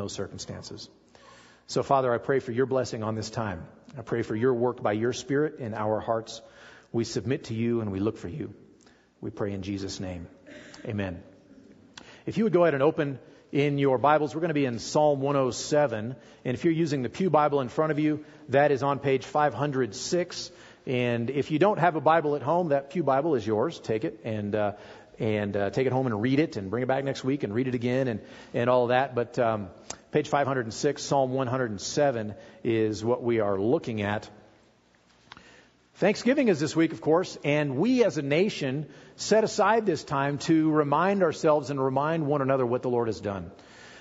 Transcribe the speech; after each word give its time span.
those 0.00 0.12
circumstances. 0.12 0.88
So, 1.66 1.84
Father, 1.84 2.12
I 2.12 2.18
pray 2.18 2.40
for 2.40 2.50
your 2.50 2.66
blessing 2.66 3.04
on 3.04 3.14
this 3.14 3.30
time. 3.30 3.64
I 3.96 4.02
pray 4.02 4.22
for 4.22 4.34
your 4.34 4.54
work 4.54 4.82
by 4.82 4.92
your 4.92 5.12
Spirit 5.12 5.60
in 5.60 5.74
our 5.74 6.00
hearts. 6.00 6.40
We 6.90 7.04
submit 7.04 7.44
to 7.44 7.54
you 7.54 7.80
and 7.80 7.92
we 7.92 8.00
look 8.00 8.18
for 8.18 8.28
you. 8.28 8.52
We 9.20 9.30
pray 9.30 9.52
in 9.52 9.62
Jesus' 9.62 10.00
name. 10.00 10.26
Amen. 10.84 11.22
If 12.26 12.38
you 12.38 12.44
would 12.44 12.52
go 12.52 12.64
ahead 12.64 12.74
and 12.74 12.82
open 12.82 13.18
in 13.52 13.78
your 13.78 13.98
Bibles, 13.98 14.34
we're 14.34 14.40
going 14.40 14.48
to 14.48 14.54
be 14.54 14.64
in 14.64 14.78
Psalm 14.78 15.20
107. 15.20 16.16
And 16.44 16.54
if 16.54 16.64
you're 16.64 16.72
using 16.72 17.02
the 17.02 17.08
Pew 17.08 17.30
Bible 17.30 17.60
in 17.60 17.68
front 17.68 17.92
of 17.92 17.98
you, 17.98 18.24
that 18.48 18.72
is 18.72 18.82
on 18.82 18.98
page 18.98 19.24
506. 19.24 20.50
And 20.86 21.30
if 21.30 21.50
you 21.50 21.58
don't 21.58 21.78
have 21.78 21.94
a 21.94 22.00
Bible 22.00 22.34
at 22.36 22.42
home, 22.42 22.70
that 22.70 22.90
Pew 22.90 23.02
Bible 23.02 23.34
is 23.34 23.46
yours. 23.46 23.78
Take 23.78 24.04
it 24.04 24.20
and 24.24 24.54
uh, 24.54 24.72
and 25.20 25.56
uh, 25.56 25.70
take 25.70 25.86
it 25.86 25.92
home 25.92 26.06
and 26.06 26.20
read 26.20 26.40
it, 26.40 26.56
and 26.56 26.70
bring 26.70 26.82
it 26.82 26.86
back 26.86 27.04
next 27.04 27.22
week 27.22 27.44
and 27.44 27.54
read 27.54 27.68
it 27.68 27.74
again, 27.74 28.08
and 28.08 28.20
and 28.54 28.68
all 28.68 28.88
that. 28.88 29.14
But 29.14 29.38
um, 29.38 29.68
page 30.10 30.28
506, 30.28 31.02
Psalm 31.02 31.32
107 31.32 32.34
is 32.64 33.04
what 33.04 33.22
we 33.22 33.38
are 33.40 33.60
looking 33.60 34.02
at. 34.02 34.28
Thanksgiving 35.96 36.48
is 36.48 36.58
this 36.58 36.74
week, 36.74 36.92
of 36.92 37.02
course, 37.02 37.36
and 37.44 37.76
we 37.76 38.04
as 38.04 38.16
a 38.16 38.22
nation 38.22 38.86
set 39.16 39.44
aside 39.44 39.84
this 39.84 40.02
time 40.02 40.38
to 40.38 40.70
remind 40.70 41.22
ourselves 41.22 41.68
and 41.68 41.78
remind 41.78 42.26
one 42.26 42.40
another 42.40 42.64
what 42.64 42.80
the 42.80 42.88
Lord 42.88 43.08
has 43.08 43.20
done, 43.20 43.50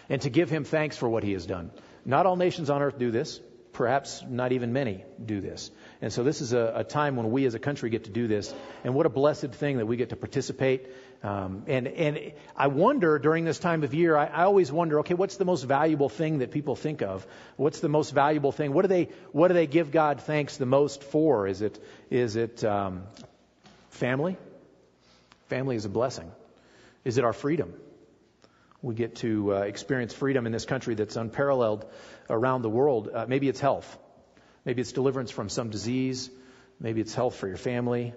and 0.08 0.22
to 0.22 0.30
give 0.30 0.50
Him 0.50 0.64
thanks 0.64 0.96
for 0.96 1.10
what 1.10 1.24
He 1.24 1.34
has 1.34 1.46
done. 1.46 1.72
Not 2.06 2.26
all 2.26 2.38
nations 2.38 2.70
on 2.70 2.82
earth 2.82 2.98
do 2.98 3.12
this. 3.12 3.42
Perhaps 3.74 4.24
not 4.28 4.54
even 4.54 4.72
many 4.72 5.04
do 5.24 5.42
this. 5.42 5.72
And 6.02 6.14
so 6.14 6.24
this 6.24 6.40
is 6.40 6.54
a, 6.54 6.74
a, 6.78 6.84
time 6.86 7.18
when 7.18 7.30
we 7.30 7.46
as 7.46 7.56
a 7.56 7.60
country 7.60 7.90
get 7.90 8.06
to 8.06 8.10
do 8.10 8.28
this. 8.28 8.54
And 8.86 8.96
what 8.96 9.06
a 9.06 9.10
blessed 9.10 9.52
thing 9.52 9.78
that 9.78 9.86
we 9.86 9.98
get 9.98 10.10
to 10.10 10.16
participate. 10.16 10.88
Um, 11.24 11.64
and, 11.68 11.88
and 11.90 12.32
I 12.56 12.68
wonder 12.68 13.20
during 13.20 13.44
this 13.44 13.60
time 13.60 13.84
of 13.84 13.94
year, 13.94 14.16
I, 14.16 14.28
I 14.28 14.44
always 14.44 14.72
wonder, 14.72 15.02
okay, 15.02 15.14
what's 15.14 15.36
the 15.36 15.44
most 15.44 15.64
valuable 15.64 16.08
thing 16.08 16.38
that 16.38 16.52
people 16.52 16.78
think 16.78 17.02
of? 17.02 17.28
What's 17.58 17.82
the 17.82 17.90
most 17.90 18.12
valuable 18.12 18.54
thing? 18.54 18.72
What 18.72 18.84
do 18.84 18.88
they, 18.88 19.10
what 19.34 19.50
do 19.50 19.56
they 19.56 19.68
give 19.68 19.92
God 19.92 20.22
thanks 20.22 20.56
the 20.56 20.66
most 20.66 21.04
for? 21.04 21.48
Is 21.48 21.62
it, 21.62 21.84
is 22.10 22.38
it 22.38 22.64
um, 22.64 23.04
family? 23.90 24.38
Family 25.48 25.76
is 25.76 25.84
a 25.84 25.90
blessing. 25.90 26.32
Is 27.04 27.18
it 27.18 27.26
our 27.26 27.34
freedom? 27.34 27.74
We 28.82 28.96
get 28.96 29.18
to 29.18 29.56
uh, 29.56 29.60
experience 29.62 30.14
freedom 30.14 30.46
in 30.46 30.54
this 30.54 30.64
country 30.64 30.96
that's 30.96 31.18
unparalleled 31.18 31.86
around 32.30 32.62
the 32.62 32.70
world. 32.70 33.10
Uh, 33.14 33.26
maybe 33.28 33.50
it's 33.50 33.60
health. 33.60 33.98
Maybe 34.66 34.82
it's 34.82 34.92
deliverance 34.92 35.32
from 35.32 35.50
some 35.50 35.70
disease. 35.70 36.30
Maybe 36.80 37.02
it's 37.02 37.14
health 37.14 37.36
for 37.36 37.48
your 37.48 37.58
family. 37.58 38.14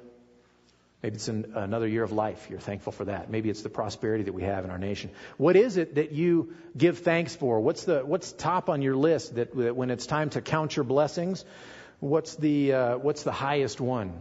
Maybe 1.02 1.16
it's 1.16 1.28
an, 1.28 1.52
another 1.56 1.88
year 1.88 2.04
of 2.04 2.12
life. 2.12 2.46
You're 2.48 2.60
thankful 2.60 2.92
for 2.92 3.06
that. 3.06 3.28
Maybe 3.28 3.50
it's 3.50 3.62
the 3.62 3.68
prosperity 3.68 4.24
that 4.24 4.34
we 4.34 4.42
have 4.44 4.64
in 4.64 4.70
our 4.70 4.78
nation. 4.78 5.10
What 5.36 5.56
is 5.56 5.76
it 5.76 5.96
that 5.96 6.12
you 6.12 6.54
give 6.76 6.98
thanks 6.98 7.34
for? 7.34 7.60
What's 7.60 7.84
the 7.84 8.00
what's 8.00 8.32
top 8.32 8.68
on 8.68 8.82
your 8.82 8.94
list 8.94 9.34
that, 9.34 9.56
that 9.56 9.74
when 9.74 9.90
it's 9.90 10.06
time 10.06 10.30
to 10.30 10.40
count 10.40 10.76
your 10.76 10.84
blessings? 10.84 11.44
What's 11.98 12.36
the 12.36 12.72
uh, 12.72 12.98
what's 12.98 13.24
the 13.24 13.32
highest 13.32 13.80
one? 13.80 14.12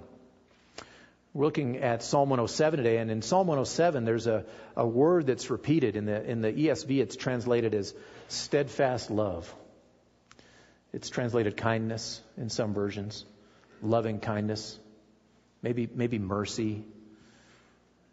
We're 1.34 1.46
looking 1.46 1.78
at 1.78 2.04
Psalm 2.04 2.30
107 2.30 2.78
today, 2.78 2.98
and 2.98 3.10
in 3.10 3.22
Psalm 3.22 3.48
107, 3.48 4.04
there's 4.04 4.28
a, 4.28 4.44
a 4.76 4.86
word 4.86 5.28
that's 5.28 5.50
repeated. 5.50 5.96
In 5.96 6.06
the, 6.06 6.30
in 6.30 6.42
the 6.42 6.52
ESV, 6.52 7.00
it's 7.00 7.16
translated 7.16 7.74
as 7.74 7.94
steadfast 8.28 9.10
love. 9.10 9.54
It's 10.94 11.10
translated 11.10 11.56
kindness 11.56 12.22
in 12.38 12.50
some 12.50 12.74
versions, 12.74 13.26
loving 13.82 14.20
kindness, 14.20 14.78
maybe, 15.62 15.88
maybe 15.94 16.20
mercy. 16.20 16.84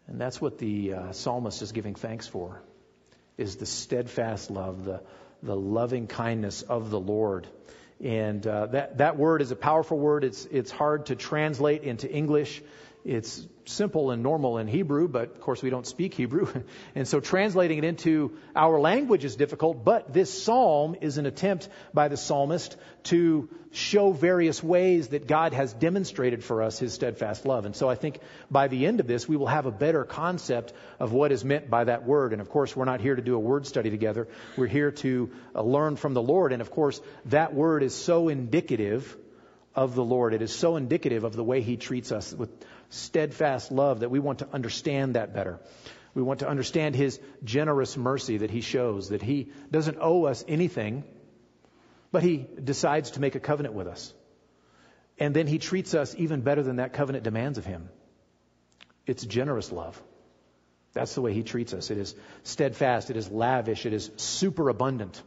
And 0.07 0.19
that's 0.19 0.39
what 0.39 0.57
the 0.57 0.93
uh, 0.93 1.11
psalmist 1.11 1.61
is 1.61 1.71
giving 1.71 1.95
thanks 1.95 2.25
for, 2.25 2.61
is 3.37 3.57
the 3.57 3.65
steadfast 3.65 4.49
love, 4.49 4.85
the, 4.85 5.01
the 5.43 5.55
loving 5.55 6.07
kindness 6.07 6.61
of 6.61 6.89
the 6.89 6.99
Lord. 6.99 7.47
And 8.01 8.47
uh, 8.47 8.67
that, 8.67 8.99
that 8.99 9.17
word 9.17 9.41
is 9.41 9.51
a 9.51 9.57
powerful 9.57 9.99
word. 9.99 10.23
It's, 10.23 10.45
it's 10.45 10.71
hard 10.71 11.07
to 11.07 11.15
translate 11.15 11.83
into 11.83 12.09
English. 12.09 12.61
It's 13.05 13.47
simple 13.65 14.11
and 14.11 14.23
normal 14.23 14.57
in 14.57 14.67
Hebrew, 14.67 15.07
but 15.07 15.31
of 15.31 15.41
course 15.41 15.63
we 15.63 15.69
don't 15.69 15.87
speak 15.87 16.13
Hebrew. 16.13 16.47
And 16.95 17.07
so 17.07 17.19
translating 17.19 17.77
it 17.77 17.83
into 17.83 18.37
our 18.55 18.79
language 18.79 19.23
is 19.23 19.35
difficult, 19.35 19.85
but 19.85 20.11
this 20.11 20.43
psalm 20.43 20.95
is 20.99 21.17
an 21.17 21.25
attempt 21.25 21.69
by 21.93 22.07
the 22.07 22.17
psalmist 22.17 22.75
to 23.03 23.47
show 23.71 24.11
various 24.11 24.61
ways 24.61 25.09
that 25.09 25.27
God 25.27 25.53
has 25.53 25.71
demonstrated 25.73 26.43
for 26.43 26.61
us 26.61 26.79
his 26.79 26.93
steadfast 26.93 27.45
love. 27.45 27.65
And 27.65 27.75
so 27.75 27.87
I 27.87 27.95
think 27.95 28.19
by 28.49 28.67
the 28.67 28.85
end 28.85 28.99
of 28.99 29.07
this, 29.07 29.29
we 29.29 29.37
will 29.37 29.47
have 29.47 29.65
a 29.65 29.71
better 29.71 30.03
concept 30.03 30.73
of 30.99 31.13
what 31.13 31.31
is 31.31 31.45
meant 31.45 31.69
by 31.69 31.85
that 31.85 32.05
word. 32.05 32.33
And 32.33 32.41
of 32.41 32.49
course, 32.49 32.75
we're 32.75 32.85
not 32.85 33.01
here 33.01 33.15
to 33.15 33.21
do 33.21 33.35
a 33.35 33.39
word 33.39 33.65
study 33.65 33.91
together. 33.91 34.27
We're 34.57 34.67
here 34.67 34.91
to 34.91 35.31
uh, 35.55 35.61
learn 35.61 35.95
from 35.95 36.13
the 36.13 36.21
Lord. 36.21 36.51
And 36.51 36.61
of 36.61 36.71
course, 36.71 36.99
that 37.25 37.53
word 37.53 37.83
is 37.83 37.95
so 37.95 38.27
indicative 38.29 39.15
of 39.75 39.95
the 39.95 40.03
Lord. 40.03 40.33
It 40.33 40.41
is 40.41 40.53
so 40.53 40.75
indicative 40.75 41.23
of 41.23 41.35
the 41.35 41.43
way 41.43 41.61
he 41.61 41.77
treats 41.77 42.11
us 42.11 42.33
with 42.33 42.49
steadfast 42.89 43.71
love 43.71 44.01
that 44.01 44.09
we 44.09 44.19
want 44.19 44.39
to 44.39 44.47
understand 44.51 45.15
that 45.15 45.33
better. 45.33 45.59
We 46.13 46.21
want 46.21 46.39
to 46.39 46.49
understand 46.49 46.95
his 46.95 47.19
generous 47.43 47.95
mercy 47.95 48.37
that 48.37 48.49
he 48.49 48.61
shows, 48.61 49.09
that 49.09 49.21
he 49.21 49.51
doesn't 49.71 49.97
owe 50.01 50.25
us 50.25 50.43
anything, 50.47 51.03
but 52.11 52.23
he 52.23 52.47
decides 52.63 53.11
to 53.11 53.21
make 53.21 53.35
a 53.35 53.39
covenant 53.39 53.75
with 53.75 53.87
us. 53.87 54.13
And 55.19 55.35
then 55.35 55.47
he 55.47 55.59
treats 55.59 55.93
us 55.93 56.15
even 56.17 56.41
better 56.41 56.63
than 56.63 56.77
that 56.77 56.93
covenant 56.93 57.23
demands 57.23 57.57
of 57.57 57.65
him. 57.65 57.89
It's 59.05 59.25
generous 59.25 59.71
love. 59.71 60.01
That's 60.93 61.13
the 61.13 61.21
way 61.21 61.33
he 61.33 61.43
treats 61.43 61.73
us. 61.73 61.91
It 61.91 61.97
is 61.97 62.15
steadfast, 62.43 63.11
it 63.11 63.17
is 63.17 63.29
lavish, 63.29 63.85
it 63.85 63.93
is 63.93 64.09
superabundant 64.17 65.21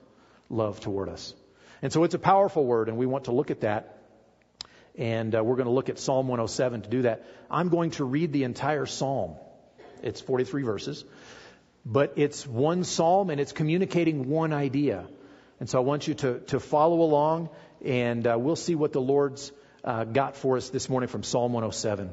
love 0.48 0.80
toward 0.80 1.08
us. 1.08 1.34
And 1.82 1.92
so 1.92 2.04
it's 2.04 2.14
a 2.14 2.18
powerful 2.18 2.64
word, 2.64 2.88
and 2.88 2.98
we 2.98 3.06
want 3.06 3.24
to 3.24 3.32
look 3.32 3.50
at 3.50 3.60
that 3.60 4.01
and 4.96 5.34
uh, 5.34 5.42
we're 5.42 5.56
going 5.56 5.66
to 5.66 5.72
look 5.72 5.88
at 5.88 5.98
Psalm 5.98 6.28
107 6.28 6.82
to 6.82 6.88
do 6.88 7.02
that. 7.02 7.24
I'm 7.50 7.68
going 7.68 7.92
to 7.92 8.04
read 8.04 8.32
the 8.32 8.44
entire 8.44 8.86
psalm. 8.86 9.36
It's 10.02 10.20
43 10.20 10.62
verses, 10.62 11.04
but 11.86 12.14
it's 12.16 12.46
one 12.46 12.84
psalm 12.84 13.30
and 13.30 13.40
it's 13.40 13.52
communicating 13.52 14.28
one 14.28 14.52
idea. 14.52 15.06
And 15.60 15.70
so 15.70 15.78
I 15.78 15.82
want 15.82 16.08
you 16.08 16.14
to, 16.14 16.40
to 16.48 16.60
follow 16.60 17.02
along, 17.02 17.48
and 17.84 18.26
uh, 18.26 18.36
we'll 18.38 18.56
see 18.56 18.74
what 18.74 18.92
the 18.92 19.00
Lord's 19.00 19.52
uh, 19.84 20.04
got 20.04 20.36
for 20.36 20.56
us 20.56 20.70
this 20.70 20.88
morning 20.88 21.08
from 21.08 21.22
Psalm 21.22 21.52
107. 21.52 22.10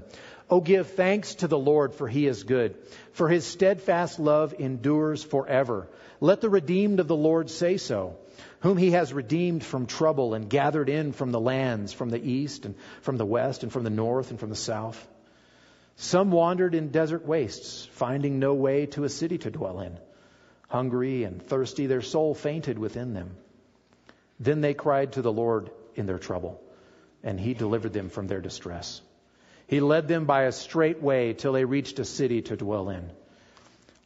Oh, 0.49 0.61
give 0.61 0.91
thanks 0.91 1.35
to 1.35 1.47
the 1.47 1.57
Lord, 1.57 1.93
for 1.93 2.07
he 2.07 2.25
is 2.27 2.43
good, 2.43 2.75
for 3.13 3.27
his 3.27 3.45
steadfast 3.45 4.19
love 4.19 4.55
endures 4.57 5.23
forever. 5.23 5.87
Let 6.21 6.41
the 6.41 6.49
redeemed 6.49 6.99
of 6.99 7.07
the 7.07 7.15
Lord 7.15 7.49
say 7.49 7.77
so 7.77 8.17
whom 8.61 8.77
he 8.77 8.91
has 8.91 9.13
redeemed 9.13 9.63
from 9.63 9.85
trouble 9.85 10.33
and 10.33 10.49
gathered 10.49 10.89
in 10.89 11.11
from 11.13 11.31
the 11.31 11.39
lands, 11.39 11.93
from 11.93 12.09
the 12.09 12.21
east 12.21 12.65
and 12.65 12.75
from 13.01 13.17
the 13.17 13.25
west 13.25 13.63
and 13.63 13.71
from 13.71 13.83
the 13.83 13.89
north 13.89 14.31
and 14.31 14.39
from 14.39 14.49
the 14.49 14.55
south. 14.55 15.07
Some 15.95 16.31
wandered 16.31 16.75
in 16.75 16.89
desert 16.89 17.25
wastes, 17.25 17.85
finding 17.93 18.39
no 18.39 18.53
way 18.53 18.85
to 18.87 19.03
a 19.03 19.09
city 19.09 19.37
to 19.39 19.51
dwell 19.51 19.81
in. 19.81 19.97
Hungry 20.67 21.23
and 21.23 21.41
thirsty, 21.41 21.87
their 21.87 22.01
soul 22.01 22.33
fainted 22.33 22.77
within 22.77 23.13
them. 23.13 23.35
Then 24.39 24.61
they 24.61 24.73
cried 24.73 25.13
to 25.13 25.21
the 25.21 25.31
Lord 25.31 25.71
in 25.95 26.05
their 26.05 26.19
trouble, 26.19 26.61
and 27.23 27.39
he 27.39 27.53
delivered 27.53 27.93
them 27.93 28.09
from 28.09 28.27
their 28.27 28.39
distress. 28.39 29.01
He 29.67 29.81
led 29.81 30.07
them 30.07 30.25
by 30.25 30.43
a 30.43 30.51
straight 30.51 31.01
way 31.01 31.33
till 31.33 31.53
they 31.53 31.65
reached 31.65 31.99
a 31.99 32.05
city 32.05 32.41
to 32.43 32.55
dwell 32.55 32.89
in. 32.89 33.11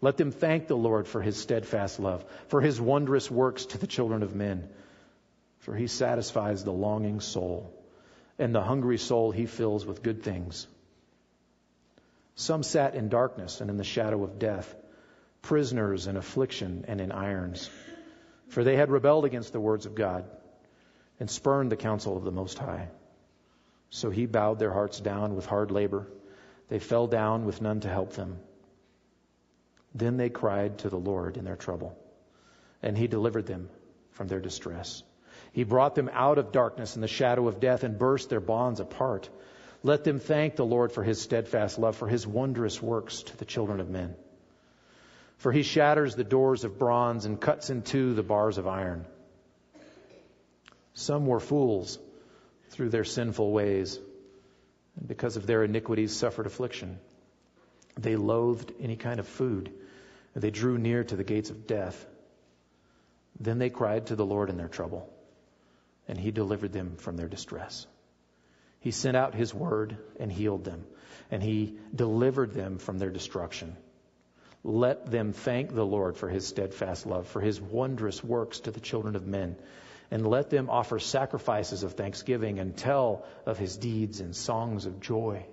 Let 0.04 0.18
them 0.18 0.32
thank 0.32 0.68
the 0.68 0.76
Lord 0.76 1.08
for 1.08 1.22
his 1.22 1.38
steadfast 1.38 1.98
love, 1.98 2.26
for 2.50 2.60
his 2.60 2.82
wondrous 2.82 3.32
works 3.32 3.68
to 3.68 3.78
the 3.78 3.88
children 3.88 4.22
of 4.22 4.36
men. 4.36 4.68
For 5.60 5.74
he 5.74 5.88
satisfies 5.88 6.62
the 6.62 6.74
longing 6.74 7.22
soul, 7.22 7.74
and 8.38 8.54
the 8.54 8.62
hungry 8.62 8.98
soul 8.98 9.32
he 9.32 9.46
fills 9.46 9.86
with 9.86 10.04
good 10.04 10.22
things. 10.22 10.68
Some 12.36 12.64
sat 12.64 12.96
in 12.96 13.08
darkness 13.08 13.62
and 13.62 13.70
in 13.70 13.78
the 13.78 13.86
shadow 13.86 14.26
of 14.26 14.40
death, 14.40 14.76
prisoners 15.42 16.06
in 16.08 16.18
affliction 16.18 16.84
and 16.90 17.00
in 17.00 17.14
irons, 17.14 17.70
for 18.50 18.66
they 18.66 18.76
had 18.76 18.92
rebelled 18.92 19.24
against 19.24 19.54
the 19.54 19.62
words 19.62 19.86
of 19.86 19.96
God 19.96 20.26
and 21.18 21.30
spurned 21.30 21.72
the 21.72 21.78
counsel 21.78 22.18
of 22.18 22.26
the 22.26 22.32
Most 22.32 22.60
High. 22.60 22.90
So 23.90 24.10
he 24.10 24.26
bowed 24.26 24.60
their 24.60 24.74
hearts 24.74 25.00
down 25.00 25.34
with 25.34 25.46
hard 25.46 25.72
labor. 25.72 26.08
They 26.68 26.80
fell 26.80 27.08
down 27.08 27.46
with 27.46 27.62
none 27.62 27.80
to 27.80 27.88
help 27.88 28.12
them. 28.12 28.40
Then 29.96 30.18
they 30.18 30.30
cried 30.30 30.80
to 30.80 30.90
the 30.90 30.98
Lord 30.98 31.38
in 31.38 31.46
their 31.46 31.56
trouble, 31.56 31.96
and 32.82 32.98
he 32.98 33.08
delivered 33.08 33.46
them 33.46 33.70
from 34.12 34.28
their 34.28 34.40
distress. 34.40 35.04
He 35.52 35.64
brought 35.64 35.94
them 35.94 36.10
out 36.12 36.40
of 36.40 36.52
darkness 36.52 36.96
and 36.96 37.04
the 37.04 37.08
shadow 37.08 37.48
of 37.48 37.60
death 37.60 37.84
and 37.84 38.00
burst 38.00 38.30
their 38.30 38.40
bonds 38.40 38.80
apart. 38.80 39.30
Let 39.84 40.04
them 40.04 40.20
thank 40.20 40.56
the 40.56 40.66
Lord 40.66 40.92
for 40.92 41.04
his 41.04 41.22
steadfast 41.22 41.78
love, 41.78 41.96
for 41.96 42.08
his 42.08 42.26
wondrous 42.26 42.82
works 42.82 43.22
to 43.24 43.38
the 43.38 43.46
children 43.46 43.80
of 43.80 43.90
men. 43.90 44.16
For 45.38 45.52
he 45.52 45.62
shatters 45.62 46.16
the 46.16 46.24
doors 46.24 46.64
of 46.64 46.80
bronze 46.80 47.26
and 47.26 47.40
cuts 47.40 47.70
in 47.70 47.82
two 47.84 48.14
the 48.14 48.24
bars 48.24 48.58
of 48.58 48.68
iron. 48.68 49.06
Some 50.94 51.28
were 51.28 51.40
fools 51.40 52.00
through 52.70 52.90
their 52.90 53.04
sinful 53.04 53.52
ways, 53.52 54.00
and 54.98 55.08
because 55.08 55.38
of 55.38 55.46
their 55.46 55.64
iniquities 55.64 56.16
suffered 56.16 56.48
affliction. 56.48 57.00
They 58.00 58.16
loathed 58.16 58.72
any 58.80 58.96
kind 58.96 59.20
of 59.20 59.28
food 59.28 59.72
they 60.42 60.52
drew 60.52 60.78
near 60.78 61.04
to 61.04 61.16
the 61.16 61.24
gates 61.24 61.50
of 61.50 61.68
death. 61.68 62.06
Then 63.40 63.60
they 63.60 63.70
cried 63.70 64.08
to 64.08 64.16
the 64.16 64.26
Lord 64.26 64.50
in 64.50 64.58
their 64.58 64.68
trouble, 64.68 65.10
and 66.08 66.18
he 66.18 66.32
delivered 66.32 66.74
them 66.74 66.96
from 66.98 67.18
their 67.18 67.28
distress. 67.28 67.86
He 68.80 68.92
sent 68.92 69.16
out 69.16 69.36
his 69.36 69.54
word 69.54 69.98
and 70.20 70.32
healed 70.32 70.66
them, 70.66 70.86
and 71.32 71.42
he 71.42 71.78
delivered 71.96 72.54
them 72.54 72.78
from 72.78 72.98
their 72.98 73.12
destruction. 73.12 73.78
Let 74.64 75.10
them 75.10 75.34
thank 75.34 75.74
the 75.74 75.86
Lord 75.86 76.18
for 76.18 76.30
his 76.30 76.48
steadfast 76.48 77.06
love, 77.06 77.28
for 77.28 77.42
his 77.42 77.60
wondrous 77.62 78.24
works 78.24 78.62
to 78.62 78.72
the 78.72 78.80
children 78.80 79.16
of 79.16 79.28
men. 79.28 79.58
And 80.12 80.28
let 80.28 80.50
them 80.50 80.70
offer 80.70 81.00
sacrifices 81.00 81.84
of 81.84 81.94
thanksgiving 81.94 82.60
and 82.60 82.78
tell 82.78 83.26
of 83.46 83.58
his 83.58 83.78
deeds 83.78 84.20
and 84.20 84.36
songs 84.36 84.86
of 84.86 85.00
joy. 85.00 85.46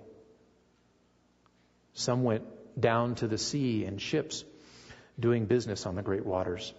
Some 1.93 2.23
went 2.23 2.43
down 2.79 3.15
to 3.15 3.27
the 3.27 3.37
sea 3.37 3.85
in 3.85 3.97
ships, 3.97 4.43
doing 5.21 5.45
business 5.45 5.85
on 5.85 5.95
the 5.95 6.01
great 6.01 6.25
waters. 6.25 6.73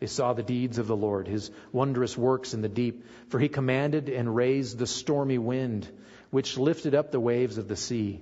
They 0.00 0.06
saw 0.06 0.32
the 0.32 0.42
deeds 0.42 0.78
of 0.78 0.86
the 0.86 0.96
Lord, 0.96 1.26
his 1.26 1.50
wondrous 1.72 2.16
works 2.16 2.54
in 2.54 2.62
the 2.62 2.68
deep. 2.68 3.04
For 3.28 3.38
he 3.38 3.48
commanded 3.48 4.08
and 4.08 4.34
raised 4.34 4.78
the 4.78 4.86
stormy 4.86 5.38
wind, 5.38 5.88
which 6.30 6.56
lifted 6.56 6.94
up 6.94 7.10
the 7.10 7.20
waves 7.20 7.58
of 7.58 7.68
the 7.68 7.76
sea. 7.76 8.20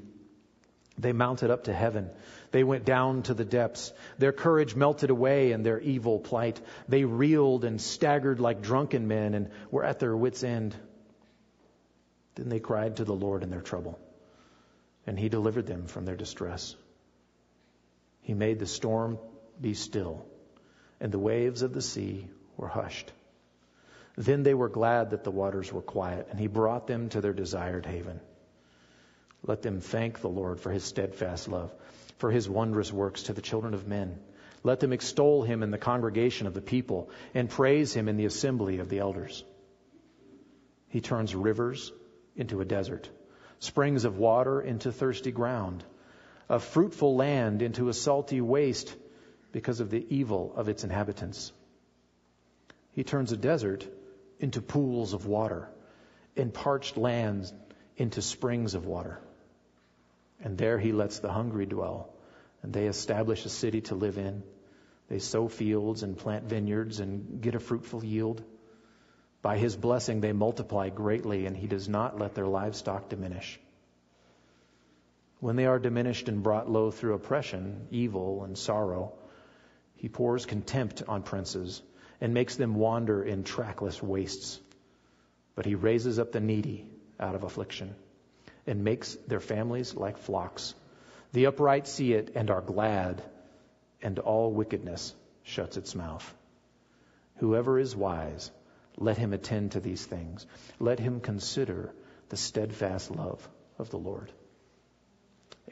They 0.98 1.12
mounted 1.12 1.50
up 1.50 1.64
to 1.64 1.75
heaven. 1.75 2.10
They 2.52 2.64
went 2.64 2.87
down 2.87 3.22
to 3.25 3.34
the 3.34 3.44
depths. 3.44 3.93
Their 4.19 4.32
courage 4.32 4.75
melted 4.75 5.10
away 5.10 5.52
in 5.52 5.62
their 5.62 5.78
evil 5.78 6.19
plight. 6.19 6.58
They 6.88 7.04
reeled 7.04 7.64
and 7.64 7.78
staggered 7.78 8.40
like 8.40 8.62
drunken 8.62 9.06
men 9.06 9.34
and 9.34 9.50
were 9.70 9.84
at 9.84 9.98
their 9.98 10.16
wits' 10.16 10.43
end. 10.43 10.75
Then 12.37 12.48
they 12.48 12.60
cried 12.60 12.96
to 12.96 13.04
the 13.04 13.14
Lord 13.14 13.43
in 13.43 13.50
their 13.50 13.60
trouble, 13.60 13.98
and 15.06 15.19
he 15.19 15.28
delivered 15.28 15.66
them 15.66 15.87
from 15.87 16.06
their 16.06 16.16
distress. 16.16 16.75
He 18.22 18.32
made 18.32 18.58
the 18.58 18.66
storm 18.66 19.19
be 19.61 19.75
still 19.75 20.25
and 21.00 21.12
the 21.12 21.19
waves 21.19 21.62
of 21.62 21.73
the 21.73 21.82
sea 21.82 22.29
were 22.56 22.69
hushed. 22.69 23.12
Then 24.17 24.43
they 24.43 24.55
were 24.55 24.69
glad 24.69 25.11
that 25.11 25.25
the 25.25 25.31
waters 25.31 25.73
were 25.73 25.82
quiet, 25.82 26.29
and 26.31 26.41
he 26.41 26.47
brought 26.47 26.87
them 26.87 27.11
to 27.11 27.20
their 27.20 27.35
desired 27.35 27.85
haven. 27.85 28.20
Let 29.43 29.62
them 29.62 29.81
thank 29.81 30.20
the 30.20 30.29
Lord 30.29 30.58
for 30.58 30.70
his 30.70 30.85
steadfast 30.85 31.49
love, 31.49 31.73
for 32.19 32.31
his 32.31 32.49
wondrous 32.49 32.93
works 32.93 33.25
to 33.25 33.35
the 33.35 33.43
children 33.43 33.75
of 33.75 33.87
men. 33.87 34.19
Let 34.62 34.81
them 34.81 34.93
extol 34.93 35.43
him 35.43 35.62
in 35.62 35.70
the 35.70 35.79
congregation 35.79 36.47
of 36.47 36.55
the 36.55 36.62
people, 36.62 37.11
and 37.35 37.50
praise 37.50 37.93
him 37.93 38.08
in 38.08 38.17
the 38.17 38.25
assembly 38.25 38.79
of 38.79 38.88
the 38.88 39.00
elders. 39.00 39.44
He 40.88 41.03
turns 41.03 41.35
rivers 41.35 41.93
into 42.37 42.62
a 42.62 42.64
desert, 42.64 43.08
springs 43.58 44.06
of 44.06 44.17
water 44.17 44.62
into 44.62 44.91
thirsty 44.91 45.31
ground, 45.31 45.85
a 46.49 46.58
fruitful 46.58 47.17
land 47.17 47.61
into 47.61 47.91
a 47.91 47.94
salty 47.94 48.41
waste 48.41 48.94
because 49.52 49.81
of 49.81 49.90
the 49.90 50.06
evil 50.08 50.52
of 50.56 50.69
its 50.69 50.84
inhabitants. 50.84 51.52
He 52.93 53.04
turns 53.04 53.32
a 53.32 53.37
desert 53.37 53.87
into 54.40 54.60
pools 54.60 55.12
of 55.12 55.26
water 55.26 55.69
and 56.37 56.52
parched 56.52 56.96
lands 56.96 57.52
into 57.96 58.20
springs 58.22 58.75
of 58.75 58.87
water. 58.87 59.19
And 60.43 60.58
there 60.58 60.78
he 60.78 60.93
lets 60.93 61.19
the 61.19 61.32
hungry 61.32 61.66
dwell, 61.66 62.10
and 62.62 62.72
they 62.72 62.87
establish 62.87 63.44
a 63.46 63.48
city 63.48 63.81
to 63.82 63.94
live 63.94 64.19
in. 64.19 64.43
They 65.08 65.19
sow 65.19 65.48
fields 65.48 66.02
and 66.02 66.16
plant 66.16 66.44
vineyards 66.44 67.00
and 67.00 67.40
get 67.40 67.54
a 67.54 67.60
fruitful 67.60 68.04
yield. 68.04 68.43
By 69.40 69.58
his 69.58 69.76
blessing, 69.76 70.20
they 70.20 70.32
multiply 70.32 70.88
greatly, 70.90 71.46
and 71.46 71.56
he 71.56 71.69
does 71.69 71.88
not 71.88 72.19
let 72.19 72.34
their 72.34 72.46
livestock 72.46 73.08
diminish. 73.08 73.60
When 75.38 75.56
they 75.56 75.66
are 75.66 75.78
diminished 75.78 76.28
and 76.28 76.43
brought 76.43 76.70
low 76.70 76.90
through 76.90 77.14
oppression, 77.14 77.87
evil, 77.90 78.43
and 78.44 78.58
sorrow, 78.58 79.12
he 79.96 80.08
pours 80.08 80.46
contempt 80.46 81.02
on 81.08 81.22
princes 81.22 81.82
and 82.20 82.32
makes 82.32 82.56
them 82.56 82.75
wander 82.75 83.22
in 83.22 83.44
trackless 83.44 84.02
wastes. 84.02 84.60
But 85.54 85.66
he 85.66 85.75
raises 85.75 86.19
up 86.19 86.32
the 86.32 86.40
needy 86.40 86.87
out 87.19 87.34
of 87.34 87.44
affliction 87.44 87.94
and 88.66 88.84
makes 88.84 89.14
their 89.26 89.40
families 89.40 89.94
like 89.94 90.19
flocks. 90.19 90.75
The 91.32 91.46
upright 91.46 91.87
see 91.87 92.12
it 92.12 92.32
and 92.34 92.50
are 92.50 92.60
glad, 92.60 93.22
and 94.02 94.19
all 94.19 94.52
wickedness 94.52 95.14
shuts 95.43 95.76
its 95.76 95.94
mouth. 95.94 96.34
Whoever 97.37 97.78
is 97.78 97.94
wise, 97.94 98.50
let 98.96 99.19
him 99.19 99.32
attend 99.32 99.72
to 99.72 99.81
these 99.81 100.04
things. 100.04 100.46
Let 100.78 100.98
him 100.98 101.20
consider 101.20 101.93
the 102.28 102.37
steadfast 102.37 103.10
love 103.10 103.46
of 103.78 103.90
the 103.90 103.98
Lord. 103.98 104.32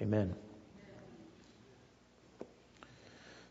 Amen. 0.00 0.34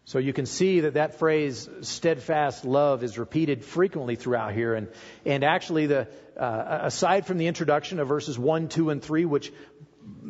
So 0.06 0.20
you 0.20 0.34
can 0.34 0.46
see 0.46 0.82
that 0.82 0.96
that 0.96 1.18
phrase, 1.18 1.70
steadfast 1.82 2.66
love, 2.66 3.04
is 3.04 3.18
repeated 3.18 3.64
frequently 3.64 4.18
throughout 4.18 4.54
here. 4.54 4.76
And, 4.76 4.90
and 5.26 5.46
actually, 5.46 5.86
the, 5.86 6.10
uh, 6.38 6.80
aside 6.82 7.26
from 7.26 7.38
the 7.38 7.48
introduction 7.48 8.00
of 8.00 8.10
verses 8.10 8.38
1, 8.38 8.68
2, 8.68 8.90
and 8.90 9.02
3, 9.02 9.24
which 9.24 9.54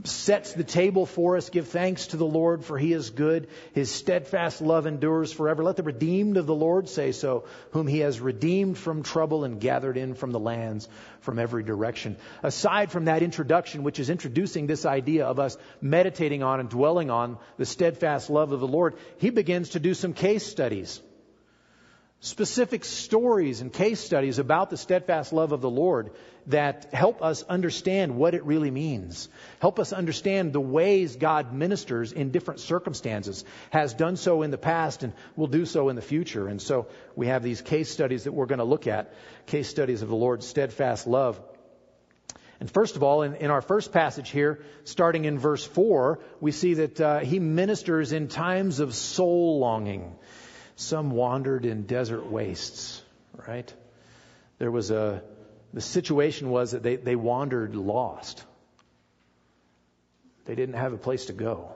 sets 0.04 0.54
the 0.54 0.64
table 0.64 1.06
for 1.06 1.38
us. 1.38 1.50
Give 1.50 1.68
thanks 1.68 2.08
to 2.08 2.18
the 2.18 2.26
Lord, 2.26 2.66
for 2.66 2.78
he 2.78 2.94
is 2.94 3.10
good. 3.10 3.48
His 3.74 3.92
steadfast 3.92 4.62
love 4.62 4.86
endures 4.86 5.32
forever. 5.32 5.64
Let 5.64 5.78
the 5.78 5.84
redeemed 5.84 6.38
of 6.38 6.46
the 6.46 6.56
Lord 6.56 6.90
say 6.90 7.12
so, 7.12 7.46
whom 7.72 7.88
he 7.88 8.00
has 8.00 8.20
redeemed 8.20 8.78
from 8.78 9.04
trouble 9.04 9.44
and 9.44 9.60
gathered 9.60 9.98
in 9.98 10.14
from 10.14 10.32
the 10.32 10.40
lands 10.40 10.90
from 11.22 11.40
every 11.40 11.64
direction. 11.64 12.18
Aside 12.42 12.92
from 12.92 13.06
that 13.06 13.24
introduction, 13.24 13.84
which 13.84 14.00
is 14.00 14.10
introducing 14.10 14.68
this 14.68 14.86
idea 14.86 15.26
of 15.26 15.40
us 15.40 15.58
meditating 15.82 16.44
on 16.44 16.60
and 16.60 16.70
dwelling 16.70 17.10
on 17.10 17.38
the 17.58 17.66
steadfast 17.66 18.30
love 18.30 18.52
of 18.52 18.60
the 18.60 18.68
Lord, 18.68 18.96
he 19.18 19.30
begins 19.30 19.70
to 19.70 19.80
do 19.80 19.94
some 19.94 20.14
case 20.14 20.46
studies 20.46 21.02
specific 22.24 22.86
stories 22.86 23.60
and 23.60 23.74
case 23.74 24.00
studies 24.00 24.40
about 24.40 24.70
the 24.70 24.78
steadfast 24.78 25.34
love 25.34 25.52
of 25.52 25.60
the 25.60 25.70
Lord 25.70 26.12
that 26.48 26.88
help 26.94 27.22
us 27.22 27.44
understand 27.44 28.16
what 28.16 28.34
it 28.34 28.46
really 28.46 28.72
means. 28.72 29.28
Help 29.60 29.78
us 29.78 29.92
understand 29.92 30.54
the 30.54 30.62
ways 30.62 31.18
God 31.18 31.54
ministers 31.54 32.14
in 32.14 32.32
different 32.32 32.62
circumstances, 32.62 33.44
has 33.72 33.94
done 33.94 34.16
so 34.16 34.42
in 34.42 34.52
the 34.52 34.58
past 34.58 35.04
and 35.04 35.12
will 35.36 35.48
do 35.48 35.66
so 35.66 35.90
in 35.90 35.98
the 35.98 36.02
future. 36.02 36.48
And 36.48 36.62
so 36.62 36.88
we 37.14 37.28
have 37.28 37.44
these 37.44 37.62
case 37.62 37.92
studies 37.92 38.24
that 38.24 38.32
we're 38.32 38.46
going 38.46 38.60
to 38.60 38.64
look 38.64 38.88
at, 38.88 39.14
case 39.46 39.68
studies 39.68 40.02
of 40.02 40.08
the 40.08 40.16
Lord's 40.16 40.48
steadfast 40.48 41.06
love. 41.06 41.42
And 42.62 42.72
first 42.72 42.96
of 42.96 43.04
all, 43.04 43.24
in, 43.24 43.36
in, 43.36 43.52
our 43.52 43.62
first 43.62 43.92
passage 43.92 44.30
here, 44.30 44.64
starting 44.86 45.26
in 45.26 45.40
verse 45.40 45.66
4, 45.66 46.20
we 46.40 46.54
see 46.54 46.76
that 46.76 47.02
uh, 47.02 47.20
he 47.20 47.40
ministers 47.40 48.14
in 48.14 48.30
times 48.30 48.80
of 48.80 48.96
soul 48.96 49.60
longing. 49.60 50.16
Some 50.76 51.12
wandered 51.12 51.66
in 51.66 51.84
desert 51.84 52.26
wastes, 52.26 53.02
right? 53.48 53.72
There 54.58 54.72
was 54.72 54.92
a, 54.92 55.24
the 55.74 55.82
situation 55.82 56.50
was 56.50 56.72
that 56.72 56.84
they, 56.84 56.96
they 56.96 57.16
wandered 57.16 57.76
lost. 57.76 58.44
They 60.46 60.56
didn't 60.56 60.76
have 60.76 60.94
a 60.94 60.98
place 60.98 61.26
to 61.26 61.34
go. 61.34 61.72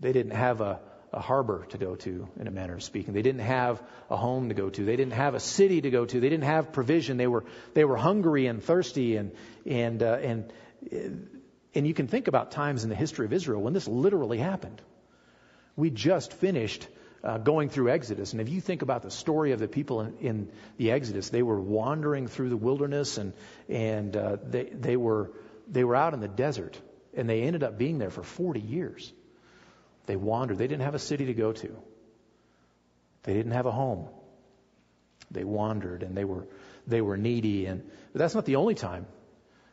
They 0.00 0.12
didn't 0.12 0.32
have 0.32 0.60
a, 0.60 0.80
a 1.12 1.20
harbor 1.20 1.66
to 1.70 1.78
go 1.78 1.96
to, 1.96 2.28
in 2.38 2.46
a 2.46 2.50
manner 2.50 2.74
of 2.74 2.82
speaking. 2.82 3.14
They 3.14 3.22
didn't 3.22 3.40
have 3.40 3.82
a 4.10 4.16
home 4.16 4.48
to 4.48 4.54
go 4.54 4.70
to. 4.70 4.84
They 4.84 4.96
didn't 4.96 5.14
have 5.14 5.34
a 5.34 5.40
city 5.40 5.80
to 5.80 5.90
go 5.90 6.04
to. 6.04 6.20
They 6.20 6.28
didn't 6.28 6.44
have 6.44 6.72
provision. 6.72 7.16
They 7.16 7.26
were 7.26 7.44
they 7.74 7.84
were 7.84 7.96
hungry 7.96 8.46
and 8.46 8.62
thirsty 8.62 9.16
and 9.16 9.32
and 9.66 10.02
uh, 10.02 10.18
and 10.22 10.52
and 11.74 11.86
you 11.86 11.94
can 11.94 12.06
think 12.08 12.28
about 12.28 12.50
times 12.52 12.84
in 12.84 12.90
the 12.90 12.96
history 12.96 13.26
of 13.26 13.32
Israel 13.32 13.62
when 13.62 13.72
this 13.72 13.88
literally 13.88 14.38
happened. 14.38 14.80
We 15.76 15.90
just 15.90 16.32
finished 16.32 16.86
uh, 17.22 17.38
going 17.38 17.68
through 17.68 17.90
Exodus. 17.90 18.32
And 18.32 18.40
if 18.40 18.48
you 18.48 18.60
think 18.60 18.82
about 18.82 19.02
the 19.02 19.10
story 19.10 19.52
of 19.52 19.58
the 19.58 19.68
people 19.68 20.00
in, 20.00 20.16
in 20.18 20.52
the 20.76 20.92
Exodus, 20.92 21.30
they 21.30 21.42
were 21.42 21.60
wandering 21.60 22.28
through 22.28 22.48
the 22.48 22.56
wilderness 22.56 23.18
and, 23.18 23.32
and 23.68 24.16
uh, 24.16 24.36
they, 24.42 24.64
they, 24.64 24.96
were, 24.96 25.32
they 25.68 25.84
were 25.84 25.96
out 25.96 26.14
in 26.14 26.20
the 26.20 26.28
desert. 26.28 26.80
And 27.14 27.28
they 27.28 27.42
ended 27.42 27.62
up 27.62 27.78
being 27.78 27.98
there 27.98 28.10
for 28.10 28.22
40 28.22 28.60
years. 28.60 29.12
They 30.06 30.16
wandered. 30.16 30.58
They 30.58 30.68
didn't 30.68 30.84
have 30.84 30.94
a 30.94 31.00
city 31.00 31.26
to 31.26 31.34
go 31.34 31.52
to, 31.52 31.76
they 33.24 33.34
didn't 33.34 33.52
have 33.52 33.66
a 33.66 33.72
home. 33.72 34.08
They 35.30 35.44
wandered 35.44 36.02
and 36.02 36.16
they 36.16 36.24
were, 36.24 36.46
they 36.86 37.02
were 37.02 37.18
needy. 37.18 37.66
And, 37.66 37.82
but 38.12 38.18
that's 38.20 38.34
not 38.34 38.46
the 38.46 38.56
only 38.56 38.74
time. 38.74 39.06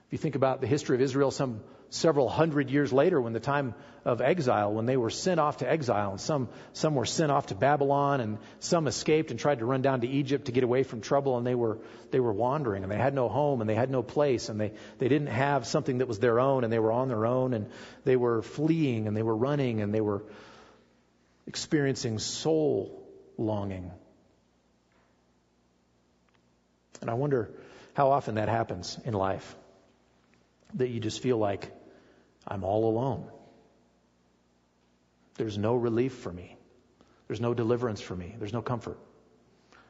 If 0.07 0.11
you 0.11 0.17
think 0.17 0.35
about 0.35 0.59
the 0.59 0.67
history 0.67 0.95
of 0.95 1.01
Israel, 1.01 1.31
some 1.31 1.61
several 1.95 2.27
hundred 2.27 2.69
years 2.69 2.91
later 2.91 3.19
when 3.21 3.31
the 3.31 3.39
time 3.39 3.73
of 4.03 4.21
exile, 4.21 4.73
when 4.73 4.85
they 4.85 4.97
were 4.97 5.09
sent 5.09 5.39
off 5.39 5.57
to 5.57 5.69
exile, 5.69 6.11
and 6.11 6.21
some, 6.21 6.49
some 6.73 6.93
were 6.93 7.05
sent 7.05 7.31
off 7.31 7.47
to 7.47 7.55
Babylon, 7.55 8.21
and 8.21 8.37
some 8.59 8.87
escaped 8.87 9.31
and 9.31 9.39
tried 9.39 9.59
to 9.59 9.65
run 9.65 9.81
down 9.81 10.01
to 10.01 10.07
Egypt 10.07 10.45
to 10.45 10.51
get 10.51 10.63
away 10.63 10.83
from 10.83 11.01
trouble, 11.01 11.37
and 11.37 11.47
they 11.47 11.55
were, 11.55 11.79
they 12.11 12.19
were 12.19 12.33
wandering, 12.33 12.83
and 12.83 12.91
they 12.91 12.97
had 12.97 13.13
no 13.13 13.29
home, 13.29 13.61
and 13.61 13.69
they 13.69 13.75
had 13.75 13.89
no 13.89 14.03
place, 14.03 14.49
and 14.49 14.59
they, 14.59 14.73
they 14.99 15.07
didn't 15.07 15.29
have 15.29 15.65
something 15.65 15.99
that 15.99 16.07
was 16.07 16.19
their 16.19 16.39
own, 16.39 16.63
and 16.63 16.71
they 16.71 16.79
were 16.79 16.91
on 16.91 17.07
their 17.07 17.25
own, 17.25 17.53
and 17.53 17.69
they 18.03 18.15
were 18.15 18.41
fleeing, 18.41 19.07
and 19.07 19.15
they 19.15 19.23
were 19.23 19.35
running, 19.35 19.81
and 19.81 19.93
they 19.93 20.01
were 20.01 20.23
experiencing 21.47 22.19
soul 22.19 23.07
longing. 23.37 23.91
And 27.01 27.09
I 27.09 27.13
wonder 27.13 27.51
how 27.93 28.11
often 28.11 28.35
that 28.35 28.49
happens 28.49 28.99
in 29.05 29.13
life 29.13 29.55
that 30.75 30.89
you 30.89 30.99
just 30.99 31.21
feel 31.21 31.37
like 31.37 31.71
I'm 32.47 32.63
all 32.63 32.89
alone. 32.89 33.27
There's 35.35 35.57
no 35.57 35.75
relief 35.75 36.13
for 36.13 36.31
me. 36.31 36.55
There's 37.27 37.41
no 37.41 37.53
deliverance 37.53 38.01
for 38.01 38.15
me. 38.15 38.35
There's 38.37 38.53
no 38.53 38.61
comfort. 38.61 38.97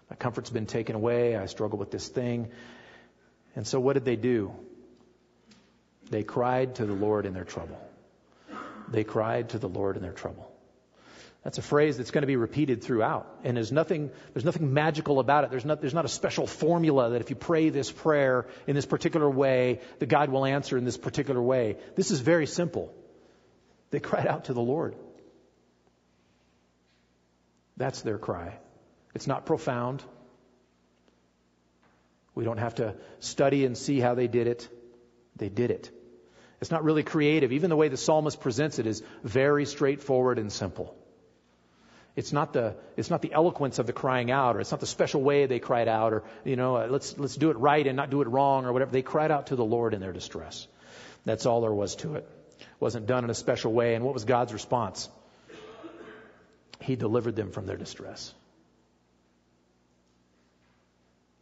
My 0.10 0.16
comfort's 0.16 0.50
been 0.50 0.66
taken 0.66 0.96
away. 0.96 1.36
I 1.36 1.48
struggle 1.48 1.78
with 1.78 1.92
this 1.92 2.08
thing. 2.08 2.50
And 3.56 3.68
so 3.68 3.80
what 3.80 3.94
did 3.94 4.06
they 4.06 4.16
do? 4.16 4.54
They 6.10 6.24
cried 6.24 6.76
to 6.76 6.86
the 6.86 6.94
Lord 6.94 7.26
in 7.26 7.34
their 7.34 7.44
trouble. 7.44 7.80
They 8.90 9.04
cried 9.04 9.50
to 9.50 9.60
the 9.60 9.70
Lord 9.70 9.98
in 9.98 10.04
their 10.04 10.12
trouble. 10.12 10.55
That's 11.46 11.60
a 11.60 11.62
phrase 11.62 11.96
that's 11.96 12.10
going 12.10 12.24
to 12.24 12.28
be 12.28 12.38
repeated 12.38 12.84
throughout. 12.84 13.28
And 13.44 13.56
there's 13.56 13.72
nothing, 13.72 14.10
there's 14.34 14.44
nothing 14.44 14.74
magical 14.74 15.20
about 15.20 15.44
it. 15.44 15.52
There's 15.52 15.64
not, 15.64 15.80
there's 15.80 15.94
not 15.94 16.04
a 16.04 16.10
special 16.10 16.48
formula 16.48 17.12
that 17.12 17.22
if 17.22 17.30
you 17.30 17.36
pray 17.36 17.70
this 17.70 17.92
prayer 17.92 18.48
in 18.66 18.74
this 18.74 18.88
particular 18.88 19.30
way, 19.30 19.80
that 20.00 20.08
God 20.08 20.32
will 20.32 20.44
answer 20.44 20.76
in 20.76 20.86
this 20.86 20.98
particular 20.98 21.40
way. 21.40 21.78
This 21.96 22.10
is 22.10 22.20
very 22.20 22.48
simple. 22.48 22.92
They 23.92 24.00
cried 24.00 24.26
out 24.26 24.46
to 24.46 24.54
the 24.54 24.62
Lord. 24.62 24.96
That's 27.78 28.02
their 28.02 28.18
cry. 28.18 28.58
It's 29.14 29.28
not 29.28 29.46
profound. 29.46 30.04
We 32.34 32.44
don't 32.44 32.58
have 32.58 32.76
to 32.76 32.96
study 33.20 33.66
and 33.66 33.78
see 33.78 34.00
how 34.00 34.16
they 34.16 34.28
did 34.28 34.48
it. 34.48 34.68
They 35.36 35.50
did 35.50 35.70
it. 35.70 35.92
It's 36.60 36.72
not 36.72 36.84
really 36.84 37.04
creative. 37.04 37.52
Even 37.52 37.70
the 37.70 37.76
way 37.76 37.90
the 37.90 37.98
psalmist 37.98 38.42
presents 38.42 38.80
it 38.80 38.88
is 38.88 39.04
very 39.24 39.68
straightforward 39.68 40.40
and 40.40 40.52
simple. 40.52 40.98
It's 42.16 42.32
not 42.32 42.54
the 42.54 42.76
it's 42.96 43.10
not 43.10 43.22
the 43.22 43.34
eloquence 43.34 43.78
of 43.78 43.88
the 43.88 43.94
crying 43.94 44.32
out, 44.32 44.56
or 44.56 44.62
it's 44.62 44.72
not 44.72 44.80
the 44.80 44.88
special 44.88 45.22
way 45.22 45.48
they 45.48 45.60
cried 45.60 45.90
out, 45.90 46.14
or 46.14 46.24
you 46.46 46.56
know, 46.56 46.78
uh, 46.78 46.88
let's 46.90 47.18
let's 47.18 47.36
do 47.36 47.50
it 47.52 47.58
right 47.58 47.86
and 47.86 47.98
not 47.98 48.10
do 48.10 48.22
it 48.22 48.28
wrong, 48.28 48.66
or 48.66 48.72
whatever. 48.72 48.92
They 48.92 49.02
cried 49.02 49.32
out 49.32 49.48
to 49.48 49.56
the 49.56 49.66
Lord 49.66 49.94
in 49.94 50.00
their 50.00 50.14
distress. 50.14 50.68
That's 51.26 51.46
all 51.46 51.62
there 51.62 51.74
was 51.74 51.96
to 51.98 52.16
it. 52.16 52.30
it 52.60 52.68
wasn't 52.80 53.08
done 53.08 53.26
in 53.26 53.30
a 53.30 53.36
special 53.36 53.74
way. 53.74 53.96
And 53.96 54.06
what 54.06 54.14
was 54.14 54.24
God's 54.24 54.54
response? 54.54 55.10
He 56.80 56.96
delivered 56.96 57.36
them 57.36 57.52
from 57.52 57.66
their 57.66 57.78
distress. 57.78 58.34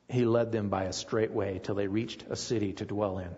He 0.10 0.26
led 0.26 0.52
them 0.52 0.70
by 0.70 0.84
a 0.84 0.94
straight 0.94 1.32
way 1.32 1.60
till 1.62 1.76
they 1.76 1.88
reached 1.88 2.24
a 2.30 2.36
city 2.36 2.74
to 2.74 2.86
dwell 2.86 3.18
in. 3.18 3.30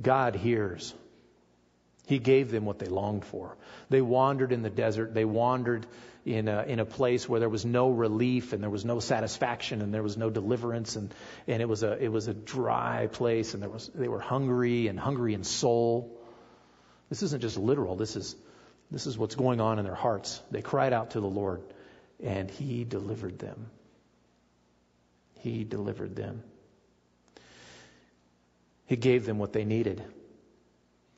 God 0.00 0.34
hears. 0.34 0.94
He 2.06 2.18
gave 2.18 2.50
them 2.50 2.64
what 2.64 2.78
they 2.78 2.86
longed 2.86 3.24
for. 3.24 3.56
They 3.90 4.00
wandered 4.00 4.52
in 4.52 4.62
the 4.62 4.70
desert. 4.70 5.12
They 5.12 5.24
wandered 5.24 5.86
in 6.24 6.48
a, 6.48 6.62
in 6.62 6.78
a 6.78 6.84
place 6.84 7.28
where 7.28 7.40
there 7.40 7.48
was 7.48 7.64
no 7.64 7.90
relief 7.90 8.52
and 8.52 8.62
there 8.62 8.70
was 8.70 8.84
no 8.84 9.00
satisfaction 9.00 9.82
and 9.82 9.92
there 9.92 10.02
was 10.02 10.16
no 10.16 10.30
deliverance 10.30 10.96
and, 10.96 11.12
and 11.46 11.60
it 11.60 11.68
was 11.68 11.82
a 11.82 11.92
it 12.02 12.08
was 12.08 12.26
a 12.28 12.34
dry 12.34 13.08
place 13.08 13.54
and 13.54 13.62
there 13.62 13.70
was 13.70 13.90
they 13.94 14.08
were 14.08 14.20
hungry 14.20 14.88
and 14.88 14.98
hungry 14.98 15.34
in 15.34 15.44
soul. 15.44 16.20
This 17.08 17.22
isn't 17.22 17.42
just 17.42 17.56
literal. 17.56 17.96
This 17.96 18.16
is 18.16 18.36
this 18.90 19.06
is 19.06 19.18
what's 19.18 19.34
going 19.34 19.60
on 19.60 19.78
in 19.80 19.84
their 19.84 19.94
hearts. 19.94 20.40
They 20.50 20.62
cried 20.62 20.92
out 20.92 21.10
to 21.12 21.20
the 21.20 21.28
Lord 21.28 21.62
and 22.22 22.50
he 22.50 22.84
delivered 22.84 23.38
them. 23.40 23.66
He 25.40 25.64
delivered 25.64 26.14
them. 26.14 26.42
He 28.86 28.96
gave 28.96 29.26
them 29.26 29.38
what 29.38 29.52
they 29.52 29.64
needed. 29.64 30.04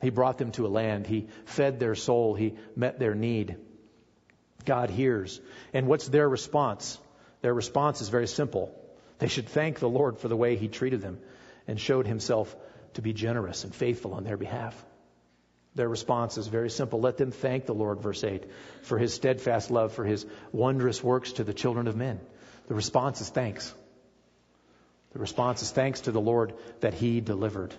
He 0.00 0.10
brought 0.10 0.38
them 0.38 0.52
to 0.52 0.66
a 0.66 0.68
land. 0.68 1.06
He 1.06 1.28
fed 1.44 1.80
their 1.80 1.94
soul. 1.94 2.34
He 2.34 2.54
met 2.76 2.98
their 2.98 3.14
need. 3.14 3.56
God 4.64 4.90
hears. 4.90 5.40
And 5.72 5.86
what's 5.86 6.08
their 6.08 6.28
response? 6.28 6.98
Their 7.40 7.54
response 7.54 8.00
is 8.00 8.08
very 8.08 8.26
simple. 8.26 8.74
They 9.18 9.28
should 9.28 9.48
thank 9.48 9.78
the 9.78 9.88
Lord 9.88 10.18
for 10.18 10.28
the 10.28 10.36
way 10.36 10.56
He 10.56 10.68
treated 10.68 11.00
them 11.00 11.18
and 11.66 11.80
showed 11.80 12.06
Himself 12.06 12.54
to 12.94 13.02
be 13.02 13.12
generous 13.12 13.64
and 13.64 13.74
faithful 13.74 14.14
on 14.14 14.24
their 14.24 14.36
behalf. 14.36 14.84
Their 15.74 15.88
response 15.88 16.38
is 16.38 16.46
very 16.46 16.70
simple. 16.70 17.00
Let 17.00 17.16
them 17.16 17.30
thank 17.30 17.66
the 17.66 17.74
Lord, 17.74 18.00
verse 18.00 18.24
8, 18.24 18.44
for 18.82 18.98
His 18.98 19.14
steadfast 19.14 19.70
love, 19.70 19.92
for 19.92 20.04
His 20.04 20.26
wondrous 20.52 21.02
works 21.02 21.32
to 21.32 21.44
the 21.44 21.54
children 21.54 21.86
of 21.86 21.96
men. 21.96 22.20
The 22.66 22.74
response 22.74 23.20
is 23.20 23.28
thanks. 23.28 23.72
The 25.12 25.18
response 25.18 25.62
is 25.62 25.70
thanks 25.70 26.02
to 26.02 26.12
the 26.12 26.20
Lord 26.20 26.54
that 26.80 26.94
He 26.94 27.20
delivered. 27.20 27.74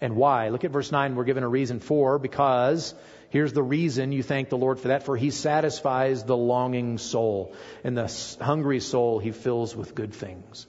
And 0.00 0.16
why? 0.16 0.48
Look 0.48 0.64
at 0.64 0.70
verse 0.70 0.90
9. 0.90 1.14
We're 1.14 1.24
given 1.24 1.44
a 1.44 1.48
reason 1.48 1.80
for, 1.80 2.18
because 2.18 2.94
here's 3.30 3.52
the 3.52 3.62
reason 3.62 4.12
you 4.12 4.22
thank 4.22 4.48
the 4.48 4.58
Lord 4.58 4.80
for 4.80 4.88
that. 4.88 5.04
For 5.04 5.16
He 5.16 5.30
satisfies 5.30 6.24
the 6.24 6.36
longing 6.36 6.98
soul, 6.98 7.54
and 7.82 7.96
the 7.96 8.36
hungry 8.40 8.80
soul 8.80 9.18
He 9.18 9.30
fills 9.30 9.74
with 9.74 9.94
good 9.94 10.12
things. 10.12 10.66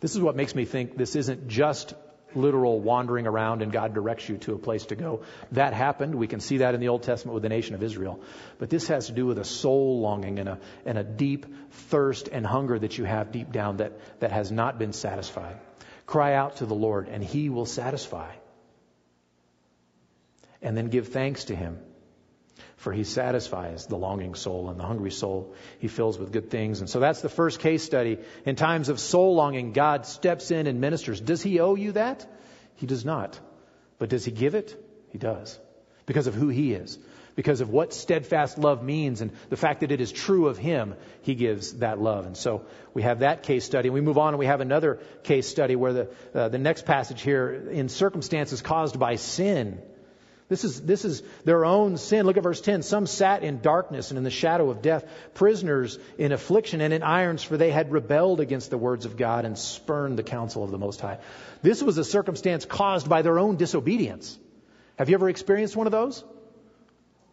This 0.00 0.14
is 0.14 0.20
what 0.20 0.36
makes 0.36 0.54
me 0.54 0.64
think 0.64 0.96
this 0.96 1.14
isn't 1.16 1.48
just 1.48 1.94
literal 2.34 2.80
wandering 2.80 3.26
around 3.26 3.62
and 3.62 3.72
God 3.72 3.94
directs 3.94 4.28
you 4.28 4.36
to 4.38 4.54
a 4.54 4.58
place 4.58 4.86
to 4.86 4.96
go. 4.96 5.22
That 5.52 5.72
happened. 5.72 6.14
We 6.14 6.26
can 6.26 6.40
see 6.40 6.58
that 6.58 6.74
in 6.74 6.80
the 6.80 6.88
Old 6.88 7.02
Testament 7.02 7.34
with 7.34 7.42
the 7.42 7.48
nation 7.48 7.74
of 7.74 7.82
Israel. 7.82 8.20
But 8.58 8.70
this 8.70 8.88
has 8.88 9.06
to 9.06 9.12
do 9.12 9.26
with 9.26 9.38
a 9.38 9.44
soul 9.44 10.00
longing 10.00 10.38
and 10.38 10.48
a, 10.48 10.60
and 10.84 10.98
a 10.98 11.04
deep 11.04 11.46
thirst 11.70 12.28
and 12.28 12.46
hunger 12.46 12.78
that 12.78 12.98
you 12.98 13.04
have 13.04 13.32
deep 13.32 13.52
down 13.52 13.78
that, 13.78 14.20
that 14.20 14.32
has 14.32 14.50
not 14.50 14.78
been 14.78 14.92
satisfied. 14.92 15.56
Cry 16.06 16.34
out 16.34 16.56
to 16.56 16.66
the 16.66 16.74
Lord 16.74 17.08
and 17.08 17.22
He 17.22 17.48
will 17.48 17.66
satisfy. 17.66 18.32
And 20.62 20.76
then 20.76 20.88
give 20.88 21.08
thanks 21.08 21.44
to 21.44 21.56
Him 21.56 21.78
for 22.80 22.94
he 22.94 23.04
satisfies 23.04 23.86
the 23.86 23.96
longing 23.96 24.34
soul 24.34 24.70
and 24.70 24.80
the 24.80 24.84
hungry 24.84 25.10
soul 25.10 25.54
he 25.80 25.86
fills 25.86 26.18
with 26.18 26.32
good 26.32 26.50
things. 26.50 26.80
And 26.80 26.88
so 26.88 26.98
that's 26.98 27.20
the 27.20 27.28
first 27.28 27.60
case 27.60 27.82
study. 27.82 28.18
In 28.46 28.56
times 28.56 28.88
of 28.88 28.98
soul 28.98 29.34
longing, 29.34 29.72
God 29.72 30.06
steps 30.06 30.50
in 30.50 30.66
and 30.66 30.80
ministers. 30.80 31.20
Does 31.20 31.42
he 31.42 31.60
owe 31.60 31.74
you 31.74 31.92
that? 31.92 32.26
He 32.76 32.86
does 32.86 33.04
not. 33.04 33.38
But 33.98 34.08
does 34.08 34.24
he 34.24 34.30
give 34.30 34.54
it? 34.54 34.82
He 35.10 35.18
does. 35.18 35.58
Because 36.06 36.26
of 36.26 36.34
who 36.34 36.48
he 36.48 36.72
is. 36.72 36.98
Because 37.36 37.60
of 37.60 37.68
what 37.68 37.92
steadfast 37.92 38.56
love 38.56 38.82
means 38.82 39.20
and 39.20 39.32
the 39.50 39.58
fact 39.58 39.80
that 39.80 39.92
it 39.92 40.00
is 40.00 40.10
true 40.10 40.48
of 40.48 40.56
him, 40.56 40.94
he 41.20 41.34
gives 41.34 41.74
that 41.74 42.00
love. 42.00 42.24
And 42.24 42.36
so 42.36 42.64
we 42.94 43.02
have 43.02 43.18
that 43.18 43.42
case 43.42 43.66
study. 43.66 43.88
And 43.88 43.94
we 43.94 44.00
move 44.00 44.16
on 44.16 44.28
and 44.28 44.38
we 44.38 44.46
have 44.46 44.62
another 44.62 45.00
case 45.22 45.46
study 45.46 45.76
where 45.76 45.92
the, 45.92 46.10
uh, 46.34 46.48
the 46.48 46.58
next 46.58 46.86
passage 46.86 47.20
here, 47.20 47.52
in 47.70 47.90
circumstances 47.90 48.62
caused 48.62 48.98
by 48.98 49.16
sin, 49.16 49.82
this 50.50 50.64
is, 50.64 50.80
this 50.80 51.04
is 51.04 51.22
their 51.44 51.64
own 51.64 51.96
sin. 51.96 52.26
Look 52.26 52.36
at 52.36 52.42
verse 52.42 52.60
10. 52.60 52.82
Some 52.82 53.06
sat 53.06 53.44
in 53.44 53.60
darkness 53.60 54.10
and 54.10 54.18
in 54.18 54.24
the 54.24 54.30
shadow 54.30 54.68
of 54.68 54.82
death, 54.82 55.04
prisoners 55.32 55.96
in 56.18 56.32
affliction 56.32 56.80
and 56.80 56.92
in 56.92 57.04
irons, 57.04 57.44
for 57.44 57.56
they 57.56 57.70
had 57.70 57.92
rebelled 57.92 58.40
against 58.40 58.68
the 58.68 58.76
words 58.76 59.06
of 59.06 59.16
God 59.16 59.44
and 59.44 59.56
spurned 59.56 60.18
the 60.18 60.24
counsel 60.24 60.64
of 60.64 60.72
the 60.72 60.78
Most 60.78 61.00
High. 61.00 61.18
This 61.62 61.84
was 61.84 61.98
a 61.98 62.04
circumstance 62.04 62.64
caused 62.64 63.08
by 63.08 63.22
their 63.22 63.38
own 63.38 63.58
disobedience. 63.58 64.36
Have 64.98 65.08
you 65.08 65.14
ever 65.14 65.28
experienced 65.28 65.76
one 65.76 65.86
of 65.86 65.92
those? 65.92 66.24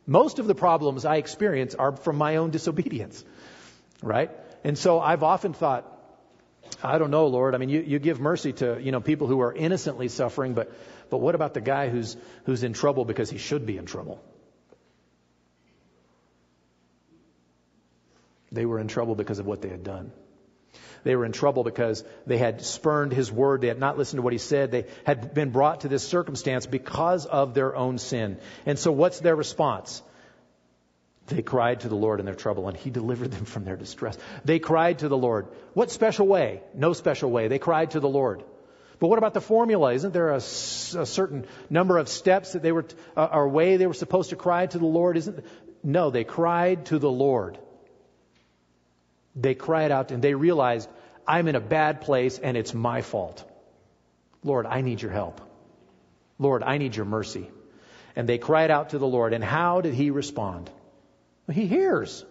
Most 0.05 0.37
of 0.37 0.45
the 0.45 0.55
problems 0.55 1.03
I 1.03 1.15
experience 1.15 1.73
are 1.73 1.95
from 1.95 2.17
my 2.17 2.35
own 2.35 2.51
disobedience, 2.51 3.25
right? 4.03 4.29
And 4.63 4.77
so 4.77 4.99
I've 4.99 5.23
often 5.23 5.53
thought, 5.53 5.91
I 6.83 6.99
don't 6.99 7.11
know, 7.11 7.27
Lord. 7.27 7.55
I 7.55 7.57
mean, 7.57 7.69
you, 7.69 7.81
you 7.81 7.97
give 7.97 8.19
mercy 8.19 8.53
to, 8.53 8.79
you 8.79 8.91
know, 8.91 9.01
people 9.01 9.25
who 9.25 9.41
are 9.41 9.53
innocently 9.53 10.07
suffering, 10.07 10.53
but 10.53 10.71
but 11.09 11.19
what 11.19 11.35
about 11.35 11.53
the 11.53 11.61
guy 11.61 11.89
who's, 11.89 12.17
who's 12.45 12.63
in 12.63 12.73
trouble 12.73 13.05
because 13.05 13.29
he 13.29 13.37
should 13.37 13.65
be 13.65 13.77
in 13.77 13.85
trouble? 13.85 14.21
They 18.51 18.65
were 18.65 18.79
in 18.79 18.87
trouble 18.87 19.15
because 19.15 19.39
of 19.39 19.45
what 19.45 19.61
they 19.61 19.69
had 19.69 19.83
done. 19.83 20.11
They 21.03 21.15
were 21.15 21.25
in 21.25 21.31
trouble 21.31 21.63
because 21.63 22.03
they 22.25 22.37
had 22.37 22.61
spurned 22.61 23.13
his 23.13 23.31
word. 23.31 23.61
They 23.61 23.67
had 23.67 23.79
not 23.79 23.97
listened 23.97 24.17
to 24.17 24.21
what 24.21 24.33
he 24.33 24.39
said. 24.39 24.71
They 24.71 24.85
had 25.05 25.33
been 25.33 25.51
brought 25.51 25.81
to 25.81 25.87
this 25.87 26.07
circumstance 26.07 26.65
because 26.65 27.25
of 27.25 27.53
their 27.53 27.75
own 27.75 27.97
sin. 27.97 28.39
And 28.65 28.77
so 28.77 28.91
what's 28.91 29.19
their 29.19 29.35
response? 29.35 30.01
They 31.27 31.41
cried 31.41 31.81
to 31.81 31.89
the 31.89 31.95
Lord 31.95 32.19
in 32.19 32.25
their 32.25 32.35
trouble, 32.35 32.67
and 32.67 32.77
He 32.77 32.89
delivered 32.99 33.31
them 33.31 33.45
from 33.45 33.65
their 33.65 33.75
distress. 33.75 34.17
They 34.45 34.59
cried 34.59 34.99
to 34.99 35.09
the 35.09 35.17
Lord. 35.17 35.47
What 35.73 35.91
special 35.91 36.27
way? 36.27 36.61
No 36.73 36.93
special 36.93 37.29
way. 37.29 37.47
They 37.47 37.59
cried 37.59 37.91
to 37.91 37.99
the 37.99 38.09
Lord. 38.09 38.43
But 38.99 39.07
what 39.07 39.19
about 39.19 39.33
the 39.33 39.41
formula? 39.41 39.93
Isn't 39.93 40.13
there 40.13 40.31
a, 40.31 40.37
a 40.37 40.41
certain 40.41 41.45
number 41.69 41.97
of 41.97 42.09
steps 42.09 42.53
that 42.53 42.63
they 42.63 42.71
were, 42.71 42.85
uh, 43.15 43.29
or 43.31 43.47
way 43.47 43.77
they 43.77 43.85
were 43.85 43.93
supposed 43.93 44.31
to 44.31 44.35
cry 44.35 44.65
to 44.65 44.79
the 44.79 44.85
Lord? 44.85 45.17
Isn't 45.17 45.45
no? 45.83 46.09
They 46.09 46.23
cried 46.23 46.87
to 46.87 46.97
the 46.97 47.09
Lord. 47.09 47.59
They 49.35 49.53
cried 49.53 49.91
out 49.91 50.11
and 50.11 50.23
they 50.23 50.33
realized, 50.33 50.89
I'm 51.27 51.47
in 51.47 51.55
a 51.55 51.59
bad 51.59 52.01
place 52.01 52.39
and 52.39 52.57
it's 52.57 52.73
my 52.73 53.01
fault. 53.01 53.43
Lord, 54.43 54.65
I 54.65 54.81
need 54.81 55.01
your 55.01 55.11
help. 55.11 55.41
Lord, 56.39 56.63
I 56.63 56.77
need 56.77 56.95
your 56.95 57.05
mercy. 57.05 57.49
And 58.15 58.27
they 58.27 58.39
cried 58.39 58.71
out 58.71 58.89
to 58.89 58.97
the 58.97 59.07
Lord. 59.07 59.33
And 59.33 59.43
how 59.43 59.81
did 59.81 59.93
he 59.93 60.09
respond? 60.09 60.71
He 61.51 61.67
hears. 61.67 62.25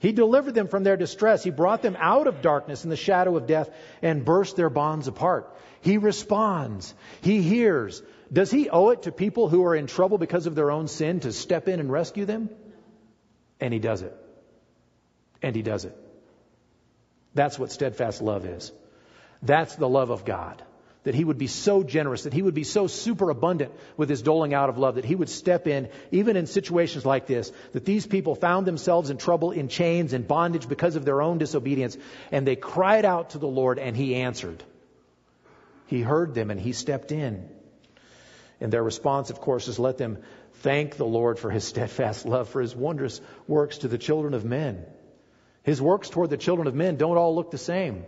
He 0.00 0.12
delivered 0.12 0.54
them 0.54 0.66
from 0.66 0.82
their 0.82 0.96
distress. 0.96 1.44
He 1.44 1.50
brought 1.50 1.82
them 1.82 1.96
out 1.98 2.26
of 2.26 2.40
darkness 2.42 2.84
and 2.84 2.90
the 2.90 2.96
shadow 2.96 3.36
of 3.36 3.46
death 3.46 3.70
and 4.00 4.24
burst 4.24 4.56
their 4.56 4.70
bonds 4.70 5.08
apart. 5.08 5.54
He 5.82 5.98
responds. 5.98 6.94
He 7.20 7.42
hears. 7.42 8.02
Does 8.32 8.50
he 8.50 8.70
owe 8.70 8.88
it 8.90 9.02
to 9.02 9.12
people 9.12 9.50
who 9.50 9.64
are 9.64 9.76
in 9.76 9.86
trouble 9.86 10.16
because 10.16 10.46
of 10.46 10.54
their 10.54 10.70
own 10.70 10.88
sin 10.88 11.20
to 11.20 11.32
step 11.32 11.68
in 11.68 11.80
and 11.80 11.92
rescue 11.92 12.24
them? 12.24 12.48
And 13.60 13.74
he 13.74 13.78
does 13.78 14.00
it. 14.00 14.16
And 15.42 15.54
he 15.54 15.62
does 15.62 15.84
it. 15.84 15.96
That's 17.34 17.58
what 17.58 17.70
steadfast 17.70 18.22
love 18.22 18.46
is. 18.46 18.72
That's 19.42 19.76
the 19.76 19.88
love 19.88 20.08
of 20.08 20.24
God. 20.24 20.62
That 21.04 21.14
he 21.14 21.24
would 21.24 21.38
be 21.38 21.46
so 21.46 21.82
generous, 21.82 22.24
that 22.24 22.32
he 22.32 22.42
would 22.42 22.54
be 22.54 22.64
so 22.64 22.86
super 22.86 23.30
abundant 23.30 23.72
with 23.96 24.08
his 24.08 24.20
doling 24.20 24.52
out 24.52 24.68
of 24.68 24.76
love, 24.76 24.96
that 24.96 25.04
he 25.04 25.14
would 25.14 25.30
step 25.30 25.66
in, 25.66 25.88
even 26.10 26.36
in 26.36 26.46
situations 26.46 27.06
like 27.06 27.26
this, 27.26 27.50
that 27.72 27.86
these 27.86 28.06
people 28.06 28.34
found 28.34 28.66
themselves 28.66 29.08
in 29.08 29.16
trouble, 29.16 29.50
in 29.50 29.68
chains, 29.68 30.12
in 30.12 30.22
bondage 30.22 30.68
because 30.68 30.96
of 30.96 31.04
their 31.04 31.22
own 31.22 31.38
disobedience, 31.38 31.96
and 32.30 32.46
they 32.46 32.56
cried 32.56 33.04
out 33.04 33.30
to 33.30 33.38
the 33.38 33.48
Lord, 33.48 33.78
and 33.78 33.96
he 33.96 34.16
answered. 34.16 34.62
He 35.86 36.02
heard 36.02 36.34
them, 36.34 36.50
and 36.50 36.60
he 36.60 36.72
stepped 36.72 37.12
in. 37.12 37.48
And 38.60 38.70
their 38.70 38.82
response, 38.82 39.30
of 39.30 39.40
course, 39.40 39.68
is 39.68 39.78
let 39.78 39.96
them 39.96 40.18
thank 40.56 40.96
the 40.96 41.06
Lord 41.06 41.38
for 41.38 41.50
his 41.50 41.64
steadfast 41.72 42.26
love, 42.26 42.50
for 42.50 42.60
his 42.60 42.76
wondrous 42.76 43.22
works 43.48 43.78
to 43.78 43.88
the 43.88 43.98
children 43.98 44.34
of 44.34 44.44
men. 44.44 44.84
His 45.62 45.80
works 45.80 46.10
toward 46.10 46.30
the 46.30 46.36
children 46.36 46.68
of 46.68 46.74
men 46.74 46.96
don't 46.96 47.16
all 47.16 47.34
look 47.34 47.50
the 47.50 47.58
same. 47.58 48.04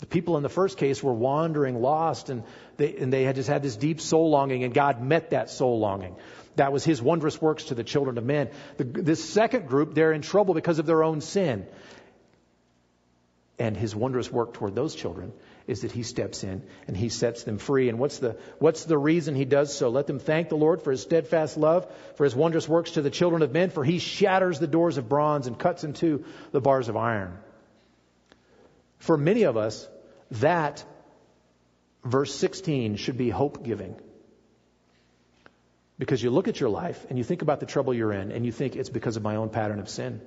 The 0.00 0.06
people 0.06 0.38
in 0.38 0.42
the 0.42 0.48
first 0.48 0.78
case 0.78 1.02
were 1.02 1.12
wandering, 1.12 1.80
lost, 1.80 2.30
and 2.30 2.42
they, 2.78 2.96
and 2.96 3.12
they 3.12 3.22
had 3.22 3.34
just 3.34 3.48
had 3.48 3.62
this 3.62 3.76
deep 3.76 4.00
soul 4.00 4.30
longing, 4.30 4.64
and 4.64 4.72
God 4.72 5.02
met 5.02 5.30
that 5.30 5.50
soul 5.50 5.78
longing. 5.78 6.16
That 6.56 6.72
was 6.72 6.84
His 6.84 7.02
wondrous 7.02 7.40
works 7.40 7.64
to 7.64 7.74
the 7.74 7.84
children 7.84 8.16
of 8.16 8.24
men. 8.24 8.48
The, 8.78 8.84
this 8.84 9.22
second 9.22 9.68
group, 9.68 9.94
they're 9.94 10.12
in 10.12 10.22
trouble 10.22 10.54
because 10.54 10.78
of 10.78 10.86
their 10.86 11.04
own 11.04 11.20
sin. 11.20 11.66
And 13.58 13.76
His 13.76 13.94
wondrous 13.94 14.32
work 14.32 14.54
toward 14.54 14.74
those 14.74 14.94
children 14.94 15.34
is 15.66 15.82
that 15.82 15.92
He 15.92 16.02
steps 16.02 16.44
in 16.44 16.62
and 16.88 16.96
He 16.96 17.10
sets 17.10 17.44
them 17.44 17.58
free. 17.58 17.90
And 17.90 17.98
what's 17.98 18.18
the, 18.18 18.38
what's 18.58 18.84
the 18.84 18.96
reason 18.96 19.34
He 19.34 19.44
does 19.44 19.76
so? 19.76 19.90
Let 19.90 20.06
them 20.06 20.18
thank 20.18 20.48
the 20.48 20.56
Lord 20.56 20.80
for 20.80 20.92
His 20.92 21.02
steadfast 21.02 21.58
love, 21.58 21.86
for 22.16 22.24
His 22.24 22.34
wondrous 22.34 22.66
works 22.66 22.92
to 22.92 23.02
the 23.02 23.10
children 23.10 23.42
of 23.42 23.52
men, 23.52 23.68
for 23.68 23.84
He 23.84 23.98
shatters 23.98 24.58
the 24.58 24.66
doors 24.66 24.96
of 24.96 25.10
bronze 25.10 25.46
and 25.46 25.58
cuts 25.58 25.84
in 25.84 25.92
two 25.92 26.24
the 26.52 26.60
bars 26.62 26.88
of 26.88 26.96
iron. 26.96 27.36
For 29.00 29.16
many 29.16 29.44
of 29.44 29.56
us, 29.56 29.88
that, 30.32 30.84
verse 32.04 32.34
16, 32.34 32.96
should 32.96 33.16
be 33.16 33.30
hope 33.30 33.64
giving. 33.64 33.96
Because 35.98 36.22
you 36.22 36.30
look 36.30 36.48
at 36.48 36.60
your 36.60 36.68
life 36.68 37.06
and 37.08 37.18
you 37.18 37.24
think 37.24 37.42
about 37.42 37.60
the 37.60 37.66
trouble 37.66 37.94
you're 37.94 38.12
in 38.12 38.30
and 38.30 38.44
you 38.46 38.52
think 38.52 38.76
it's 38.76 38.90
because 38.90 39.16
of 39.16 39.22
my 39.22 39.36
own 39.36 39.48
pattern 39.48 39.80
of 39.80 39.88
sin. 39.88 40.20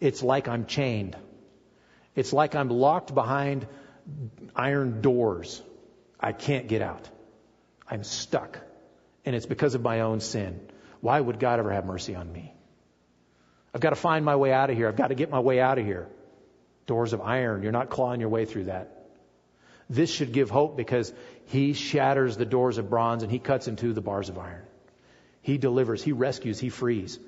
It's 0.00 0.22
like 0.22 0.48
I'm 0.48 0.66
chained. 0.66 1.16
It's 2.14 2.32
like 2.32 2.54
I'm 2.54 2.70
locked 2.70 3.14
behind 3.14 3.66
iron 4.54 5.02
doors. 5.02 5.62
I 6.18 6.32
can't 6.32 6.68
get 6.68 6.80
out. 6.80 7.08
I'm 7.88 8.02
stuck. 8.02 8.58
And 9.26 9.36
it's 9.36 9.46
because 9.46 9.74
of 9.74 9.82
my 9.82 10.00
own 10.00 10.20
sin. 10.20 10.60
Why 11.00 11.20
would 11.20 11.38
God 11.38 11.58
ever 11.58 11.70
have 11.70 11.84
mercy 11.84 12.14
on 12.14 12.32
me? 12.32 12.54
I've 13.74 13.80
got 13.82 13.90
to 13.90 13.96
find 13.96 14.24
my 14.24 14.36
way 14.36 14.52
out 14.52 14.70
of 14.70 14.76
here. 14.76 14.88
I've 14.88 14.96
got 14.96 15.08
to 15.08 15.14
get 15.14 15.28
my 15.30 15.40
way 15.40 15.60
out 15.60 15.78
of 15.78 15.84
here 15.84 16.08
doors 16.86 17.12
of 17.12 17.20
iron. 17.20 17.62
You're 17.62 17.72
not 17.72 17.90
clawing 17.90 18.20
your 18.20 18.28
way 18.28 18.44
through 18.44 18.64
that. 18.64 18.92
This 19.88 20.10
should 20.10 20.32
give 20.32 20.50
hope 20.50 20.76
because 20.76 21.12
he 21.46 21.72
shatters 21.72 22.36
the 22.36 22.44
doors 22.44 22.78
of 22.78 22.90
bronze 22.90 23.22
and 23.22 23.30
he 23.30 23.38
cuts 23.38 23.68
into 23.68 23.92
the 23.92 24.00
bars 24.00 24.28
of 24.28 24.38
iron. 24.38 24.62
He 25.42 25.58
delivers, 25.58 26.02
he 26.02 26.12
rescues, 26.12 26.58
he 26.58 26.70
frees. 26.70 27.20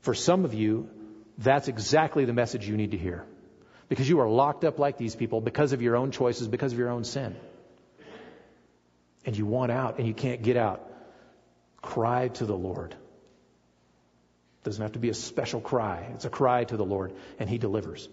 For 0.00 0.14
some 0.14 0.44
of 0.44 0.52
you, 0.52 0.90
that's 1.38 1.68
exactly 1.68 2.26
the 2.26 2.34
message 2.34 2.68
you 2.68 2.76
need 2.76 2.90
to 2.90 2.98
hear. 2.98 3.24
Because 3.88 4.08
you 4.08 4.20
are 4.20 4.28
locked 4.28 4.64
up 4.64 4.78
like 4.78 4.98
these 4.98 5.16
people 5.16 5.40
because 5.40 5.72
of 5.72 5.80
your 5.80 5.96
own 5.96 6.10
choices, 6.10 6.48
because 6.48 6.72
of 6.72 6.78
your 6.78 6.90
own 6.90 7.04
sin. 7.04 7.36
And 9.24 9.36
you 9.36 9.46
want 9.46 9.72
out 9.72 9.98
and 9.98 10.06
you 10.06 10.14
can't 10.14 10.42
get 10.42 10.56
out. 10.56 10.86
Cry 11.80 12.28
to 12.28 12.44
the 12.44 12.56
Lord. 12.56 12.94
Doesn't 14.64 14.82
have 14.82 14.92
to 14.92 14.98
be 14.98 15.08
a 15.08 15.14
special 15.14 15.60
cry. 15.60 16.06
It's 16.14 16.24
a 16.24 16.30
cry 16.30 16.64
to 16.64 16.76
the 16.76 16.84
Lord 16.84 17.12
and 17.38 17.48
he 17.48 17.58
delivers. 17.58 18.08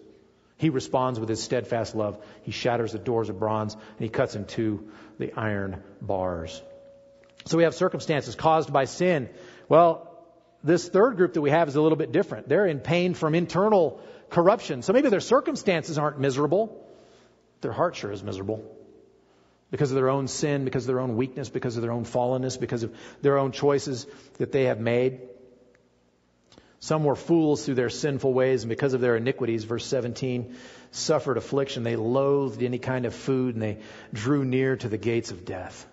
He 0.59 0.69
responds 0.69 1.21
with 1.21 1.29
his 1.29 1.41
steadfast 1.41 1.95
love. 1.95 2.21
He 2.43 2.51
shatters 2.51 2.91
the 2.91 2.99
doors 2.99 3.29
of 3.29 3.39
bronze 3.39 3.73
and 3.75 3.99
he 3.99 4.09
cuts 4.09 4.35
into 4.35 4.89
the 5.17 5.31
iron 5.39 5.81
bars. 6.01 6.61
So 7.45 7.55
we 7.57 7.63
have 7.63 7.73
circumstances 7.73 8.35
caused 8.35 8.71
by 8.71 8.83
sin. 8.83 9.29
Well, 9.69 10.05
this 10.61 10.89
third 10.89 11.15
group 11.15 11.33
that 11.33 11.41
we 11.41 11.49
have 11.51 11.69
is 11.69 11.77
a 11.77 11.81
little 11.81 11.97
bit 11.97 12.11
different. 12.11 12.49
They're 12.49 12.65
in 12.65 12.81
pain 12.81 13.13
from 13.13 13.35
internal 13.35 14.01
corruption. 14.29 14.81
So 14.81 14.91
maybe 14.91 15.07
their 15.07 15.21
circumstances 15.21 15.97
aren't 15.97 16.19
miserable. 16.19 16.85
Their 17.61 17.71
heart 17.71 17.95
sure 17.95 18.11
is 18.11 18.21
miserable. 18.21 18.61
Because 19.71 19.91
of 19.91 19.95
their 19.95 20.09
own 20.09 20.27
sin, 20.27 20.65
because 20.65 20.83
of 20.83 20.87
their 20.87 20.99
own 20.99 21.15
weakness, 21.15 21.47
because 21.47 21.77
of 21.77 21.83
their 21.83 21.93
own 21.93 22.03
fallenness, 22.03 22.59
because 22.59 22.83
of 22.83 22.93
their 23.21 23.37
own 23.37 23.53
choices 23.53 24.07
that 24.39 24.51
they 24.51 24.65
have 24.65 24.81
made. 24.81 25.21
Some 26.79 27.03
were 27.03 27.15
fools 27.15 27.65
through 27.65 27.75
their 27.75 27.89
sinful 27.89 28.33
ways, 28.33 28.63
and 28.63 28.69
because 28.69 28.93
of 28.93 29.01
their 29.01 29.17
iniquities, 29.17 29.65
verse 29.65 29.85
17, 29.85 30.55
suffered 30.91 31.37
affliction. 31.37 31.83
They 31.83 31.97
loathed 31.97 32.63
any 32.63 32.79
kind 32.79 33.05
of 33.05 33.13
food, 33.13 33.55
and 33.55 33.61
they 33.61 33.79
drew 34.13 34.45
near 34.45 34.77
to 34.77 34.87
the 34.87 34.97
gates 34.97 35.31
of 35.31 35.43
death. 35.43 35.85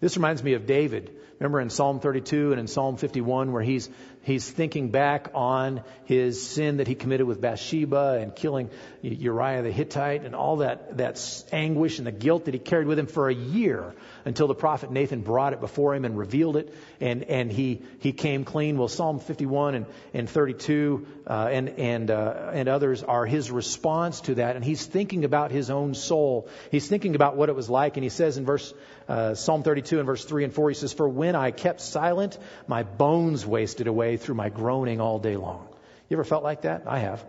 This 0.00 0.16
reminds 0.16 0.42
me 0.42 0.54
of 0.54 0.66
David. 0.66 1.16
Remember 1.40 1.60
in 1.60 1.68
Psalm 1.68 1.98
32 2.00 2.52
and 2.52 2.60
in 2.60 2.66
Psalm 2.68 2.96
51 2.96 3.52
where 3.52 3.62
he's 3.62 3.90
he's 4.22 4.48
thinking 4.48 4.90
back 4.90 5.30
on 5.34 5.82
his 6.04 6.40
sin 6.46 6.78
that 6.78 6.86
he 6.86 6.94
committed 6.94 7.26
with 7.26 7.40
Bathsheba 7.40 8.18
and 8.20 8.34
killing 8.34 8.70
Uriah 9.02 9.62
the 9.62 9.72
Hittite 9.72 10.24
and 10.24 10.34
all 10.34 10.58
that 10.58 10.96
that 10.98 11.44
anguish 11.52 11.98
and 11.98 12.06
the 12.06 12.12
guilt 12.12 12.44
that 12.44 12.54
he 12.54 12.60
carried 12.60 12.86
with 12.86 12.98
him 12.98 13.06
for 13.06 13.28
a 13.28 13.34
year 13.34 13.94
until 14.24 14.46
the 14.46 14.54
prophet 14.54 14.92
Nathan 14.92 15.22
brought 15.22 15.52
it 15.52 15.60
before 15.60 15.94
him 15.94 16.04
and 16.04 16.16
revealed 16.16 16.56
it 16.56 16.72
and 17.00 17.24
and 17.24 17.50
he 17.50 17.82
he 17.98 18.12
came 18.12 18.44
clean. 18.44 18.78
Well, 18.78 18.88
Psalm 18.88 19.18
51 19.18 19.74
and 19.74 19.86
and 20.14 20.30
32 20.30 21.06
uh, 21.26 21.48
and 21.50 21.68
and 21.70 22.10
uh, 22.12 22.50
and 22.54 22.68
others 22.68 23.02
are 23.02 23.26
his 23.26 23.50
response 23.50 24.20
to 24.22 24.36
that 24.36 24.54
and 24.54 24.64
he's 24.64 24.86
thinking 24.86 25.24
about 25.24 25.50
his 25.50 25.68
own 25.68 25.94
soul. 25.94 26.48
He's 26.70 26.86
thinking 26.86 27.16
about 27.16 27.36
what 27.36 27.48
it 27.48 27.56
was 27.56 27.68
like 27.68 27.96
and 27.96 28.04
he 28.04 28.10
says 28.10 28.38
in 28.38 28.44
verse 28.44 28.72
uh, 29.08 29.34
Psalm 29.34 29.62
32 29.64 29.98
and 29.98 30.06
verse 30.06 30.24
3 30.24 30.44
and 30.44 30.54
4 30.54 30.70
he 30.70 30.74
says 30.74 30.92
for 30.92 31.08
when 31.08 31.23
I 31.34 31.50
kept 31.50 31.80
silent 31.80 32.38
my 32.66 32.82
bones 32.82 33.46
wasted 33.46 33.86
away 33.86 34.16
through 34.16 34.34
my 34.34 34.48
groaning 34.48 35.00
all 35.00 35.18
day 35.18 35.36
long. 35.36 35.68
You 36.08 36.16
ever 36.16 36.24
felt 36.24 36.44
like 36.44 36.62
that? 36.62 36.82
I 36.86 36.98
have. 36.98 37.24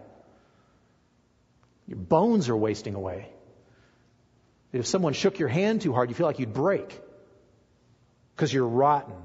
Your 1.87 1.97
bones 1.97 2.49
are 2.49 2.57
wasting 2.57 2.95
away. 2.95 3.29
If 4.73 4.87
someone 4.87 5.13
shook 5.13 5.39
your 5.39 5.49
hand 5.49 5.81
too 5.81 5.93
hard, 5.93 6.09
you 6.09 6.15
feel 6.15 6.27
like 6.27 6.39
you'd 6.39 6.53
break 6.53 6.99
because 8.35 8.53
you're 8.53 8.67
rotten. 8.67 9.15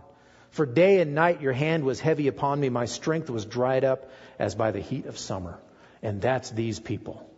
For 0.50 0.66
day 0.66 1.00
and 1.00 1.14
night 1.14 1.40
your 1.40 1.52
hand 1.52 1.84
was 1.84 2.00
heavy 2.00 2.28
upon 2.28 2.60
me. 2.60 2.68
My 2.68 2.84
strength 2.84 3.30
was 3.30 3.44
dried 3.44 3.84
up 3.84 4.10
as 4.38 4.54
by 4.54 4.70
the 4.70 4.80
heat 4.80 5.06
of 5.06 5.18
summer. 5.18 5.58
And 6.02 6.20
that's 6.20 6.50
these 6.50 6.80
people. 6.80 7.28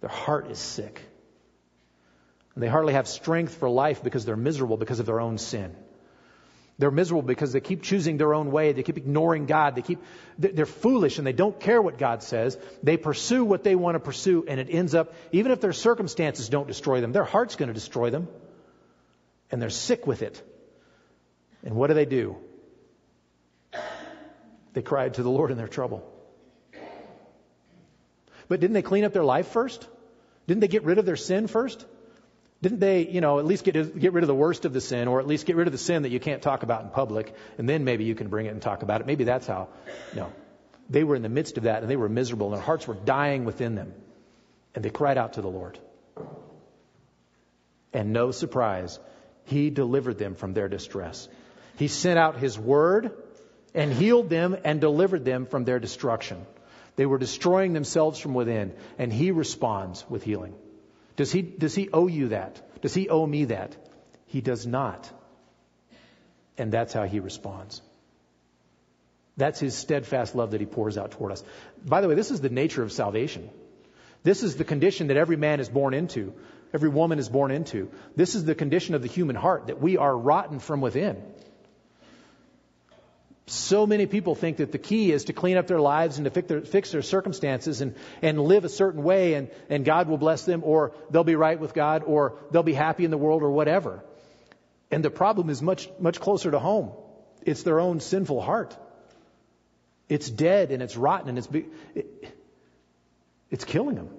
Their 0.00 0.10
heart 0.10 0.50
is 0.50 0.58
sick. 0.58 1.00
And 2.54 2.62
they 2.62 2.68
hardly 2.68 2.94
have 2.94 3.06
strength 3.06 3.54
for 3.54 3.68
life 3.68 4.02
because 4.02 4.24
they're 4.24 4.36
miserable 4.36 4.76
because 4.76 5.00
of 5.00 5.06
their 5.06 5.20
own 5.20 5.38
sin. 5.38 5.74
They're 6.78 6.90
miserable 6.90 7.22
because 7.22 7.52
they 7.52 7.60
keep 7.60 7.82
choosing 7.82 8.16
their 8.16 8.32
own 8.32 8.50
way. 8.50 8.72
They 8.72 8.82
keep 8.82 8.96
ignoring 8.96 9.44
God. 9.44 9.74
They 9.74 9.82
keep, 9.82 9.98
they're 10.38 10.64
foolish 10.64 11.18
and 11.18 11.26
they 11.26 11.34
don't 11.34 11.60
care 11.60 11.80
what 11.80 11.98
God 11.98 12.22
says. 12.22 12.56
They 12.82 12.96
pursue 12.96 13.44
what 13.44 13.62
they 13.64 13.76
want 13.76 13.96
to 13.96 14.00
pursue 14.00 14.46
and 14.48 14.58
it 14.58 14.68
ends 14.70 14.94
up, 14.94 15.14
even 15.30 15.52
if 15.52 15.60
their 15.60 15.74
circumstances 15.74 16.48
don't 16.48 16.66
destroy 16.66 17.02
them, 17.02 17.12
their 17.12 17.24
heart's 17.24 17.56
going 17.56 17.68
to 17.68 17.74
destroy 17.74 18.08
them. 18.08 18.28
And 19.50 19.60
they're 19.60 19.68
sick 19.68 20.06
with 20.06 20.22
it. 20.22 20.42
And 21.62 21.74
what 21.74 21.88
do 21.88 21.94
they 21.94 22.06
do? 22.06 22.36
They 24.72 24.82
cried 24.82 25.14
to 25.14 25.22
the 25.22 25.30
Lord 25.30 25.50
in 25.50 25.58
their 25.58 25.68
trouble. 25.68 26.10
But 28.48 28.60
didn't 28.60 28.74
they 28.74 28.82
clean 28.82 29.04
up 29.04 29.12
their 29.12 29.24
life 29.24 29.48
first? 29.48 29.86
Didn't 30.46 30.60
they 30.60 30.68
get 30.68 30.84
rid 30.84 30.98
of 30.98 31.04
their 31.04 31.16
sin 31.16 31.46
first? 31.46 31.84
Didn't 32.62 32.80
they, 32.80 33.06
you 33.08 33.22
know, 33.22 33.38
at 33.38 33.46
least 33.46 33.64
get, 33.64 33.98
get 33.98 34.12
rid 34.12 34.22
of 34.22 34.28
the 34.28 34.34
worst 34.34 34.66
of 34.66 34.74
the 34.74 34.82
sin, 34.82 35.08
or 35.08 35.18
at 35.18 35.26
least 35.26 35.46
get 35.46 35.56
rid 35.56 35.66
of 35.66 35.72
the 35.72 35.78
sin 35.78 36.02
that 36.02 36.10
you 36.10 36.20
can't 36.20 36.42
talk 36.42 36.62
about 36.62 36.82
in 36.82 36.90
public, 36.90 37.34
and 37.56 37.66
then 37.66 37.84
maybe 37.84 38.04
you 38.04 38.14
can 38.14 38.28
bring 38.28 38.46
it 38.46 38.50
and 38.50 38.60
talk 38.60 38.82
about 38.82 39.00
it? 39.00 39.06
Maybe 39.06 39.24
that's 39.24 39.46
how. 39.46 39.68
No. 40.14 40.30
They 40.90 41.02
were 41.04 41.16
in 41.16 41.22
the 41.22 41.30
midst 41.30 41.56
of 41.56 41.64
that, 41.64 41.82
and 41.82 41.90
they 41.90 41.96
were 41.96 42.08
miserable, 42.08 42.48
and 42.48 42.56
their 42.56 42.62
hearts 42.62 42.86
were 42.86 42.94
dying 42.94 43.44
within 43.46 43.76
them. 43.76 43.94
And 44.74 44.84
they 44.84 44.90
cried 44.90 45.16
out 45.16 45.34
to 45.34 45.40
the 45.40 45.48
Lord. 45.48 45.78
And 47.92 48.12
no 48.12 48.30
surprise, 48.30 48.98
He 49.44 49.70
delivered 49.70 50.18
them 50.18 50.34
from 50.34 50.52
their 50.52 50.68
distress. 50.68 51.28
He 51.76 51.88
sent 51.88 52.18
out 52.18 52.36
His 52.36 52.58
word 52.58 53.12
and 53.74 53.90
healed 53.90 54.28
them 54.28 54.56
and 54.64 54.80
delivered 54.80 55.24
them 55.24 55.46
from 55.46 55.64
their 55.64 55.78
destruction. 55.78 56.44
They 56.96 57.06
were 57.06 57.18
destroying 57.18 57.72
themselves 57.72 58.18
from 58.18 58.34
within, 58.34 58.74
and 58.98 59.10
He 59.10 59.30
responds 59.30 60.04
with 60.10 60.22
healing. 60.22 60.54
Does 61.20 61.30
he, 61.30 61.42
does 61.42 61.74
he 61.74 61.90
owe 61.92 62.06
you 62.06 62.28
that? 62.28 62.80
Does 62.80 62.94
he 62.94 63.10
owe 63.10 63.26
me 63.26 63.44
that? 63.44 63.76
He 64.28 64.40
does 64.40 64.66
not. 64.66 65.10
And 66.56 66.72
that's 66.72 66.94
how 66.94 67.04
he 67.04 67.20
responds. 67.20 67.82
That's 69.36 69.60
his 69.60 69.74
steadfast 69.74 70.34
love 70.34 70.52
that 70.52 70.62
he 70.62 70.66
pours 70.66 70.96
out 70.96 71.10
toward 71.10 71.32
us. 71.32 71.44
By 71.84 72.00
the 72.00 72.08
way, 72.08 72.14
this 72.14 72.30
is 72.30 72.40
the 72.40 72.48
nature 72.48 72.82
of 72.82 72.90
salvation. 72.90 73.50
This 74.22 74.42
is 74.42 74.56
the 74.56 74.64
condition 74.64 75.08
that 75.08 75.18
every 75.18 75.36
man 75.36 75.60
is 75.60 75.68
born 75.68 75.92
into, 75.92 76.32
every 76.72 76.88
woman 76.88 77.18
is 77.18 77.28
born 77.28 77.50
into. 77.50 77.90
This 78.16 78.34
is 78.34 78.46
the 78.46 78.54
condition 78.54 78.94
of 78.94 79.02
the 79.02 79.08
human 79.08 79.36
heart, 79.36 79.66
that 79.66 79.78
we 79.78 79.98
are 79.98 80.16
rotten 80.16 80.58
from 80.58 80.80
within. 80.80 81.22
So 83.50 83.84
many 83.84 84.06
people 84.06 84.36
think 84.36 84.58
that 84.58 84.70
the 84.70 84.78
key 84.78 85.10
is 85.10 85.24
to 85.24 85.32
clean 85.32 85.56
up 85.56 85.66
their 85.66 85.80
lives 85.80 86.18
and 86.18 86.24
to 86.24 86.30
fix 86.30 86.46
their, 86.46 86.60
fix 86.60 86.92
their 86.92 87.02
circumstances 87.02 87.80
and, 87.80 87.96
and 88.22 88.40
live 88.40 88.64
a 88.64 88.68
certain 88.68 89.02
way, 89.02 89.34
and, 89.34 89.50
and 89.68 89.84
God 89.84 90.08
will 90.08 90.18
bless 90.18 90.44
them, 90.44 90.62
or 90.64 90.92
they'll 91.10 91.24
be 91.24 91.34
right 91.34 91.58
with 91.58 91.74
God, 91.74 92.04
or 92.06 92.38
they'll 92.52 92.62
be 92.62 92.74
happy 92.74 93.04
in 93.04 93.10
the 93.10 93.18
world, 93.18 93.42
or 93.42 93.50
whatever. 93.50 94.04
And 94.92 95.04
the 95.04 95.10
problem 95.10 95.50
is 95.50 95.60
much, 95.62 95.90
much 95.98 96.20
closer 96.20 96.52
to 96.52 96.60
home. 96.60 96.92
It's 97.42 97.64
their 97.64 97.80
own 97.80 97.98
sinful 97.98 98.40
heart. 98.40 98.76
It's 100.08 100.30
dead 100.30 100.70
and 100.70 100.80
it's 100.80 100.96
rotten 100.96 101.30
and 101.30 101.38
it's, 101.38 101.48
it, 101.96 102.34
it's 103.50 103.64
killing 103.64 103.96
them. 103.96 104.10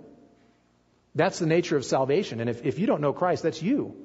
That's 1.16 1.40
the 1.40 1.46
nature 1.46 1.78
of 1.78 1.86
salvation. 1.86 2.42
And 2.42 2.50
if, 2.50 2.66
if 2.66 2.80
you 2.80 2.86
don't 2.86 3.00
know 3.00 3.14
Christ, 3.14 3.44
that's 3.44 3.62
you. 3.62 3.96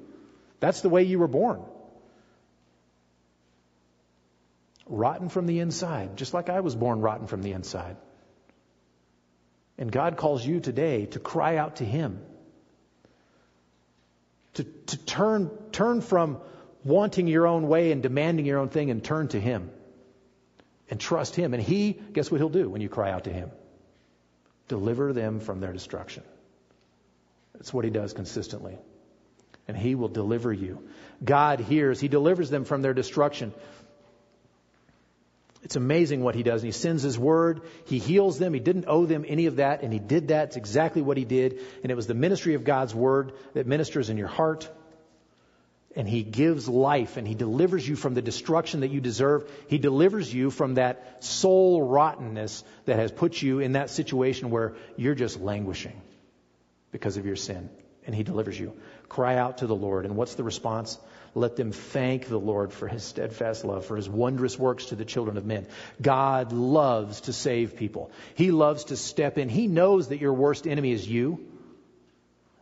That's 0.61 0.79
the 0.81 0.89
way 0.89 1.03
you 1.03 1.19
were 1.19 1.27
born. 1.27 1.63
Rotten 4.89 5.29
from 5.29 5.45
the 5.45 5.59
inside, 5.59 6.17
just 6.17 6.33
like 6.33 6.49
I 6.49 6.61
was 6.61 6.75
born 6.75 7.01
rotten 7.01 7.27
from 7.27 7.41
the 7.41 7.51
inside. 7.51 7.97
And 9.77 9.91
God 9.91 10.17
calls 10.17 10.45
you 10.45 10.59
today 10.59 11.05
to 11.07 11.19
cry 11.19 11.57
out 11.57 11.77
to 11.77 11.85
Him, 11.85 12.19
to, 14.55 14.63
to 14.63 14.97
turn, 14.97 15.51
turn 15.71 16.01
from 16.01 16.39
wanting 16.83 17.27
your 17.27 17.47
own 17.47 17.67
way 17.67 17.91
and 17.91 18.01
demanding 18.01 18.45
your 18.45 18.59
own 18.59 18.69
thing 18.69 18.89
and 18.89 19.03
turn 19.03 19.27
to 19.29 19.39
Him 19.39 19.69
and 20.89 20.99
trust 20.99 21.35
Him. 21.35 21.53
And 21.53 21.61
He, 21.61 21.93
guess 21.93 22.31
what 22.31 22.39
He'll 22.39 22.49
do 22.49 22.69
when 22.69 22.81
you 22.81 22.89
cry 22.89 23.11
out 23.11 23.25
to 23.25 23.33
Him? 23.33 23.51
Deliver 24.67 25.13
them 25.13 25.39
from 25.39 25.59
their 25.59 25.73
destruction. 25.73 26.23
That's 27.53 27.73
what 27.73 27.85
He 27.85 27.91
does 27.91 28.13
consistently. 28.13 28.77
And 29.67 29.77
He 29.77 29.95
will 29.95 30.07
deliver 30.07 30.51
you. 30.51 30.87
God 31.23 31.59
hears, 31.59 31.99
He 31.99 32.07
delivers 32.07 32.49
them 32.49 32.65
from 32.65 32.81
their 32.81 32.93
destruction. 32.93 33.53
It's 35.67 35.75
amazing 35.75 36.23
what 36.23 36.33
he 36.33 36.43
does. 36.43 36.61
And 36.61 36.67
he 36.69 36.71
sends 36.71 37.03
his 37.03 37.19
word. 37.19 37.59
He 37.87 37.99
heals 37.99 38.39
them. 38.39 38.53
He 38.53 38.61
didn't 38.61 38.85
owe 38.87 39.05
them 39.05 39.25
any 39.27 39.47
of 39.47 39.57
that. 39.57 39.83
And 39.83 39.91
he 39.91 39.99
did 39.99 40.29
that. 40.29 40.47
It's 40.47 40.55
exactly 40.55 41.01
what 41.01 41.17
he 41.17 41.25
did. 41.25 41.59
And 41.83 41.91
it 41.91 41.95
was 41.95 42.07
the 42.07 42.13
ministry 42.13 42.53
of 42.53 42.63
God's 42.63 42.95
word 42.95 43.33
that 43.53 43.67
ministers 43.67 44.09
in 44.09 44.15
your 44.15 44.29
heart. 44.29 44.69
And 45.93 46.07
he 46.07 46.23
gives 46.23 46.69
life 46.69 47.17
and 47.17 47.27
he 47.27 47.35
delivers 47.35 47.85
you 47.85 47.97
from 47.97 48.13
the 48.13 48.21
destruction 48.21 48.79
that 48.79 48.91
you 48.91 49.01
deserve. 49.01 49.51
He 49.67 49.77
delivers 49.77 50.33
you 50.33 50.51
from 50.51 50.75
that 50.75 51.21
soul 51.21 51.83
rottenness 51.83 52.63
that 52.85 52.97
has 52.97 53.11
put 53.11 53.41
you 53.41 53.59
in 53.59 53.73
that 53.73 53.89
situation 53.89 54.49
where 54.49 54.75
you're 54.95 55.15
just 55.15 55.37
languishing 55.37 56.01
because 56.93 57.17
of 57.17 57.25
your 57.25 57.35
sin. 57.35 57.69
And 58.05 58.15
he 58.15 58.23
delivers 58.23 58.57
you. 58.57 58.71
Cry 59.09 59.35
out 59.35 59.57
to 59.57 59.67
the 59.67 59.75
Lord. 59.75 60.05
And 60.05 60.15
what's 60.15 60.35
the 60.35 60.45
response? 60.45 60.97
Let 61.37 61.55
them 61.55 61.71
thank 61.71 62.27
the 62.27 62.39
Lord 62.39 62.73
for 62.73 62.87
his 62.87 63.03
steadfast 63.03 63.63
love, 63.63 63.85
for 63.85 63.95
his 63.95 64.09
wondrous 64.09 64.57
works 64.57 64.87
to 64.87 64.95
the 64.95 65.05
children 65.05 65.37
of 65.37 65.45
men. 65.45 65.67
God 66.01 66.51
loves 66.51 67.21
to 67.21 67.33
save 67.33 67.77
people. 67.77 68.09
He 68.33 68.49
loves 68.49 68.85
to 68.85 68.97
step 68.97 69.37
in. 69.37 69.47
He 69.47 69.67
knows 69.67 70.07
that 70.07 70.19
your 70.19 70.33
worst 70.33 70.65
enemy 70.65 70.93
is 70.93 71.07
you. 71.07 71.45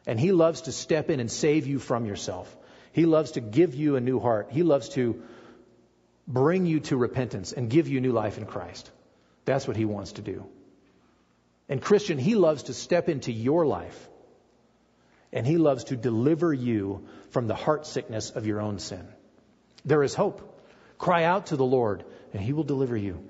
And 0.05 0.19
he 0.19 0.33
loves 0.33 0.63
to 0.63 0.73
step 0.73 1.09
in 1.09 1.21
and 1.21 1.31
save 1.31 1.67
you 1.67 1.79
from 1.79 2.05
yourself. 2.05 2.53
He 2.91 3.05
loves 3.05 3.31
to 3.31 3.39
give 3.41 3.75
you 3.75 3.95
a 3.95 4.01
new 4.01 4.19
heart. 4.19 4.49
He 4.51 4.63
loves 4.63 4.89
to 4.89 5.23
bring 6.27 6.65
you 6.65 6.81
to 6.81 6.97
repentance 6.97 7.53
and 7.53 7.69
give 7.69 7.87
you 7.87 8.01
new 8.01 8.11
life 8.11 8.37
in 8.37 8.45
Christ. 8.45 8.91
That's 9.45 9.69
what 9.69 9.77
he 9.77 9.85
wants 9.85 10.13
to 10.13 10.21
do. 10.21 10.45
And 11.69 11.81
Christian, 11.81 12.17
he 12.17 12.35
loves 12.35 12.63
to 12.63 12.73
step 12.73 13.07
into 13.07 13.31
your 13.31 13.65
life 13.65 14.09
and 15.31 15.45
He 15.45 15.57
loves 15.57 15.85
to 15.85 15.95
deliver 15.95 16.53
you 16.53 17.07
from 17.29 17.47
the 17.47 17.55
heart 17.55 17.85
sickness 17.85 18.29
of 18.31 18.45
your 18.45 18.61
own 18.61 18.79
sin. 18.79 19.07
There 19.83 20.03
is 20.03 20.13
hope. 20.13 20.51
Cry 20.97 21.23
out 21.23 21.47
to 21.47 21.55
the 21.55 21.65
Lord, 21.65 22.03
and 22.33 22.41
He 22.41 22.53
will 22.53 22.63
deliver 22.63 22.95
you. 22.95 23.23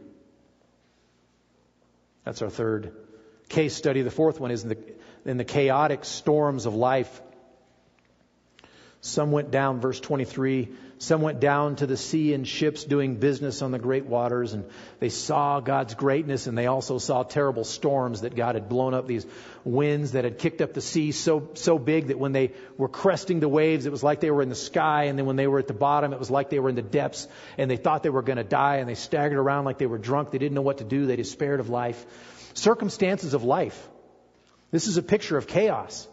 That's 2.24 2.42
our 2.42 2.50
third 2.50 2.94
case 3.50 3.76
study. 3.76 4.02
The 4.02 4.12
fourth 4.12 4.40
one 4.40 4.52
is 4.52 4.64
in 4.64 4.70
the, 4.70 4.78
in 5.26 5.38
the 5.38 5.46
chaotic 5.46 6.06
storms 6.06 6.66
of 6.66 6.76
life. 6.76 7.22
Some 9.06 9.32
went 9.32 9.52
down, 9.52 9.82
verse 9.82 10.00
23, 10.00 10.70
some 10.98 11.22
went 11.22 11.40
down 11.40 11.76
to 11.76 11.86
the 11.86 11.96
sea 11.96 12.34
in 12.34 12.44
ships 12.44 12.84
doing 12.84 13.18
business 13.18 13.62
on 13.62 13.70
the 13.70 13.78
great 13.78 14.08
waters, 14.08 14.54
and 14.54 14.66
they 15.00 15.10
saw 15.10 15.60
God's 15.60 15.94
greatness, 15.94 16.48
and 16.48 16.58
they 16.58 16.66
also 16.66 16.98
saw 16.98 17.22
terrible 17.22 17.66
storms 17.66 18.22
that 18.22 18.36
God 18.36 18.56
had 18.56 18.68
blown 18.68 18.96
up, 18.96 19.06
these 19.06 19.28
winds 19.64 20.14
that 20.14 20.24
had 20.24 20.40
kicked 20.40 20.60
up 20.60 20.74
the 20.74 20.82
sea 20.82 21.12
so, 21.12 21.52
so 21.54 21.78
big 21.78 22.08
that 22.08 22.18
when 22.18 22.32
they 22.32 22.54
were 22.78 22.90
cresting 22.90 23.40
the 23.42 23.48
waves, 23.48 23.86
it 23.86 23.92
was 23.92 24.02
like 24.02 24.22
they 24.22 24.32
were 24.32 24.42
in 24.42 24.50
the 24.50 24.56
sky, 24.56 25.04
and 25.04 25.20
then 25.20 25.28
when 25.28 25.36
they 25.36 25.46
were 25.46 25.60
at 25.60 25.68
the 25.68 25.74
bottom, 25.76 26.12
it 26.12 26.18
was 26.18 26.32
like 26.32 26.50
they 26.50 26.58
were 26.58 26.70
in 26.70 26.76
the 26.76 26.82
depths, 26.82 27.28
and 27.60 27.70
they 27.70 27.78
thought 27.78 28.02
they 28.02 28.10
were 28.10 28.24
going 28.24 28.38
to 28.38 28.44
die, 28.44 28.78
and 28.78 28.90
they 28.90 28.96
staggered 28.96 29.38
around 29.38 29.66
like 29.66 29.78
they 29.78 29.86
were 29.86 30.00
drunk. 30.00 30.32
They 30.32 30.40
didn't 30.40 30.56
know 30.56 30.64
what 30.64 30.80
to 30.80 30.84
do. 30.84 31.06
They 31.06 31.16
despaired 31.16 31.60
of 31.60 31.70
life. 31.70 32.04
Circumstances 32.56 33.36
of 33.36 33.44
life. 33.44 33.88
This 34.72 34.88
is 34.88 34.98
a 34.98 35.04
picture 35.04 35.38
of 35.38 35.46
chaos. 35.46 36.08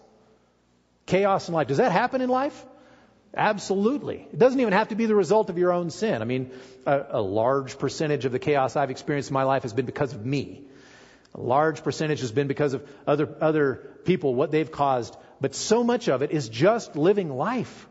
Chaos 1.06 1.48
in 1.48 1.54
life. 1.54 1.68
Does 1.68 1.78
that 1.78 1.90
happen 1.90 2.20
in 2.20 2.28
life? 2.28 2.66
Absolutely. 3.34 4.28
It 4.30 4.38
doesn't 4.38 4.60
even 4.60 4.74
have 4.74 4.88
to 4.88 4.94
be 4.94 5.06
the 5.06 5.14
result 5.14 5.48
of 5.48 5.56
your 5.56 5.72
own 5.72 5.90
sin. 5.90 6.20
I 6.20 6.26
mean, 6.26 6.50
a, 6.84 7.04
a, 7.12 7.22
large 7.22 7.78
percentage 7.78 8.26
of 8.26 8.32
the 8.32 8.38
chaos 8.38 8.76
I've 8.76 8.90
experienced 8.90 9.30
in 9.30 9.34
my 9.34 9.44
life 9.44 9.62
has 9.62 9.72
been 9.72 9.86
because 9.86 10.12
of 10.12 10.24
me. 10.24 10.62
A 11.34 11.40
large 11.40 11.82
percentage 11.82 12.20
has 12.20 12.30
been 12.30 12.46
because 12.46 12.74
of 12.74 12.86
other, 13.06 13.34
other 13.40 13.90
people, 14.04 14.34
what 14.34 14.50
they've 14.50 14.70
caused. 14.70 15.16
But 15.40 15.54
so 15.54 15.82
much 15.82 16.10
of 16.10 16.20
it 16.20 16.30
is 16.30 16.50
just 16.50 16.94
living 16.94 17.30
life. 17.30 17.88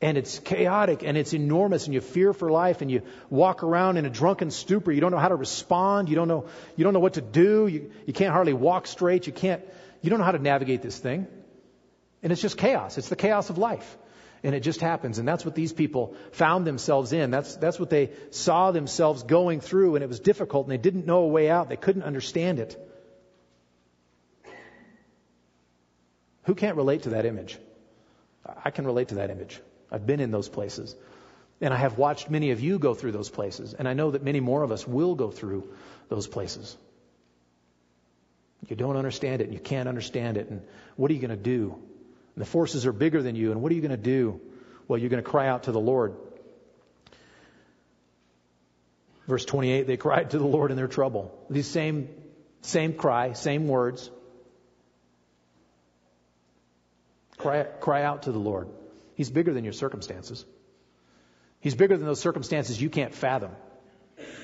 And 0.00 0.16
it's 0.16 0.38
chaotic 0.38 1.02
and 1.02 1.16
it's 1.16 1.32
enormous 1.32 1.86
and 1.86 1.94
you 1.94 2.00
fear 2.00 2.32
for 2.32 2.50
life 2.50 2.80
and 2.80 2.90
you 2.90 3.02
walk 3.28 3.64
around 3.64 3.96
in 3.96 4.06
a 4.06 4.10
drunken 4.10 4.52
stupor. 4.52 4.92
You 4.92 5.00
don't 5.00 5.10
know 5.10 5.18
how 5.18 5.28
to 5.28 5.36
respond. 5.36 6.08
You 6.08 6.14
don't 6.14 6.28
know, 6.28 6.46
you 6.76 6.84
don't 6.84 6.92
know 6.92 7.00
what 7.00 7.14
to 7.14 7.20
do. 7.20 7.66
You, 7.66 7.90
you 8.06 8.12
can't 8.12 8.32
hardly 8.32 8.52
walk 8.52 8.86
straight. 8.86 9.26
You 9.26 9.32
can't, 9.32 9.62
you 10.00 10.10
don't 10.10 10.20
know 10.20 10.24
how 10.24 10.32
to 10.32 10.38
navigate 10.38 10.80
this 10.80 10.96
thing. 10.96 11.26
And 12.22 12.32
it's 12.32 12.42
just 12.42 12.56
chaos. 12.56 12.98
It's 12.98 13.08
the 13.08 13.16
chaos 13.16 13.50
of 13.50 13.58
life 13.58 13.96
and 14.42 14.54
it 14.54 14.60
just 14.60 14.80
happens. 14.80 15.18
And 15.18 15.26
that's 15.26 15.44
what 15.44 15.54
these 15.54 15.72
people 15.72 16.16
found 16.32 16.66
themselves 16.66 17.12
in. 17.12 17.30
That's, 17.30 17.56
that's 17.56 17.78
what 17.78 17.90
they 17.90 18.10
saw 18.30 18.72
themselves 18.72 19.22
going 19.22 19.60
through, 19.60 19.94
and 19.94 20.02
it 20.02 20.08
was 20.08 20.20
difficult, 20.20 20.66
and 20.66 20.72
they 20.72 20.82
didn't 20.82 21.06
know 21.06 21.22
a 21.22 21.28
way 21.28 21.48
out. 21.48 21.68
They 21.68 21.76
couldn't 21.76 22.02
understand 22.02 22.58
it. 22.58 22.76
Who 26.44 26.54
can't 26.54 26.76
relate 26.76 27.04
to 27.04 27.10
that 27.10 27.24
image? 27.24 27.56
I 28.64 28.70
can 28.70 28.84
relate 28.84 29.08
to 29.08 29.16
that 29.16 29.30
image. 29.30 29.60
I've 29.90 30.06
been 30.06 30.18
in 30.18 30.32
those 30.32 30.48
places. 30.48 30.96
And 31.60 31.72
I 31.72 31.76
have 31.76 31.96
watched 31.96 32.28
many 32.28 32.50
of 32.50 32.60
you 32.60 32.80
go 32.80 32.94
through 32.94 33.12
those 33.12 33.30
places. 33.30 33.74
And 33.74 33.86
I 33.86 33.92
know 33.92 34.10
that 34.10 34.24
many 34.24 34.40
more 34.40 34.64
of 34.64 34.72
us 34.72 34.86
will 34.86 35.14
go 35.14 35.30
through 35.30 35.68
those 36.08 36.26
places. 36.26 36.76
You 38.68 38.74
don't 38.74 38.96
understand 38.96 39.40
it, 39.40 39.44
and 39.44 39.54
you 39.54 39.60
can't 39.60 39.88
understand 39.88 40.36
it. 40.36 40.50
And 40.50 40.62
what 40.96 41.10
are 41.10 41.14
you 41.14 41.20
going 41.20 41.30
to 41.30 41.36
do? 41.36 41.78
The 42.36 42.44
forces 42.44 42.86
are 42.86 42.92
bigger 42.92 43.22
than 43.22 43.36
you. 43.36 43.52
And 43.52 43.62
what 43.62 43.72
are 43.72 43.74
you 43.74 43.80
going 43.80 43.90
to 43.90 43.96
do? 43.96 44.40
Well, 44.88 44.98
you're 44.98 45.10
going 45.10 45.22
to 45.22 45.28
cry 45.28 45.48
out 45.48 45.64
to 45.64 45.72
the 45.72 45.80
Lord. 45.80 46.14
Verse 49.28 49.44
28, 49.44 49.86
they 49.86 49.96
cried 49.96 50.30
to 50.30 50.38
the 50.38 50.46
Lord 50.46 50.70
in 50.70 50.76
their 50.76 50.88
trouble. 50.88 51.32
These 51.48 51.68
same, 51.68 52.08
same 52.62 52.94
cry, 52.94 53.34
same 53.34 53.68
words. 53.68 54.10
Cry, 57.38 57.64
cry 57.64 58.02
out 58.02 58.24
to 58.24 58.32
the 58.32 58.38
Lord. 58.38 58.68
He's 59.14 59.30
bigger 59.30 59.52
than 59.52 59.64
your 59.64 59.72
circumstances. 59.72 60.44
He's 61.60 61.74
bigger 61.74 61.96
than 61.96 62.06
those 62.06 62.20
circumstances 62.20 62.80
you 62.80 62.90
can't 62.90 63.14
fathom. 63.14 63.52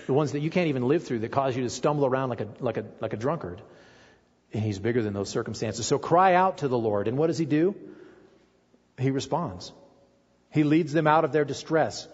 The 0.06 0.12
ones 0.12 0.32
that 0.32 0.40
you 0.40 0.50
can't 0.50 0.68
even 0.68 0.86
live 0.86 1.04
through 1.04 1.20
that 1.20 1.30
cause 1.30 1.56
you 1.56 1.64
to 1.64 1.70
stumble 1.70 2.06
around 2.06 2.30
like 2.30 2.40
a, 2.40 2.48
like 2.60 2.76
a, 2.76 2.84
like 3.00 3.12
a 3.12 3.16
drunkard. 3.16 3.60
And 4.52 4.62
he's 4.62 4.78
bigger 4.78 5.02
than 5.02 5.12
those 5.12 5.28
circumstances. 5.28 5.86
So 5.86 5.98
cry 5.98 6.34
out 6.34 6.58
to 6.58 6.68
the 6.68 6.78
Lord. 6.78 7.08
And 7.08 7.18
what 7.18 7.26
does 7.26 7.38
he 7.38 7.44
do? 7.44 7.74
He 8.98 9.10
responds. 9.10 9.72
He 10.50 10.64
leads 10.64 10.92
them 10.92 11.06
out 11.06 11.24
of 11.24 11.32
their 11.32 11.44
distress. 11.44 12.08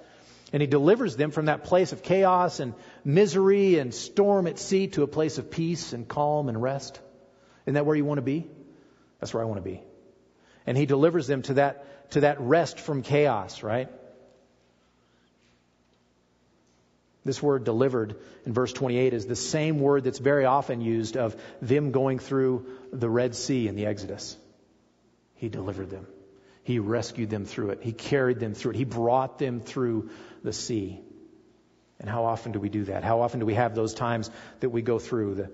And 0.52 0.60
he 0.60 0.66
delivers 0.66 1.16
them 1.16 1.30
from 1.30 1.46
that 1.46 1.64
place 1.64 1.92
of 1.92 2.02
chaos 2.02 2.60
and 2.60 2.74
misery 3.04 3.78
and 3.78 3.94
storm 3.94 4.46
at 4.46 4.58
sea 4.58 4.88
to 4.88 5.02
a 5.02 5.06
place 5.06 5.38
of 5.38 5.50
peace 5.50 5.92
and 5.92 6.06
calm 6.06 6.48
and 6.48 6.60
rest. 6.60 7.00
Isn't 7.66 7.74
that 7.74 7.86
where 7.86 7.96
you 7.96 8.04
want 8.04 8.18
to 8.18 8.22
be? 8.22 8.46
That's 9.20 9.32
where 9.32 9.42
I 9.42 9.46
want 9.46 9.58
to 9.58 9.68
be. 9.68 9.80
And 10.66 10.76
he 10.76 10.86
delivers 10.86 11.26
them 11.26 11.42
to 11.42 11.54
that, 11.54 12.10
to 12.12 12.20
that 12.20 12.40
rest 12.40 12.78
from 12.78 13.02
chaos, 13.02 13.62
right? 13.62 13.88
This 17.24 17.42
word 17.42 17.64
delivered 17.64 18.16
in 18.44 18.52
verse 18.52 18.72
28 18.72 19.14
is 19.14 19.26
the 19.26 19.36
same 19.36 19.78
word 19.78 20.04
that's 20.04 20.18
very 20.18 20.44
often 20.44 20.80
used 20.80 21.16
of 21.16 21.36
them 21.62 21.90
going 21.90 22.18
through 22.18 22.66
the 22.92 23.08
Red 23.08 23.34
Sea 23.34 23.66
in 23.66 23.76
the 23.76 23.86
Exodus. 23.86 24.36
He 25.36 25.48
delivered 25.48 25.90
them. 25.90 26.06
He 26.62 26.78
rescued 26.78 27.30
them 27.30 27.44
through 27.44 27.70
it. 27.70 27.80
He 27.82 27.92
carried 27.92 28.40
them 28.40 28.54
through 28.54 28.72
it. 28.72 28.76
He 28.76 28.84
brought 28.84 29.38
them 29.38 29.60
through 29.60 30.10
the 30.42 30.52
sea. 30.52 31.00
And 31.98 32.08
how 32.08 32.24
often 32.24 32.52
do 32.52 32.60
we 32.60 32.68
do 32.68 32.84
that? 32.84 33.04
How 33.04 33.20
often 33.20 33.40
do 33.40 33.46
we 33.46 33.54
have 33.54 33.74
those 33.74 33.94
times 33.94 34.30
that 34.60 34.70
we 34.70 34.82
go 34.82 34.98
through 34.98 35.34
the 35.34 35.50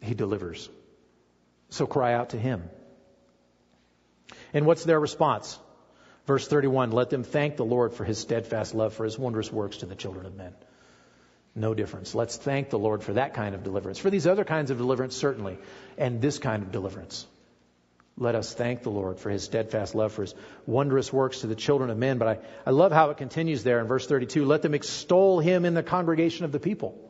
He 0.00 0.14
delivers. 0.14 0.68
So 1.68 1.86
cry 1.86 2.14
out 2.14 2.30
to 2.30 2.38
him. 2.38 2.68
And 4.52 4.66
what's 4.66 4.84
their 4.84 4.98
response? 4.98 5.58
Verse 6.30 6.46
31 6.46 6.92
Let 6.92 7.10
them 7.10 7.24
thank 7.24 7.56
the 7.56 7.64
Lord 7.64 7.92
for 7.92 8.04
his 8.04 8.16
steadfast 8.16 8.72
love, 8.72 8.94
for 8.94 9.02
his 9.02 9.18
wondrous 9.18 9.50
works 9.50 9.78
to 9.78 9.86
the 9.86 9.96
children 9.96 10.26
of 10.26 10.36
men. 10.36 10.52
No 11.56 11.74
difference. 11.74 12.14
Let's 12.14 12.36
thank 12.36 12.70
the 12.70 12.78
Lord 12.78 13.02
for 13.02 13.14
that 13.14 13.34
kind 13.34 13.52
of 13.52 13.64
deliverance. 13.64 13.98
For 13.98 14.10
these 14.10 14.28
other 14.28 14.44
kinds 14.44 14.70
of 14.70 14.78
deliverance, 14.78 15.16
certainly, 15.16 15.58
and 15.98 16.20
this 16.22 16.38
kind 16.38 16.62
of 16.62 16.70
deliverance. 16.70 17.26
Let 18.16 18.36
us 18.36 18.54
thank 18.54 18.84
the 18.84 18.92
Lord 18.92 19.18
for 19.18 19.28
his 19.28 19.42
steadfast 19.42 19.96
love, 19.96 20.12
for 20.12 20.22
his 20.22 20.36
wondrous 20.66 21.12
works 21.12 21.40
to 21.40 21.48
the 21.48 21.56
children 21.56 21.90
of 21.90 21.98
men. 21.98 22.18
But 22.18 22.28
I, 22.28 22.38
I 22.64 22.70
love 22.70 22.92
how 22.92 23.10
it 23.10 23.16
continues 23.16 23.64
there 23.64 23.80
in 23.80 23.88
verse 23.88 24.06
32. 24.06 24.44
Let 24.44 24.62
them 24.62 24.74
extol 24.74 25.40
him 25.40 25.64
in 25.64 25.74
the 25.74 25.82
congregation 25.82 26.44
of 26.44 26.52
the 26.52 26.60
people. 26.60 27.09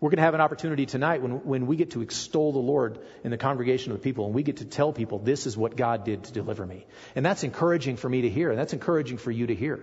We're 0.00 0.10
going 0.10 0.18
to 0.18 0.22
have 0.22 0.34
an 0.34 0.40
opportunity 0.40 0.86
tonight 0.86 1.22
when, 1.22 1.44
when 1.44 1.66
we 1.66 1.74
get 1.74 1.90
to 1.92 2.02
extol 2.02 2.52
the 2.52 2.60
Lord 2.60 3.00
in 3.24 3.32
the 3.32 3.36
congregation 3.36 3.90
of 3.90 3.98
the 3.98 4.02
people 4.02 4.26
and 4.26 4.34
we 4.34 4.44
get 4.44 4.58
to 4.58 4.64
tell 4.64 4.92
people 4.92 5.18
this 5.18 5.46
is 5.46 5.56
what 5.56 5.76
God 5.76 6.04
did 6.04 6.24
to 6.24 6.32
deliver 6.32 6.64
me. 6.64 6.86
And 7.16 7.26
that's 7.26 7.42
encouraging 7.42 7.96
for 7.96 8.08
me 8.08 8.22
to 8.22 8.30
hear, 8.30 8.50
and 8.50 8.58
that's 8.58 8.72
encouraging 8.72 9.18
for 9.18 9.32
you 9.32 9.48
to 9.48 9.54
hear. 9.56 9.80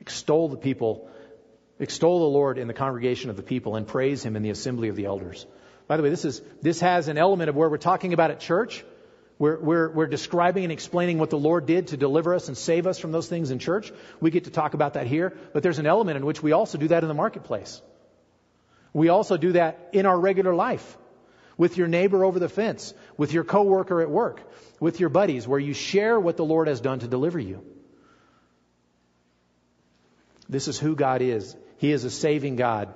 Extol 0.00 0.48
the 0.48 0.56
people, 0.56 1.10
extol 1.80 2.20
the 2.20 2.26
Lord 2.26 2.58
in 2.58 2.68
the 2.68 2.74
congregation 2.74 3.28
of 3.28 3.36
the 3.36 3.42
people 3.42 3.74
and 3.74 3.88
praise 3.88 4.24
him 4.24 4.36
in 4.36 4.42
the 4.42 4.50
assembly 4.50 4.88
of 4.88 4.94
the 4.94 5.06
elders. 5.06 5.46
By 5.88 5.96
the 5.96 6.04
way, 6.04 6.10
this 6.10 6.24
is 6.24 6.40
this 6.62 6.78
has 6.80 7.08
an 7.08 7.18
element 7.18 7.48
of 7.48 7.56
where 7.56 7.68
we're 7.68 7.76
talking 7.76 8.12
about 8.12 8.30
at 8.30 8.38
church. 8.38 8.84
We're, 9.40 9.58
we're, 9.58 9.90
we're 9.90 10.06
describing 10.06 10.64
and 10.64 10.72
explaining 10.72 11.18
what 11.18 11.30
the 11.30 11.38
Lord 11.38 11.66
did 11.66 11.88
to 11.88 11.96
deliver 11.96 12.34
us 12.34 12.46
and 12.48 12.56
save 12.56 12.86
us 12.86 12.98
from 12.98 13.10
those 13.10 13.26
things 13.26 13.50
in 13.50 13.58
church. 13.58 13.90
We 14.20 14.30
get 14.30 14.44
to 14.44 14.50
talk 14.50 14.74
about 14.74 14.94
that 14.94 15.06
here, 15.06 15.36
but 15.54 15.62
there's 15.62 15.78
an 15.78 15.86
element 15.86 16.18
in 16.18 16.26
which 16.26 16.42
we 16.42 16.52
also 16.52 16.76
do 16.76 16.88
that 16.88 17.02
in 17.02 17.08
the 17.08 17.14
marketplace. 17.14 17.80
We 18.92 19.08
also 19.08 19.36
do 19.36 19.52
that 19.52 19.90
in 19.92 20.06
our 20.06 20.18
regular 20.18 20.54
life 20.54 20.96
with 21.56 21.76
your 21.76 21.88
neighbor 21.88 22.24
over 22.24 22.38
the 22.38 22.48
fence, 22.48 22.94
with 23.16 23.32
your 23.32 23.44
coworker 23.44 24.00
at 24.00 24.10
work, 24.10 24.42
with 24.80 24.98
your 24.98 25.10
buddies, 25.10 25.46
where 25.46 25.60
you 25.60 25.74
share 25.74 26.18
what 26.18 26.36
the 26.36 26.44
Lord 26.44 26.68
has 26.68 26.80
done 26.80 27.00
to 27.00 27.08
deliver 27.08 27.38
you. 27.38 27.62
This 30.48 30.68
is 30.68 30.78
who 30.78 30.96
God 30.96 31.22
is. 31.22 31.54
He 31.76 31.92
is 31.92 32.04
a 32.04 32.10
saving 32.10 32.56
God. 32.56 32.92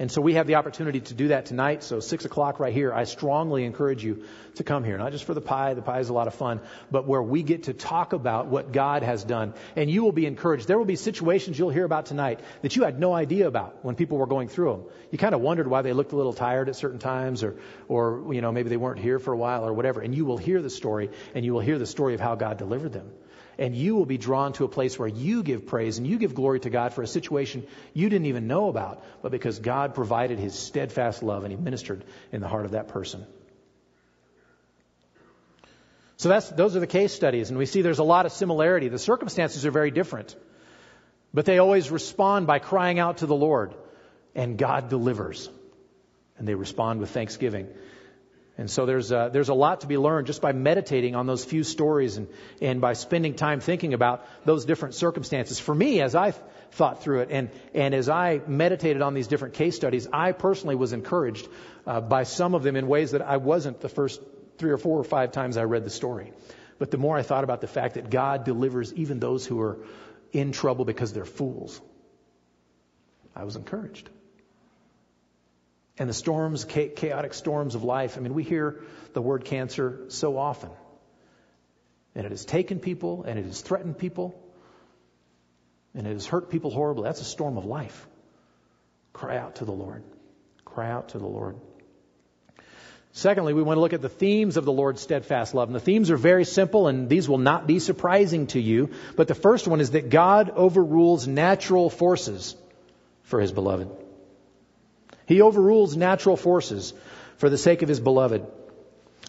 And 0.00 0.12
so 0.12 0.20
we 0.20 0.34
have 0.34 0.46
the 0.46 0.54
opportunity 0.54 1.00
to 1.00 1.14
do 1.14 1.28
that 1.28 1.46
tonight. 1.46 1.82
So 1.82 1.98
six 1.98 2.24
o'clock 2.24 2.60
right 2.60 2.72
here, 2.72 2.92
I 2.92 3.02
strongly 3.02 3.64
encourage 3.64 4.04
you 4.04 4.24
to 4.54 4.62
come 4.62 4.84
here. 4.84 4.96
Not 4.96 5.10
just 5.10 5.24
for 5.24 5.34
the 5.34 5.40
pie, 5.40 5.74
the 5.74 5.82
pie 5.82 5.98
is 5.98 6.08
a 6.08 6.12
lot 6.12 6.28
of 6.28 6.34
fun, 6.34 6.60
but 6.88 7.06
where 7.06 7.22
we 7.22 7.42
get 7.42 7.64
to 7.64 7.72
talk 7.72 8.12
about 8.12 8.46
what 8.46 8.70
God 8.70 9.02
has 9.02 9.24
done. 9.24 9.54
And 9.74 9.90
you 9.90 10.04
will 10.04 10.12
be 10.12 10.26
encouraged. 10.26 10.68
There 10.68 10.78
will 10.78 10.84
be 10.84 10.94
situations 10.94 11.58
you'll 11.58 11.70
hear 11.70 11.84
about 11.84 12.06
tonight 12.06 12.40
that 12.62 12.76
you 12.76 12.84
had 12.84 13.00
no 13.00 13.12
idea 13.12 13.48
about 13.48 13.84
when 13.84 13.96
people 13.96 14.18
were 14.18 14.26
going 14.28 14.46
through 14.46 14.70
them. 14.70 14.84
You 15.10 15.18
kind 15.18 15.34
of 15.34 15.40
wondered 15.40 15.66
why 15.66 15.82
they 15.82 15.92
looked 15.92 16.12
a 16.12 16.16
little 16.16 16.32
tired 16.32 16.68
at 16.68 16.76
certain 16.76 17.00
times 17.00 17.42
or, 17.42 17.56
or, 17.88 18.32
you 18.32 18.40
know, 18.40 18.52
maybe 18.52 18.68
they 18.68 18.76
weren't 18.76 19.00
here 19.00 19.18
for 19.18 19.32
a 19.32 19.36
while 19.36 19.66
or 19.66 19.72
whatever. 19.72 20.00
And 20.00 20.14
you 20.14 20.24
will 20.24 20.38
hear 20.38 20.62
the 20.62 20.70
story 20.70 21.10
and 21.34 21.44
you 21.44 21.54
will 21.54 21.60
hear 21.60 21.78
the 21.78 21.86
story 21.86 22.14
of 22.14 22.20
how 22.20 22.36
God 22.36 22.56
delivered 22.56 22.92
them 22.92 23.10
and 23.58 23.74
you 23.74 23.96
will 23.96 24.06
be 24.06 24.18
drawn 24.18 24.52
to 24.54 24.64
a 24.64 24.68
place 24.68 24.98
where 24.98 25.08
you 25.08 25.42
give 25.42 25.66
praise 25.66 25.98
and 25.98 26.06
you 26.06 26.18
give 26.18 26.34
glory 26.34 26.60
to 26.60 26.70
God 26.70 26.94
for 26.94 27.02
a 27.02 27.06
situation 27.06 27.66
you 27.92 28.08
didn't 28.08 28.26
even 28.26 28.46
know 28.46 28.68
about, 28.68 29.04
but 29.20 29.32
because 29.32 29.58
God 29.58 29.94
provided 29.94 30.38
his 30.38 30.54
steadfast 30.54 31.22
love 31.22 31.42
and 31.42 31.52
he 31.52 31.58
ministered 31.58 32.04
in 32.30 32.40
the 32.40 32.48
heart 32.48 32.64
of 32.64 32.70
that 32.72 32.88
person. 32.88 33.26
So 36.16 36.28
that's, 36.28 36.48
those 36.48 36.74
are 36.74 36.80
the 36.80 36.88
case 36.88 37.12
studies, 37.12 37.50
and 37.50 37.58
we 37.58 37.66
see 37.66 37.82
there's 37.82 38.00
a 38.00 38.04
lot 38.04 38.26
of 38.26 38.32
similarity. 38.32 38.88
The 38.88 38.98
circumstances 38.98 39.64
are 39.66 39.70
very 39.70 39.92
different, 39.92 40.34
but 41.32 41.44
they 41.44 41.58
always 41.58 41.92
respond 41.92 42.48
by 42.48 42.58
crying 42.58 42.98
out 42.98 43.18
to 43.18 43.26
the 43.26 43.36
Lord, 43.36 43.74
and 44.34 44.58
God 44.58 44.88
delivers. 44.88 45.48
And 46.36 46.46
they 46.46 46.56
respond 46.56 46.98
with 47.00 47.10
thanksgiving. 47.10 47.68
And 48.58 48.68
so 48.68 48.86
there's 48.86 49.12
a, 49.12 49.30
there's 49.32 49.50
a 49.50 49.54
lot 49.54 49.82
to 49.82 49.86
be 49.86 49.96
learned 49.96 50.26
just 50.26 50.42
by 50.42 50.50
meditating 50.50 51.14
on 51.14 51.26
those 51.26 51.44
few 51.44 51.62
stories 51.62 52.16
and, 52.16 52.26
and 52.60 52.80
by 52.80 52.94
spending 52.94 53.34
time 53.34 53.60
thinking 53.60 53.94
about 53.94 54.26
those 54.44 54.64
different 54.64 54.96
circumstances. 54.96 55.60
For 55.60 55.72
me, 55.72 56.00
as 56.00 56.16
I 56.16 56.32
thought 56.72 57.00
through 57.00 57.20
it 57.20 57.28
and, 57.30 57.50
and 57.72 57.94
as 57.94 58.08
I 58.08 58.40
meditated 58.48 59.00
on 59.00 59.14
these 59.14 59.28
different 59.28 59.54
case 59.54 59.76
studies, 59.76 60.08
I 60.12 60.32
personally 60.32 60.74
was 60.74 60.92
encouraged 60.92 61.48
uh, 61.86 62.00
by 62.00 62.24
some 62.24 62.56
of 62.56 62.64
them 62.64 62.74
in 62.74 62.88
ways 62.88 63.12
that 63.12 63.22
I 63.22 63.36
wasn't 63.36 63.80
the 63.80 63.88
first 63.88 64.20
three 64.58 64.72
or 64.72 64.76
four 64.76 64.98
or 64.98 65.04
five 65.04 65.30
times 65.30 65.56
I 65.56 65.62
read 65.62 65.84
the 65.84 65.90
story. 65.90 66.32
But 66.80 66.90
the 66.90 66.98
more 66.98 67.16
I 67.16 67.22
thought 67.22 67.44
about 67.44 67.60
the 67.60 67.68
fact 67.68 67.94
that 67.94 68.10
God 68.10 68.44
delivers 68.44 68.92
even 68.94 69.20
those 69.20 69.46
who 69.46 69.60
are 69.60 69.78
in 70.32 70.50
trouble 70.50 70.84
because 70.84 71.12
they're 71.12 71.24
fools, 71.24 71.80
I 73.36 73.44
was 73.44 73.54
encouraged 73.54 74.10
and 75.98 76.08
the 76.08 76.14
storms, 76.14 76.64
chaotic 76.64 77.34
storms 77.34 77.74
of 77.74 77.84
life. 77.84 78.16
I 78.16 78.20
mean, 78.20 78.34
we 78.34 78.44
hear 78.44 78.80
the 79.14 79.22
word 79.22 79.44
cancer 79.44 80.04
so 80.08 80.38
often. 80.38 80.70
And 82.14 82.24
it 82.24 82.30
has 82.30 82.44
taken 82.44 82.78
people, 82.78 83.24
and 83.24 83.38
it 83.38 83.44
has 83.44 83.60
threatened 83.60 83.98
people, 83.98 84.40
and 85.94 86.06
it 86.06 86.12
has 86.12 86.26
hurt 86.26 86.50
people 86.50 86.70
horribly. 86.70 87.04
That's 87.04 87.20
a 87.20 87.24
storm 87.24 87.58
of 87.58 87.64
life. 87.64 88.06
Cry 89.12 89.36
out 89.36 89.56
to 89.56 89.64
the 89.64 89.72
Lord. 89.72 90.02
Cry 90.64 90.90
out 90.90 91.10
to 91.10 91.18
the 91.18 91.26
Lord. 91.26 91.56
Secondly, 93.12 93.52
we 93.52 93.62
want 93.62 93.78
to 93.78 93.80
look 93.80 93.94
at 93.94 94.02
the 94.02 94.08
themes 94.08 94.56
of 94.56 94.64
the 94.64 94.72
Lord's 94.72 95.00
steadfast 95.00 95.54
love. 95.54 95.68
And 95.68 95.74
the 95.74 95.80
themes 95.80 96.10
are 96.10 96.16
very 96.16 96.44
simple, 96.44 96.86
and 96.86 97.08
these 97.08 97.28
will 97.28 97.38
not 97.38 97.66
be 97.66 97.80
surprising 97.80 98.46
to 98.48 98.60
you. 98.60 98.90
But 99.16 99.26
the 99.26 99.34
first 99.34 99.66
one 99.66 99.80
is 99.80 99.92
that 99.92 100.10
God 100.10 100.50
overrules 100.50 101.26
natural 101.26 101.90
forces 101.90 102.54
for 103.22 103.40
his 103.40 103.50
beloved. 103.50 103.88
He 105.28 105.42
overrules 105.42 105.94
natural 105.94 106.38
forces 106.38 106.94
for 107.36 107.50
the 107.50 107.58
sake 107.58 107.82
of 107.82 107.88
his 107.88 108.00
beloved. 108.00 108.46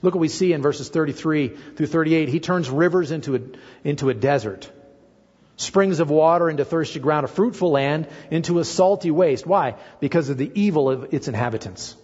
Look 0.02 0.16
what 0.16 0.22
we 0.22 0.30
see 0.30 0.54
in 0.54 0.62
verses 0.62 0.88
33 0.88 1.50
through 1.50 1.88
38. 1.88 2.30
He 2.30 2.40
turns 2.40 2.70
rivers 2.70 3.12
into 3.12 3.36
a, 3.36 3.42
into 3.84 4.10
a 4.10 4.14
desert, 4.14 4.72
springs 5.58 6.00
of 6.00 6.10
water 6.10 6.50
into 6.50 6.64
thirsty 6.64 7.02
ground, 7.02 7.26
a 7.26 7.28
fruitful 7.28 7.72
land 7.72 8.08
into 8.32 8.60
a 8.60 8.64
salty 8.64 9.12
waste. 9.12 9.46
Why? 9.46 9.76
Because 10.00 10.30
of 10.30 10.38
the 10.38 10.50
evil 10.56 10.90
of 10.90 11.14
its 11.14 11.28
inhabitants. 11.28 11.98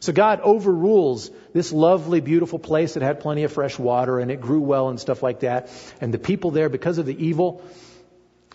So 0.00 0.14
God 0.14 0.40
overrules 0.40 1.30
this 1.52 1.72
lovely, 1.72 2.22
beautiful 2.22 2.58
place 2.58 2.94
that 2.94 3.02
had 3.02 3.20
plenty 3.20 3.44
of 3.44 3.52
fresh 3.52 3.78
water 3.78 4.18
and 4.18 4.30
it 4.30 4.40
grew 4.40 4.60
well 4.60 4.88
and 4.88 4.98
stuff 4.98 5.22
like 5.22 5.40
that. 5.40 5.68
And 6.00 6.12
the 6.12 6.18
people 6.18 6.52
there, 6.52 6.70
because 6.70 6.96
of 6.96 7.04
the 7.04 7.26
evil, 7.26 7.62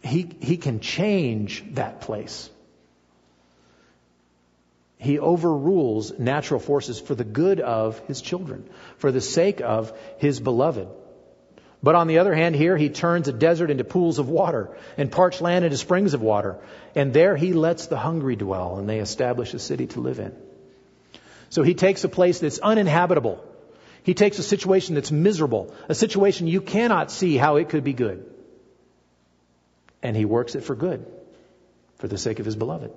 He, 0.02 0.28
he 0.42 0.58
can 0.58 0.80
change 0.80 1.64
that 1.76 2.02
place 2.02 2.50
he 5.00 5.18
overrules 5.18 6.20
natural 6.20 6.60
forces 6.60 7.00
for 7.00 7.16
the 7.16 7.24
good 7.24 7.62
of 7.62 7.98
his 8.08 8.22
children, 8.22 8.70
for 8.98 9.14
the 9.14 9.22
sake 9.22 9.62
of 9.62 9.98
his 10.18 10.42
beloved. 10.42 10.90
But 11.82 11.96
on 11.96 12.08
the 12.08 12.18
other 12.18 12.36
hand, 12.36 12.54
here 12.54 12.76
he 12.76 12.90
turns 12.90 13.30
a 13.30 13.32
desert 13.32 13.72
into 13.72 13.86
pools 13.86 14.20
of 14.20 14.28
water 14.28 14.76
and 14.98 15.10
parched 15.10 15.40
land 15.40 15.64
into 15.64 15.78
springs 15.78 16.14
of 16.14 16.22
water. 16.22 16.58
And 16.96 17.14
there 17.14 17.38
he 17.38 17.54
lets 17.54 17.88
the 17.88 17.98
hungry 17.98 18.36
dwell 18.36 18.78
and 18.78 18.90
they 18.90 19.00
establish 19.00 19.54
a 19.54 19.60
city 19.60 19.88
to 19.88 20.02
live 20.02 20.20
in. 20.20 20.36
So 21.50 21.64
he 21.64 21.76
takes 21.76 22.04
a 22.04 22.10
place 22.10 22.40
that's 22.40 22.60
uninhabitable. 22.60 23.42
He 24.04 24.14
takes 24.14 24.38
a 24.38 24.44
situation 24.44 24.96
that's 24.96 25.12
miserable, 25.12 25.74
a 25.88 25.96
situation 25.96 26.48
you 26.48 26.60
cannot 26.60 27.10
see 27.10 27.38
how 27.38 27.56
it 27.56 27.70
could 27.70 27.86
be 27.86 27.94
good. 27.94 28.26
And 30.04 30.18
he 30.18 30.26
works 30.26 30.56
it 30.56 30.66
for 30.66 30.76
good, 30.76 31.06
for 31.96 32.10
the 32.10 32.18
sake 32.18 32.40
of 32.40 32.46
his 32.46 32.58
beloved 32.58 32.92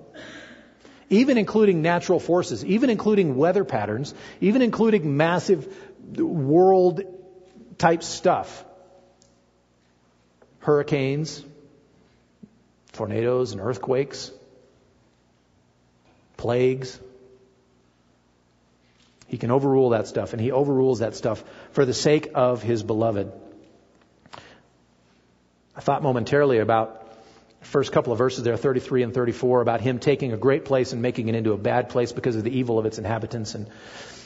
even 1.13 1.37
including 1.37 1.83
natural 1.83 2.19
forces, 2.19 2.65
even 2.65 2.91
including 2.91 3.37
weather 3.37 3.65
patterns, 3.65 4.15
even 4.41 4.63
including 4.63 5.17
massive 5.17 5.73
world 6.17 7.03
type 7.79 8.03
stuff. 8.03 8.65
Hurricanes, 10.61 11.45
tornadoes 12.93 13.53
and 13.53 13.61
earthquakes, 13.61 14.31
plagues. 16.37 16.99
He 19.27 19.37
can 19.37 19.51
overrule 19.51 19.91
that 19.91 20.07
stuff, 20.07 20.33
and 20.33 20.41
he 20.41 20.51
overrules 20.51 21.01
that 21.01 21.15
stuff 21.15 21.45
for 21.73 21.85
the 21.85 21.95
sake 21.95 22.31
of 22.35 22.63
his 22.63 22.83
beloved. 22.83 23.31
I 25.75 25.81
thought 25.81 26.03
momentarily 26.03 26.59
about 26.59 27.02
first 27.63 27.93
couple 27.93 28.13
of 28.13 28.19
verses 28.19 28.45
there, 28.45 28.57
33 28.57 29.03
and 29.03 29.15
34, 29.15 29.61
about 29.61 29.81
him 29.81 29.99
taking 29.99 30.33
a 30.33 30.37
great 30.37 30.65
place 30.65 30.93
and 30.93 31.03
making 31.03 31.29
it 31.29 31.35
into 31.35 31.53
a 31.53 31.59
bad 31.59 31.89
place 31.89 32.13
because 32.13 32.37
of 32.37 32.45
the 32.45 32.57
evil 32.57 32.79
of 32.79 32.87
its 32.87 32.99
inhabitants. 32.99 33.55
And, 33.55 33.69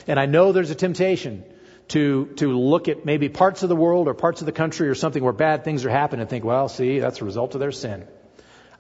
and 0.07 0.19
I 0.19 0.27
know 0.27 0.53
there's 0.53 0.71
a 0.71 0.75
temptation 0.75 1.45
to, 1.89 2.27
to 2.37 2.57
look 2.59 2.89
at 2.89 3.05
maybe 3.05 3.29
parts 3.29 3.63
of 3.63 3.69
the 3.69 3.77
world 3.77 4.09
or 4.09 4.15
parts 4.15 4.41
of 4.41 4.47
the 4.47 4.53
country 4.53 4.89
or 4.89 4.95
something 4.95 5.23
where 5.23 5.33
bad 5.33 5.65
things 5.65 5.85
are 5.85 5.91
happening 5.91 6.23
and 6.23 6.31
think, 6.31 6.45
well, 6.45 6.69
see, 6.69 6.99
that's 6.99 7.21
a 7.21 7.25
result 7.25 7.55
of 7.55 7.61
their 7.61 7.73
sin. 7.73 8.07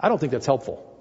I 0.00 0.08
don't 0.08 0.18
think 0.18 0.32
that's 0.32 0.46
helpful. 0.46 0.92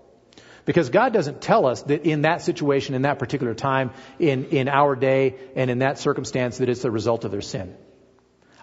Because 0.66 0.90
God 0.90 1.14
doesn't 1.14 1.42
tell 1.42 1.68
us 1.68 1.84
that 1.84 2.06
in 2.06 2.22
that 2.24 2.42
situation, 2.42 2.96
in 2.96 3.04
that 3.04 3.20
particular 3.20 3.54
time, 3.54 3.92
in, 4.18 4.46
in 4.46 4.68
our 4.68 4.96
day, 4.96 5.36
and 5.56 5.70
in 5.70 5.80
that 5.80 6.00
circumstance, 6.00 6.58
that 6.58 6.70
it's 6.70 6.82
the 6.82 6.90
result 6.90 7.24
of 7.24 7.32
their 7.32 7.42
sin. 7.42 7.76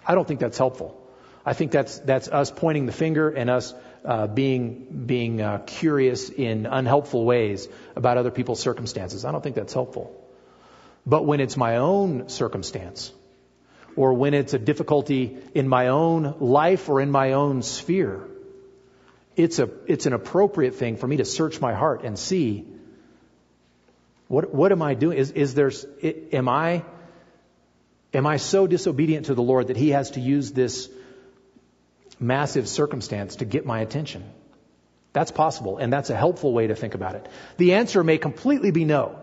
I 0.05 0.15
don't 0.15 0.27
think 0.27 0.41
that's 0.41 0.57
helpful. 0.57 0.99
I 1.45 1.53
think 1.53 1.71
that's, 1.71 1.99
that's 1.99 2.27
us 2.27 2.51
pointing 2.51 2.85
the 2.85 2.91
finger 2.91 3.29
and 3.29 3.49
us 3.49 3.73
uh, 4.05 4.27
being 4.27 5.05
being 5.05 5.41
uh, 5.41 5.59
curious 5.65 6.29
in 6.29 6.65
unhelpful 6.65 7.23
ways 7.25 7.67
about 7.95 8.17
other 8.17 8.31
people's 8.31 8.59
circumstances. 8.59 9.25
I 9.25 9.31
don't 9.31 9.41
think 9.41 9.55
that's 9.55 9.73
helpful. 9.73 10.19
But 11.05 11.25
when 11.25 11.39
it's 11.39 11.57
my 11.57 11.77
own 11.77 12.29
circumstance, 12.29 13.11
or 13.95 14.13
when 14.13 14.33
it's 14.33 14.53
a 14.53 14.59
difficulty 14.59 15.37
in 15.53 15.67
my 15.67 15.89
own 15.89 16.35
life 16.39 16.89
or 16.89 17.01
in 17.01 17.11
my 17.11 17.33
own 17.33 17.61
sphere, 17.61 18.21
it's, 19.35 19.59
a, 19.59 19.69
it's 19.87 20.05
an 20.05 20.13
appropriate 20.13 20.75
thing 20.75 20.97
for 20.97 21.07
me 21.07 21.17
to 21.17 21.25
search 21.25 21.59
my 21.59 21.73
heart 21.73 22.03
and 22.03 22.17
see 22.17 22.65
what, 24.27 24.53
what 24.53 24.71
am 24.71 24.81
I 24.81 24.93
doing? 24.93 25.17
Is, 25.17 25.31
is 25.31 25.53
there, 25.53 25.71
am 26.31 26.49
I, 26.49 26.83
am 28.13 28.25
I 28.25 28.37
so 28.37 28.67
disobedient 28.67 29.27
to 29.27 29.35
the 29.35 29.43
Lord 29.43 29.67
that 29.67 29.77
He 29.77 29.89
has 29.89 30.11
to 30.11 30.19
use 30.19 30.51
this 30.51 30.89
massive 32.23 32.67
circumstance 32.67 33.37
to 33.37 33.45
get 33.45 33.65
my 33.65 33.81
attention? 33.81 34.23
That's 35.13 35.31
possible, 35.31 35.77
and 35.77 35.93
that's 35.93 36.09
a 36.09 36.15
helpful 36.15 36.53
way 36.53 36.67
to 36.67 36.75
think 36.75 36.95
about 36.95 37.15
it. 37.15 37.27
The 37.57 37.73
answer 37.73 38.03
may 38.03 38.17
completely 38.17 38.71
be 38.71 38.85
no. 38.85 39.19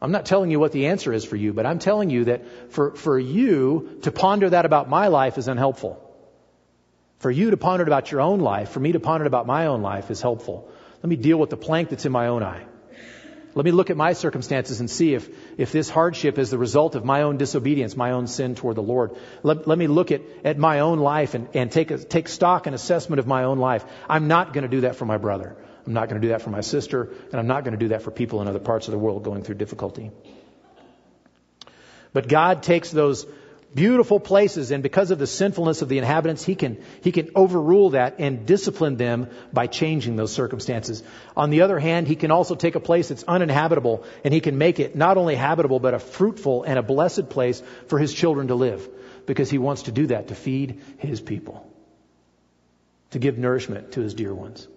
I'm 0.00 0.10
not 0.10 0.26
telling 0.26 0.50
you 0.50 0.58
what 0.58 0.72
the 0.72 0.86
answer 0.86 1.12
is 1.12 1.24
for 1.24 1.36
you, 1.36 1.52
but 1.52 1.64
I'm 1.64 1.78
telling 1.78 2.10
you 2.10 2.24
that 2.24 2.72
for, 2.72 2.96
for 2.96 3.16
you 3.16 4.00
to 4.02 4.10
ponder 4.10 4.50
that 4.50 4.66
about 4.66 4.88
my 4.88 5.06
life 5.06 5.38
is 5.38 5.46
unhelpful. 5.46 6.00
For 7.18 7.30
you 7.30 7.52
to 7.52 7.56
ponder 7.56 7.84
it 7.84 7.88
about 7.88 8.10
your 8.10 8.20
own 8.20 8.40
life, 8.40 8.70
for 8.70 8.80
me 8.80 8.92
to 8.92 9.00
ponder 9.00 9.24
it 9.24 9.28
about 9.28 9.46
my 9.46 9.66
own 9.66 9.82
life 9.82 10.10
is 10.10 10.20
helpful. 10.20 10.68
Let 11.00 11.08
me 11.08 11.14
deal 11.14 11.36
with 11.38 11.50
the 11.50 11.56
plank 11.56 11.90
that's 11.90 12.04
in 12.04 12.10
my 12.10 12.26
own 12.26 12.42
eye. 12.42 12.66
Let 13.54 13.64
me 13.66 13.70
look 13.70 13.90
at 13.90 13.96
my 13.96 14.14
circumstances 14.14 14.80
and 14.80 14.90
see 14.90 15.14
if, 15.14 15.28
if 15.58 15.72
this 15.72 15.90
hardship 15.90 16.38
is 16.38 16.50
the 16.50 16.56
result 16.56 16.94
of 16.94 17.04
my 17.04 17.22
own 17.22 17.36
disobedience, 17.36 17.96
my 17.96 18.12
own 18.12 18.26
sin 18.26 18.54
toward 18.54 18.76
the 18.76 18.82
Lord. 18.82 19.16
Let, 19.42 19.68
let 19.68 19.76
me 19.76 19.88
look 19.88 20.10
at, 20.10 20.22
at 20.44 20.56
my 20.56 20.80
own 20.80 20.98
life 20.98 21.34
and, 21.34 21.48
and 21.54 21.70
take, 21.70 21.90
a, 21.90 21.98
take 21.98 22.28
stock 22.28 22.66
and 22.66 22.74
assessment 22.74 23.20
of 23.20 23.26
my 23.26 23.44
own 23.44 23.58
life. 23.58 23.84
I'm 24.08 24.26
not 24.26 24.54
going 24.54 24.62
to 24.62 24.68
do 24.68 24.82
that 24.82 24.96
for 24.96 25.04
my 25.04 25.18
brother. 25.18 25.54
I'm 25.86 25.92
not 25.92 26.08
going 26.08 26.20
to 26.20 26.26
do 26.26 26.32
that 26.32 26.42
for 26.42 26.50
my 26.50 26.60
sister, 26.60 27.12
and 27.30 27.34
I'm 27.34 27.46
not 27.46 27.64
going 27.64 27.72
to 27.72 27.78
do 27.78 27.88
that 27.88 28.02
for 28.02 28.10
people 28.10 28.40
in 28.40 28.48
other 28.48 28.60
parts 28.60 28.88
of 28.88 28.92
the 28.92 28.98
world 28.98 29.22
going 29.24 29.42
through 29.42 29.56
difficulty. 29.56 30.10
But 32.12 32.28
God 32.28 32.62
takes 32.62 32.90
those 32.90 33.26
beautiful 33.74 34.20
places, 34.20 34.70
and 34.70 34.82
because 34.82 35.10
of 35.10 35.18
the 35.18 35.26
sinfulness 35.26 35.82
of 35.82 35.88
the 35.88 35.98
inhabitants, 35.98 36.44
he 36.44 36.54
can, 36.54 36.82
he 37.02 37.12
can 37.12 37.30
overrule 37.34 37.90
that 37.90 38.16
and 38.18 38.46
discipline 38.46 38.96
them 38.96 39.28
by 39.52 39.66
changing 39.66 40.16
those 40.16 40.32
circumstances. 40.32 41.02
On 41.36 41.50
the 41.50 41.62
other 41.62 41.78
hand, 41.78 42.06
he 42.06 42.16
can 42.16 42.30
also 42.30 42.54
take 42.54 42.74
a 42.74 42.80
place 42.80 43.08
that's 43.08 43.24
uninhabitable, 43.24 44.04
and 44.24 44.32
he 44.32 44.40
can 44.40 44.58
make 44.58 44.80
it 44.80 44.94
not 44.94 45.16
only 45.16 45.34
habitable, 45.34 45.80
but 45.80 45.94
a 45.94 45.98
fruitful 45.98 46.64
and 46.64 46.78
a 46.78 46.82
blessed 46.82 47.30
place 47.30 47.62
for 47.88 47.98
his 47.98 48.12
children 48.12 48.48
to 48.48 48.54
live, 48.54 48.88
because 49.26 49.50
he 49.50 49.58
wants 49.58 49.82
to 49.82 49.92
do 49.92 50.06
that 50.08 50.28
to 50.28 50.34
feed 50.34 50.80
his 50.98 51.20
people, 51.20 51.66
to 53.10 53.18
give 53.18 53.38
nourishment 53.38 53.92
to 53.92 54.00
his 54.00 54.14
dear 54.14 54.34
ones. 54.34 54.68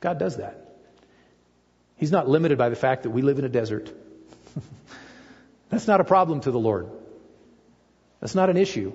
God 0.00 0.18
does 0.18 0.36
that. 0.36 0.76
He's 1.96 2.12
not 2.12 2.28
limited 2.28 2.58
by 2.58 2.68
the 2.68 2.76
fact 2.76 3.04
that 3.04 3.10
we 3.10 3.22
live 3.22 3.38
in 3.38 3.44
a 3.44 3.48
desert. 3.48 3.92
That's 5.70 5.86
not 5.86 6.00
a 6.00 6.04
problem 6.04 6.40
to 6.40 6.50
the 6.50 6.58
Lord. 6.58 6.90
That's 8.22 8.36
not 8.36 8.50
an 8.50 8.56
issue. 8.56 8.92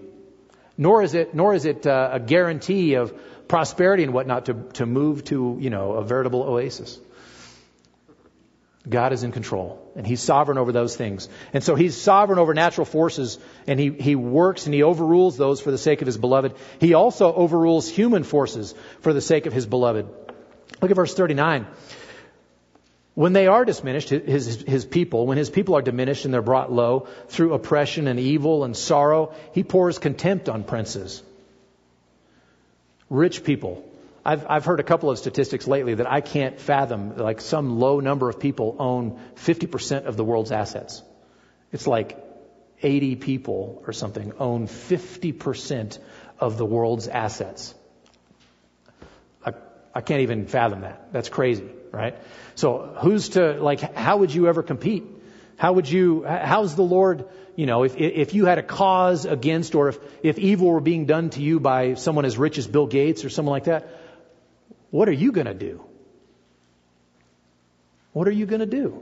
Nor 0.78 1.04
is 1.04 1.14
it, 1.14 1.36
nor 1.36 1.54
is 1.54 1.66
it 1.66 1.86
uh, 1.86 2.12
a 2.14 2.20
guarantee 2.20 2.94
of 2.94 3.14
prosperity 3.50 4.04
and 4.04 4.14
whatnot 4.14 4.46
to, 4.46 4.54
to 4.76 4.86
move 4.86 5.26
to, 5.26 5.58
you 5.60 5.70
know, 5.70 5.94
a 5.94 6.04
veritable 6.04 6.44
oasis. 6.44 6.98
God 8.88 9.12
is 9.12 9.24
in 9.24 9.34
control, 9.34 9.92
and 9.98 10.08
He's 10.08 10.22
sovereign 10.22 10.58
over 10.58 10.72
those 10.72 10.96
things. 10.96 11.28
And 11.52 11.62
so 11.62 11.76
He's 11.76 12.00
sovereign 12.00 12.40
over 12.40 12.54
natural 12.54 12.86
forces, 12.86 13.38
and 13.68 13.78
He, 13.78 13.90
he 13.90 14.16
works 14.16 14.66
and 14.66 14.74
He 14.74 14.82
overrules 14.82 15.36
those 15.36 15.60
for 15.60 15.72
the 15.72 15.78
sake 15.78 16.02
of 16.02 16.06
His 16.06 16.18
beloved. 16.18 16.54
He 16.80 16.94
also 16.94 17.34
overrules 17.34 17.90
human 17.90 18.24
forces 18.24 18.74
for 19.02 19.12
the 19.12 19.20
sake 19.20 19.46
of 19.46 19.52
His 19.52 19.66
beloved. 19.66 20.08
Look 20.82 20.90
at 20.90 20.96
verse 20.96 21.14
39. 21.14 21.68
When 23.18 23.34
they 23.34 23.48
are 23.48 23.66
diminished, 23.66 24.10
his, 24.10 24.62
his 24.62 24.86
people, 24.86 25.26
when 25.26 25.40
his 25.40 25.50
people 25.50 25.76
are 25.76 25.82
diminished 25.82 26.26
and 26.26 26.32
they're 26.32 26.44
brought 26.44 26.72
low 26.72 27.08
through 27.30 27.56
oppression 27.56 28.08
and 28.08 28.20
evil 28.20 28.64
and 28.64 28.78
sorrow, 28.78 29.34
he 29.56 29.64
pours 29.64 29.98
contempt 29.98 30.50
on 30.50 30.64
princes. 30.64 31.24
Rich 33.10 33.44
people. 33.44 33.84
I've, 34.24 34.46
I've 34.48 34.66
heard 34.66 34.80
a 34.80 34.84
couple 34.84 35.10
of 35.10 35.18
statistics 35.18 35.66
lately 35.66 35.96
that 35.96 36.06
I 36.06 36.22
can't 36.22 36.60
fathom. 36.60 37.18
Like 37.18 37.42
some 37.42 37.80
low 37.80 38.00
number 38.02 38.30
of 38.30 38.40
people 38.40 38.76
own 38.78 39.20
50% 39.38 40.06
of 40.06 40.16
the 40.16 40.24
world's 40.24 40.52
assets. 40.52 41.02
It's 41.72 41.88
like 41.88 42.24
80 42.84 43.16
people 43.16 43.84
or 43.88 43.94
something 43.94 44.34
own 44.38 44.68
50% 44.68 45.98
of 46.40 46.60
the 46.60 46.66
world's 46.68 47.08
assets. 47.08 47.74
I 49.98 50.02
can't 50.02 50.22
even 50.22 50.46
fathom 50.46 50.82
that. 50.82 51.12
That's 51.12 51.28
crazy, 51.28 51.68
right? 51.92 52.16
So 52.54 52.96
who's 53.02 53.30
to, 53.30 53.54
like, 53.54 53.80
how 53.96 54.18
would 54.18 54.32
you 54.32 54.48
ever 54.48 54.62
compete? 54.62 55.04
How 55.58 55.74
would 55.74 55.90
you, 55.90 56.24
how's 56.24 56.76
the 56.76 56.84
Lord, 56.84 57.26
you 57.56 57.66
know, 57.66 57.82
if, 57.82 57.98
if 57.98 58.36
you 58.36 58.46
had 58.46 58.60
a 58.60 58.62
cause 58.62 59.26
against 59.26 59.74
or 59.74 59.90
if, 59.90 59.98
if 60.22 60.38
evil 60.38 60.70
were 60.70 60.82
being 60.82 61.08
done 61.08 61.32
to 61.32 61.42
you 61.42 61.60
by 61.60 61.96
someone 61.96 62.26
as 62.26 62.38
rich 62.38 62.60
as 62.60 62.68
Bill 62.68 62.86
Gates 62.86 63.26
or 63.26 63.32
someone 63.32 63.54
like 63.54 63.64
that, 63.64 63.90
what 64.92 65.10
are 65.10 65.14
you 65.24 65.32
going 65.32 65.48
to 65.48 65.56
do? 65.56 65.84
What 68.14 68.28
are 68.28 68.38
you 68.44 68.46
going 68.46 68.60
to 68.60 68.68
do? 68.68 69.02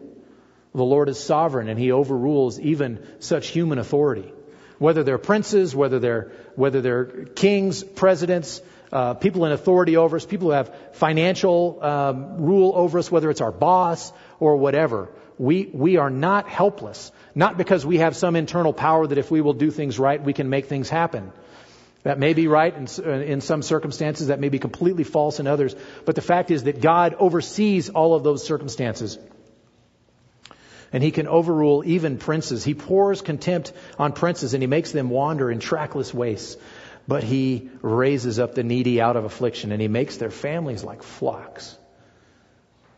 The 0.73 0.85
Lord 0.85 1.09
is 1.09 1.19
sovereign 1.19 1.67
and 1.67 1.77
he 1.77 1.91
overrules 1.91 2.57
even 2.57 3.05
such 3.19 3.47
human 3.47 3.79
authority. 3.79 4.31
Whether 4.79 5.03
they're 5.03 5.17
princes, 5.17 5.75
whether 5.75 5.99
they're, 5.99 6.31
whether 6.55 6.79
they're 6.79 7.25
kings, 7.25 7.83
presidents, 7.83 8.61
uh, 8.95 9.13
people 9.13 9.43
in 9.43 9.51
authority 9.51 9.97
over 9.97 10.15
us, 10.15 10.25
people 10.25 10.47
who 10.47 10.53
have 10.53 10.73
financial 10.93 11.83
um, 11.83 12.37
rule 12.37 12.71
over 12.73 12.97
us, 12.97 13.11
whether 13.11 13.29
it's 13.29 13.41
our 13.41 13.51
boss 13.51 14.13
or 14.39 14.55
whatever. 14.55 15.09
We, 15.37 15.69
we 15.73 15.97
are 15.97 16.09
not 16.09 16.47
helpless. 16.47 17.11
Not 17.35 17.57
because 17.57 17.85
we 17.85 17.97
have 17.97 18.15
some 18.15 18.37
internal 18.37 18.71
power 18.71 19.05
that 19.05 19.17
if 19.17 19.29
we 19.29 19.41
will 19.41 19.53
do 19.53 19.69
things 19.69 19.99
right, 19.99 20.23
we 20.23 20.31
can 20.31 20.49
make 20.49 20.67
things 20.67 20.87
happen. 20.87 21.33
That 22.03 22.19
may 22.19 22.33
be 22.33 22.47
right 22.47 22.73
in, 22.73 22.87
uh, 23.05 23.09
in 23.09 23.41
some 23.41 23.63
circumstances, 23.63 24.27
that 24.27 24.39
may 24.39 24.47
be 24.47 24.59
completely 24.59 25.03
false 25.03 25.41
in 25.41 25.47
others. 25.47 25.75
But 26.05 26.15
the 26.15 26.21
fact 26.21 26.49
is 26.49 26.63
that 26.63 26.79
God 26.79 27.15
oversees 27.19 27.89
all 27.89 28.15
of 28.15 28.23
those 28.23 28.47
circumstances. 28.47 29.19
And 30.93 31.03
he 31.03 31.11
can 31.11 31.27
overrule 31.27 31.83
even 31.85 32.17
princes. 32.17 32.63
He 32.63 32.75
pours 32.75 33.21
contempt 33.21 33.73
on 33.99 34.13
princes 34.13 34.53
and 34.53 34.63
he 34.63 34.67
makes 34.67 34.93
them 34.93 35.09
wander 35.09 35.51
in 35.51 35.59
trackless 35.59 36.13
wastes 36.13 36.55
but 37.07 37.23
he 37.23 37.69
raises 37.81 38.39
up 38.39 38.55
the 38.55 38.63
needy 38.63 39.01
out 39.01 39.15
of 39.15 39.25
affliction 39.25 39.71
and 39.71 39.81
he 39.81 39.87
makes 39.87 40.17
their 40.17 40.31
families 40.31 40.83
like 40.83 41.03
flocks. 41.03 41.77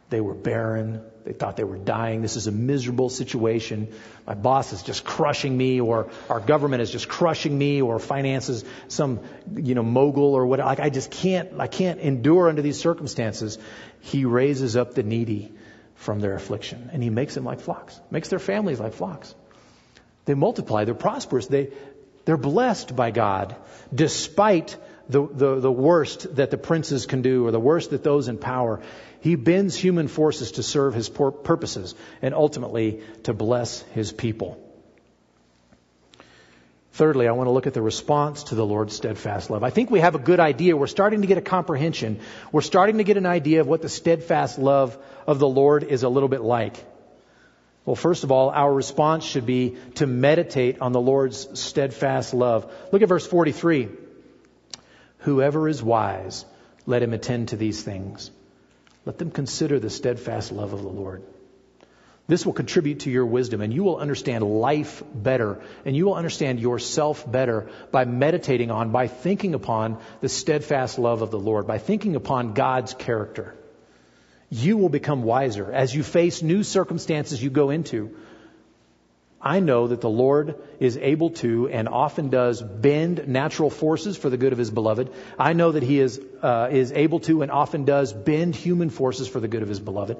They 0.09 0.21
were 0.21 0.33
barren. 0.33 1.01
They 1.25 1.33
thought 1.33 1.57
they 1.57 1.65
were 1.65 1.77
dying. 1.77 2.21
This 2.21 2.37
is 2.37 2.47
a 2.47 2.51
miserable 2.51 3.09
situation. 3.09 3.93
My 4.25 4.35
boss 4.35 4.71
is 4.71 4.81
just 4.81 5.03
crushing 5.03 5.57
me, 5.57 5.81
or 5.81 6.09
our 6.29 6.39
government 6.39 6.81
is 6.81 6.89
just 6.89 7.09
crushing 7.09 7.57
me, 7.57 7.81
or 7.81 7.99
finances, 7.99 8.63
some, 8.87 9.19
you 9.53 9.75
know, 9.75 9.83
mogul 9.83 10.33
or 10.33 10.45
what. 10.45 10.59
Like, 10.59 10.79
I 10.79 10.89
just 10.89 11.11
can't, 11.11 11.59
I 11.59 11.67
can't 11.67 11.99
endure 11.99 12.47
under 12.47 12.61
these 12.61 12.79
circumstances. 12.79 13.57
He 13.99 14.23
raises 14.23 14.77
up 14.77 14.93
the 14.93 15.03
needy 15.03 15.53
from 15.95 16.21
their 16.21 16.35
affliction, 16.35 16.89
and 16.93 17.03
he 17.03 17.09
makes 17.09 17.35
them 17.35 17.43
like 17.43 17.59
flocks, 17.59 17.99
makes 18.09 18.29
their 18.29 18.39
families 18.39 18.79
like 18.79 18.93
flocks. 18.93 19.35
They 20.23 20.35
multiply, 20.35 20.85
they're 20.85 20.93
prosperous, 20.93 21.47
they, 21.47 21.71
they're 22.27 22.35
blessed 22.35 22.93
by 22.93 23.09
God 23.11 23.55
despite 23.95 24.75
the, 25.07 25.25
the, 25.25 25.61
the 25.61 25.71
worst 25.71 26.35
that 26.35 26.51
the 26.51 26.57
princes 26.57 27.05
can 27.05 27.21
do 27.21 27.47
or 27.47 27.51
the 27.51 27.59
worst 27.59 27.91
that 27.91 28.03
those 28.03 28.27
in 28.27 28.37
power. 28.37 28.81
He 29.21 29.35
bends 29.35 29.77
human 29.77 30.09
forces 30.09 30.51
to 30.53 30.63
serve 30.63 30.93
his 30.93 31.07
purposes 31.07 31.95
and 32.21 32.35
ultimately 32.35 33.01
to 33.23 33.33
bless 33.33 33.81
his 33.93 34.11
people. 34.11 34.61
Thirdly, 36.91 37.29
I 37.29 37.31
want 37.31 37.47
to 37.47 37.51
look 37.51 37.65
at 37.65 37.73
the 37.73 37.81
response 37.81 38.43
to 38.45 38.55
the 38.55 38.65
Lord's 38.65 38.93
steadfast 38.93 39.49
love. 39.49 39.63
I 39.63 39.69
think 39.69 39.89
we 39.89 40.01
have 40.01 40.15
a 40.15 40.19
good 40.19 40.41
idea. 40.41 40.75
We're 40.75 40.87
starting 40.87 41.21
to 41.21 41.27
get 41.27 41.37
a 41.37 41.41
comprehension. 41.49 42.19
We're 42.51 42.59
starting 42.59 42.97
to 42.97 43.05
get 43.05 43.15
an 43.15 43.25
idea 43.25 43.61
of 43.61 43.67
what 43.67 43.81
the 43.81 43.87
steadfast 43.87 44.59
love 44.59 44.97
of 45.25 45.39
the 45.39 45.47
Lord 45.47 45.85
is 45.85 46.03
a 46.03 46.09
little 46.09 46.27
bit 46.27 46.41
like. 46.41 46.75
Well, 47.87 47.95
first 47.95 48.25
of 48.25 48.33
all, 48.33 48.49
our 48.49 48.71
response 48.71 49.23
should 49.23 49.45
be 49.45 49.77
to 49.95 50.05
meditate 50.05 50.81
on 50.81 50.91
the 50.91 50.99
Lord's 50.99 51.57
steadfast 51.57 52.33
love. 52.33 52.69
Look 52.91 53.01
at 53.01 53.07
verse 53.07 53.25
43. 53.25 53.87
Whoever 55.19 55.69
is 55.69 55.81
wise, 55.81 56.43
let 56.85 57.01
him 57.01 57.13
attend 57.13 57.47
to 57.49 57.55
these 57.55 57.81
things. 57.81 58.29
Let 59.05 59.17
them 59.17 59.31
consider 59.31 59.79
the 59.79 59.89
steadfast 59.89 60.51
love 60.51 60.73
of 60.73 60.81
the 60.81 60.89
Lord. 60.89 61.23
This 62.27 62.45
will 62.45 62.51
contribute 62.51 62.99
to 63.01 63.09
your 63.09 63.25
wisdom, 63.25 63.61
and 63.61 63.73
you 63.73 63.85
will 63.85 63.99
understand 63.99 64.43
life 64.43 65.01
better, 65.15 65.61
and 65.85 65.95
you 65.95 66.07
will 66.07 66.15
understand 66.15 66.59
yourself 66.59 67.23
better 67.31 67.69
by 67.93 68.03
meditating 68.03 68.69
on, 68.69 68.91
by 68.91 69.07
thinking 69.07 69.53
upon 69.53 69.99
the 70.19 70.27
steadfast 70.27 70.99
love 70.99 71.21
of 71.21 71.31
the 71.31 71.39
Lord, 71.39 71.67
by 71.67 71.77
thinking 71.77 72.17
upon 72.17 72.51
God's 72.53 72.93
character 72.93 73.55
you 74.49 74.77
will 74.77 74.89
become 74.89 75.23
wiser 75.23 75.71
as 75.71 75.93
you 75.93 76.03
face 76.03 76.41
new 76.41 76.63
circumstances 76.63 77.41
you 77.41 77.49
go 77.49 77.69
into. 77.69 78.15
I 79.47 79.61
know 79.61 79.87
that 79.87 80.01
the 80.01 80.09
Lord 80.09 80.55
is 80.81 80.97
able 80.97 81.29
to 81.41 81.69
and 81.69 81.87
often 81.87 82.29
does 82.29 82.61
bend 82.61 83.29
natural 83.29 83.69
forces 83.69 84.17
for 84.17 84.29
the 84.29 84.35
good 84.35 84.51
of 84.51 84.59
His 84.59 84.69
beloved. 84.69 85.09
I 85.39 85.53
know 85.53 85.71
that 85.71 85.83
He 85.83 86.01
is, 86.01 86.19
uh, 86.43 86.67
is 86.69 86.91
able 86.91 87.21
to 87.21 87.43
and 87.43 87.49
often 87.49 87.85
does 87.85 88.11
bend 88.11 88.57
human 88.57 88.89
forces 88.89 89.29
for 89.29 89.39
the 89.39 89.47
good 89.47 89.61
of 89.61 89.69
His 89.69 89.79
beloved. 89.79 90.17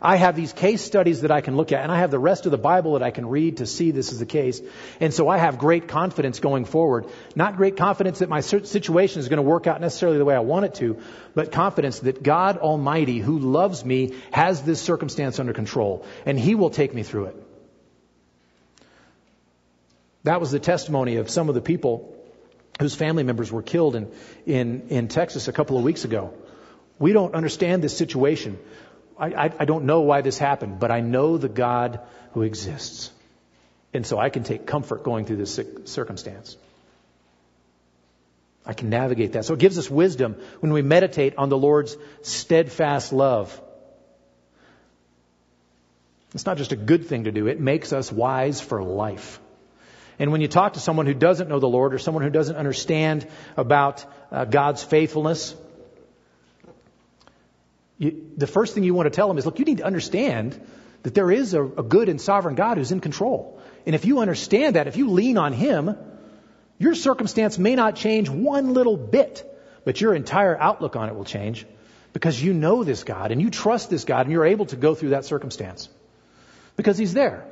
I 0.00 0.16
have 0.16 0.34
these 0.34 0.54
case 0.54 0.80
studies 0.80 1.20
that 1.20 1.30
I 1.30 1.42
can 1.42 1.58
look 1.58 1.72
at, 1.72 1.82
and 1.82 1.92
I 1.92 1.98
have 1.98 2.10
the 2.10 2.18
rest 2.18 2.46
of 2.46 2.52
the 2.52 2.62
Bible 2.70 2.94
that 2.94 3.02
I 3.02 3.10
can 3.10 3.26
read 3.28 3.58
to 3.58 3.66
see 3.66 3.90
this 3.90 4.12
is 4.12 4.18
the 4.18 4.24
case. 4.24 4.62
And 4.98 5.12
so 5.12 5.28
I 5.28 5.36
have 5.36 5.58
great 5.58 5.86
confidence 5.86 6.40
going 6.40 6.64
forward. 6.64 7.04
Not 7.36 7.58
great 7.58 7.76
confidence 7.76 8.20
that 8.20 8.30
my 8.30 8.40
situation 8.40 9.20
is 9.20 9.28
going 9.28 9.44
to 9.44 9.50
work 9.50 9.66
out 9.66 9.82
necessarily 9.82 10.16
the 10.16 10.24
way 10.24 10.34
I 10.34 10.40
want 10.54 10.64
it 10.64 10.74
to, 10.76 10.96
but 11.34 11.52
confidence 11.52 11.98
that 11.98 12.22
God 12.22 12.56
Almighty, 12.56 13.18
who 13.18 13.40
loves 13.40 13.84
me, 13.84 14.14
has 14.32 14.62
this 14.62 14.80
circumstance 14.80 15.38
under 15.38 15.52
control, 15.52 16.06
and 16.24 16.40
He 16.40 16.54
will 16.54 16.70
take 16.70 16.94
me 16.94 17.02
through 17.02 17.26
it. 17.26 17.49
That 20.24 20.40
was 20.40 20.50
the 20.50 20.60
testimony 20.60 21.16
of 21.16 21.30
some 21.30 21.48
of 21.48 21.54
the 21.54 21.60
people 21.60 22.14
whose 22.78 22.94
family 22.94 23.22
members 23.22 23.50
were 23.52 23.62
killed 23.62 23.96
in, 23.96 24.10
in, 24.46 24.88
in 24.88 25.08
Texas 25.08 25.48
a 25.48 25.52
couple 25.52 25.76
of 25.76 25.84
weeks 25.84 26.04
ago. 26.04 26.34
We 26.98 27.12
don't 27.12 27.34
understand 27.34 27.82
this 27.82 27.96
situation. 27.96 28.58
I, 29.18 29.26
I, 29.26 29.52
I 29.60 29.64
don't 29.64 29.84
know 29.84 30.00
why 30.00 30.20
this 30.20 30.38
happened, 30.38 30.80
but 30.80 30.90
I 30.90 31.00
know 31.00 31.36
the 31.38 31.48
God 31.48 32.00
who 32.32 32.42
exists. 32.42 33.10
And 33.92 34.06
so 34.06 34.18
I 34.18 34.30
can 34.30 34.44
take 34.44 34.66
comfort 34.66 35.02
going 35.02 35.24
through 35.24 35.36
this 35.36 35.58
circumstance. 35.84 36.56
I 38.64 38.72
can 38.72 38.90
navigate 38.90 39.32
that. 39.32 39.46
So 39.46 39.54
it 39.54 39.60
gives 39.60 39.78
us 39.78 39.90
wisdom 39.90 40.36
when 40.60 40.72
we 40.72 40.82
meditate 40.82 41.36
on 41.38 41.48
the 41.48 41.58
Lord's 41.58 41.96
steadfast 42.22 43.12
love. 43.12 43.60
It's 46.34 46.46
not 46.46 46.58
just 46.58 46.72
a 46.72 46.76
good 46.76 47.06
thing 47.06 47.24
to 47.24 47.32
do, 47.32 47.48
it 47.48 47.58
makes 47.58 47.92
us 47.92 48.12
wise 48.12 48.60
for 48.60 48.82
life. 48.82 49.40
And 50.20 50.32
when 50.32 50.42
you 50.42 50.48
talk 50.48 50.74
to 50.74 50.80
someone 50.80 51.06
who 51.06 51.14
doesn't 51.14 51.48
know 51.48 51.60
the 51.60 51.68
Lord 51.68 51.94
or 51.94 51.98
someone 51.98 52.22
who 52.22 52.28
doesn't 52.28 52.54
understand 52.54 53.26
about 53.56 54.04
uh, 54.30 54.44
God's 54.44 54.84
faithfulness, 54.84 55.56
you, 57.96 58.30
the 58.36 58.46
first 58.46 58.74
thing 58.74 58.84
you 58.84 58.92
want 58.92 59.06
to 59.06 59.16
tell 59.16 59.28
them 59.28 59.38
is, 59.38 59.46
look, 59.46 59.58
you 59.58 59.64
need 59.64 59.78
to 59.78 59.84
understand 59.84 60.60
that 61.04 61.14
there 61.14 61.30
is 61.30 61.54
a, 61.54 61.64
a 61.64 61.82
good 61.82 62.10
and 62.10 62.20
sovereign 62.20 62.54
God 62.54 62.76
who's 62.76 62.92
in 62.92 63.00
control. 63.00 63.62
And 63.86 63.94
if 63.94 64.04
you 64.04 64.20
understand 64.20 64.76
that, 64.76 64.86
if 64.88 64.98
you 64.98 65.08
lean 65.10 65.38
on 65.38 65.54
Him, 65.54 65.96
your 66.78 66.94
circumstance 66.94 67.58
may 67.58 67.74
not 67.74 67.96
change 67.96 68.28
one 68.28 68.74
little 68.74 68.98
bit, 68.98 69.42
but 69.86 70.02
your 70.02 70.14
entire 70.14 70.54
outlook 70.54 70.96
on 70.96 71.08
it 71.08 71.14
will 71.14 71.24
change 71.24 71.64
because 72.12 72.42
you 72.42 72.52
know 72.52 72.84
this 72.84 73.04
God 73.04 73.32
and 73.32 73.40
you 73.40 73.48
trust 73.48 73.88
this 73.88 74.04
God 74.04 74.26
and 74.26 74.32
you're 74.32 74.44
able 74.44 74.66
to 74.66 74.76
go 74.76 74.94
through 74.94 75.10
that 75.10 75.24
circumstance 75.24 75.88
because 76.76 76.98
He's 76.98 77.14
there. 77.14 77.46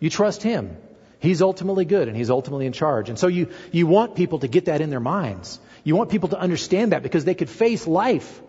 You 0.00 0.10
trust 0.10 0.42
Him. 0.42 0.76
He's 1.20 1.42
ultimately 1.42 1.84
good 1.84 2.08
and 2.08 2.16
He's 2.16 2.30
ultimately 2.30 2.66
in 2.66 2.72
charge. 2.72 3.08
And 3.08 3.18
so 3.18 3.28
you, 3.28 3.48
you 3.70 3.86
want 3.86 4.16
people 4.16 4.40
to 4.40 4.48
get 4.48 4.64
that 4.64 4.80
in 4.80 4.90
their 4.90 5.00
minds. 5.00 5.60
You 5.84 5.94
want 5.94 6.10
people 6.10 6.30
to 6.30 6.38
understand 6.38 6.92
that 6.92 7.02
because 7.02 7.24
they 7.24 7.34
could 7.34 7.50
face 7.50 7.86
life. 7.86 8.40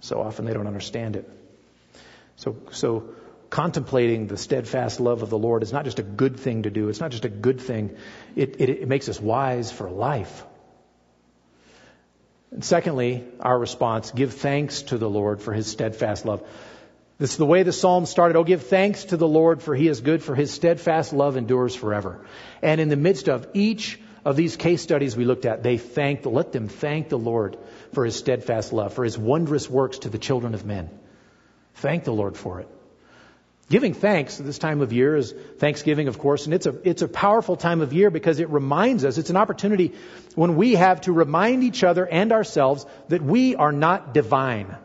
So 0.00 0.20
often 0.20 0.44
they 0.44 0.52
don't 0.52 0.66
understand 0.66 1.16
it. 1.16 1.30
So, 2.36 2.56
so 2.72 3.14
contemplating 3.48 4.26
the 4.26 4.36
steadfast 4.36 5.00
love 5.00 5.22
of 5.22 5.30
the 5.30 5.38
Lord 5.38 5.62
is 5.62 5.72
not 5.72 5.84
just 5.84 6.00
a 6.00 6.02
good 6.02 6.38
thing 6.38 6.64
to 6.64 6.70
do. 6.70 6.88
It's 6.88 7.00
not 7.00 7.12
just 7.12 7.24
a 7.24 7.28
good 7.28 7.60
thing. 7.60 7.96
It, 8.34 8.60
it, 8.60 8.68
it 8.68 8.88
makes 8.88 9.08
us 9.08 9.20
wise 9.20 9.70
for 9.70 9.88
life. 9.88 10.44
And 12.50 12.64
secondly, 12.64 13.24
our 13.40 13.58
response, 13.58 14.10
give 14.10 14.34
thanks 14.34 14.82
to 14.82 14.98
the 14.98 15.08
Lord 15.08 15.40
for 15.40 15.52
his 15.52 15.66
steadfast 15.68 16.24
love. 16.24 16.42
This 17.16 17.30
is 17.30 17.36
the 17.36 17.46
way 17.46 17.62
the 17.62 17.72
psalm 17.72 18.06
started. 18.06 18.36
Oh, 18.36 18.44
give 18.44 18.66
thanks 18.66 19.04
to 19.06 19.16
the 19.16 19.28
Lord 19.28 19.62
for 19.62 19.74
he 19.74 19.88
is 19.88 20.00
good, 20.00 20.22
for 20.22 20.34
his 20.34 20.50
steadfast 20.50 21.12
love 21.12 21.36
endures 21.36 21.74
forever. 21.74 22.26
And 22.60 22.80
in 22.80 22.88
the 22.88 22.96
midst 22.96 23.28
of 23.28 23.46
each 23.54 24.00
of 24.24 24.36
these 24.36 24.56
case 24.56 24.82
studies 24.82 25.16
we 25.16 25.24
looked 25.24 25.44
at, 25.44 25.62
they 25.62 25.76
thanked, 25.76 26.26
let 26.26 26.50
them 26.50 26.66
thank 26.66 27.08
the 27.08 27.18
Lord 27.18 27.56
for 27.92 28.04
his 28.04 28.16
steadfast 28.16 28.72
love, 28.72 28.94
for 28.94 29.04
his 29.04 29.16
wondrous 29.16 29.70
works 29.70 29.98
to 29.98 30.08
the 30.08 30.18
children 30.18 30.54
of 30.54 30.64
men. 30.64 30.90
Thank 31.74 32.04
the 32.04 32.12
Lord 32.12 32.36
for 32.36 32.60
it. 32.60 32.68
Giving 33.70 33.94
thanks 33.94 34.36
this 34.36 34.58
time 34.58 34.82
of 34.82 34.92
year 34.92 35.16
is 35.16 35.32
Thanksgiving, 35.58 36.08
of 36.08 36.18
course, 36.18 36.44
and 36.44 36.52
it's 36.52 36.66
a, 36.66 36.76
it's 36.88 37.00
a 37.00 37.08
powerful 37.08 37.56
time 37.56 37.80
of 37.80 37.92
year 37.92 38.10
because 38.10 38.38
it 38.38 38.50
reminds 38.50 39.04
us, 39.04 39.16
it's 39.16 39.30
an 39.30 39.36
opportunity 39.36 39.92
when 40.34 40.56
we 40.56 40.74
have 40.74 41.00
to 41.02 41.12
remind 41.12 41.64
each 41.64 41.82
other 41.82 42.06
and 42.06 42.32
ourselves 42.32 42.84
that 43.08 43.22
we 43.22 43.54
are 43.56 43.72
not 43.72 44.12
divine. 44.12 44.76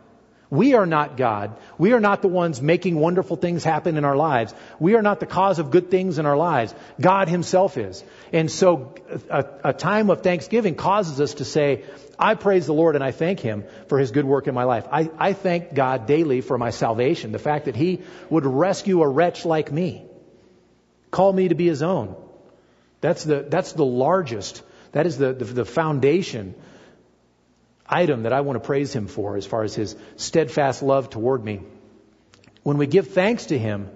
We 0.52 0.74
are 0.74 0.88
not 0.88 1.16
God. 1.16 1.56
We 1.78 1.94
are 1.94 2.00
not 2.00 2.24
the 2.24 2.28
ones 2.28 2.60
making 2.60 2.96
wonderful 3.00 3.36
things 3.36 3.64
happen 3.64 3.98
in 3.98 4.06
our 4.06 4.16
lives. 4.16 4.54
We 4.80 4.96
are 4.96 5.04
not 5.04 5.20
the 5.20 5.28
cause 5.28 5.60
of 5.60 5.70
good 5.70 5.92
things 5.92 6.18
in 6.18 6.26
our 6.26 6.38
lives. 6.38 6.74
God 7.00 7.30
Himself 7.30 7.78
is. 7.78 8.04
And 8.34 8.50
so 8.50 8.96
a, 9.30 9.46
a, 9.66 9.74
time 9.74 10.10
of 10.10 10.22
thanksgiving 10.22 10.74
causes 10.74 11.22
us 11.22 11.36
to 11.36 11.46
say, 11.46 11.84
I 12.18 12.34
praise 12.34 12.66
the 12.66 12.74
Lord 12.74 12.96
and 12.96 13.04
I 13.04 13.12
thank 13.12 13.40
Him 13.40 13.64
for 13.90 14.00
His 14.00 14.10
good 14.10 14.26
work 14.26 14.48
in 14.48 14.56
my 14.56 14.64
life. 14.64 14.88
I, 14.92 15.12
I 15.20 15.34
thank 15.34 15.76
God 15.76 16.08
daily 16.08 16.42
for 16.42 16.58
my 16.58 16.72
salvation, 16.72 17.32
the 17.32 17.38
fact 17.38 17.66
that 17.66 17.76
He 17.76 18.02
would 18.32 18.46
rescue 18.46 19.04
a 19.04 19.08
wretch 19.08 19.46
like 19.46 19.72
me, 19.72 20.04
call 21.12 21.32
me 21.32 21.50
to 21.50 21.56
be 21.56 21.68
His 21.68 21.84
own. 21.84 22.16
That's 23.02 23.24
the, 23.24 23.46
that's 23.48 23.74
the 23.74 23.86
largest, 23.86 24.64
that 24.94 25.06
is 25.06 25.20
the, 25.20 25.32
the, 25.32 25.46
the 25.46 25.66
foundation 25.66 26.56
item 27.90 28.24
that 28.24 28.34
I 28.34 28.42
want 28.42 28.56
to 28.62 28.66
praise 28.66 28.94
him 28.94 29.08
for 29.08 29.36
as 29.36 29.46
far 29.46 29.64
as 29.64 29.74
his 29.74 29.96
steadfast 30.16 30.84
love 30.84 31.10
toward 31.10 31.44
me. 31.44 31.62
When 32.64 32.78
we 32.78 32.88
give 32.88 33.10
thanks 33.10 33.48
to 33.48 33.58
him, 33.58 33.90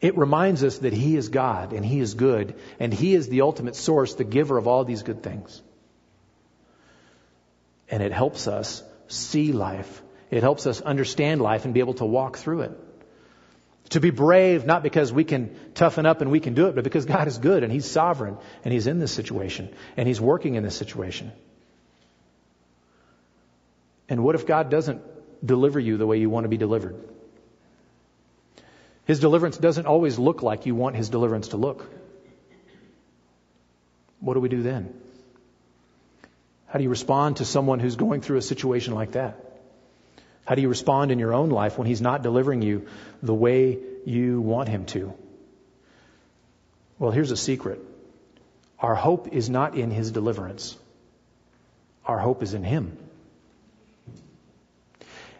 it 0.00 0.16
reminds 0.16 0.64
us 0.64 0.78
that 0.78 0.92
he 0.92 1.16
is 1.16 1.28
God 1.28 1.72
and 1.72 1.84
he 1.84 2.00
is 2.00 2.14
good 2.14 2.54
and 2.78 2.92
he 2.92 3.14
is 3.14 3.28
the 3.28 3.42
ultimate 3.42 3.76
source, 3.76 4.14
the 4.14 4.24
giver 4.24 4.58
of 4.58 4.66
all 4.66 4.84
these 4.84 5.02
good 5.02 5.22
things. 5.22 5.62
And 7.90 8.02
it 8.02 8.12
helps 8.12 8.48
us 8.48 8.82
see 9.08 9.52
life. 9.52 10.02
It 10.30 10.42
helps 10.42 10.66
us 10.66 10.80
understand 10.80 11.40
life 11.40 11.64
and 11.64 11.74
be 11.74 11.80
able 11.80 11.94
to 11.94 12.04
walk 12.04 12.38
through 12.38 12.62
it. 12.62 12.72
To 13.90 14.00
be 14.00 14.10
brave, 14.10 14.64
not 14.64 14.82
because 14.82 15.12
we 15.12 15.24
can 15.24 15.54
toughen 15.74 16.06
up 16.06 16.22
and 16.22 16.30
we 16.30 16.40
can 16.40 16.54
do 16.54 16.66
it, 16.66 16.74
but 16.74 16.84
because 16.84 17.04
God 17.04 17.28
is 17.28 17.38
good 17.38 17.62
and 17.62 17.70
He's 17.70 17.88
sovereign 17.90 18.38
and 18.64 18.72
He's 18.72 18.86
in 18.86 18.98
this 18.98 19.12
situation 19.12 19.68
and 19.96 20.08
He's 20.08 20.20
working 20.20 20.54
in 20.54 20.62
this 20.62 20.76
situation. 20.76 21.32
And 24.08 24.22
what 24.22 24.34
if 24.34 24.46
God 24.46 24.70
doesn't 24.70 25.02
deliver 25.44 25.80
you 25.80 25.96
the 25.96 26.06
way 26.06 26.18
you 26.18 26.30
want 26.30 26.44
to 26.44 26.48
be 26.48 26.56
delivered? 26.56 26.96
His 29.06 29.20
deliverance 29.20 29.58
doesn't 29.58 29.86
always 29.86 30.18
look 30.18 30.42
like 30.42 30.66
you 30.66 30.74
want 30.74 30.96
His 30.96 31.08
deliverance 31.10 31.48
to 31.48 31.56
look. 31.56 31.90
What 34.20 34.34
do 34.34 34.40
we 34.40 34.48
do 34.48 34.62
then? 34.62 34.94
How 36.66 36.78
do 36.78 36.82
you 36.82 36.90
respond 36.90 37.36
to 37.36 37.44
someone 37.44 37.78
who's 37.78 37.96
going 37.96 38.20
through 38.20 38.38
a 38.38 38.42
situation 38.42 38.94
like 38.94 39.12
that? 39.12 39.38
How 40.46 40.54
do 40.54 40.62
you 40.62 40.68
respond 40.68 41.10
in 41.10 41.18
your 41.18 41.32
own 41.32 41.50
life 41.50 41.78
when 41.78 41.86
He's 41.86 42.00
not 42.00 42.22
delivering 42.22 42.62
you 42.62 42.86
the 43.22 43.34
way 43.34 43.78
you 44.04 44.40
want 44.40 44.68
Him 44.68 44.86
to? 44.86 45.14
Well, 46.98 47.10
here's 47.10 47.30
a 47.30 47.36
secret. 47.36 47.80
Our 48.78 48.94
hope 48.94 49.28
is 49.28 49.50
not 49.50 49.76
in 49.76 49.90
His 49.90 50.10
deliverance. 50.10 50.76
Our 52.06 52.18
hope 52.18 52.42
is 52.42 52.54
in 52.54 52.64
Him. 52.64 52.96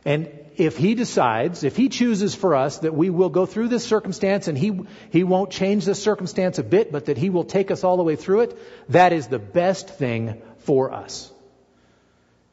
And 0.04 0.28
if 0.56 0.76
he 0.76 0.94
decides, 0.94 1.64
if 1.64 1.76
he 1.76 1.88
chooses 1.88 2.34
for 2.34 2.54
us 2.54 2.78
that 2.78 2.94
we 2.94 3.10
will 3.10 3.30
go 3.30 3.46
through 3.46 3.68
this 3.68 3.84
circumstance 3.84 4.48
and 4.48 4.56
he, 4.56 4.80
he 5.10 5.24
won't 5.24 5.50
change 5.50 5.84
this 5.84 6.02
circumstance 6.02 6.58
a 6.58 6.62
bit, 6.62 6.92
but 6.92 7.06
that 7.06 7.18
he 7.18 7.30
will 7.30 7.44
take 7.44 7.70
us 7.70 7.84
all 7.84 7.96
the 7.96 8.02
way 8.02 8.16
through 8.16 8.42
it, 8.42 8.58
that 8.90 9.12
is 9.12 9.26
the 9.26 9.38
best 9.38 9.88
thing 9.88 10.40
for 10.58 10.92
us. 10.92 11.32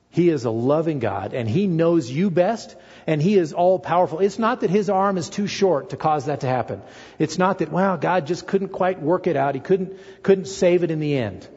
He 0.09 0.29
is 0.29 0.43
a 0.43 0.51
loving 0.51 0.99
God 0.99 1.33
and 1.33 1.47
he 1.47 1.67
knows 1.67 2.09
you 2.09 2.29
best 2.29 2.75
and 3.07 3.21
he 3.21 3.37
is 3.37 3.53
all 3.53 3.79
powerful. 3.79 4.19
It's 4.19 4.39
not 4.39 4.61
that 4.61 4.69
his 4.69 4.89
arm 4.89 5.17
is 5.17 5.29
too 5.29 5.47
short 5.47 5.91
to 5.91 5.97
cause 5.97 6.25
that 6.25 6.41
to 6.41 6.47
happen. 6.47 6.81
It's 7.17 7.37
not 7.37 7.59
that, 7.59 7.71
wow, 7.71 7.95
God 7.95 8.27
just 8.27 8.45
couldn't 8.45 8.69
quite 8.69 9.01
work 9.01 9.27
it 9.27 9.37
out. 9.37 9.55
He 9.55 9.61
couldn't, 9.61 9.97
couldn't 10.21 10.45
save 10.45 10.83
it 10.83 10.91
in 10.91 10.99
the 10.99 11.17
end. 11.17 11.47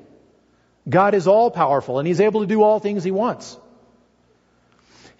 God 0.88 1.14
is 1.14 1.26
all 1.26 1.50
powerful 1.50 1.98
and 1.98 2.06
he's 2.06 2.20
able 2.20 2.42
to 2.42 2.46
do 2.46 2.62
all 2.62 2.78
things 2.78 3.02
he 3.02 3.10
wants. 3.10 3.56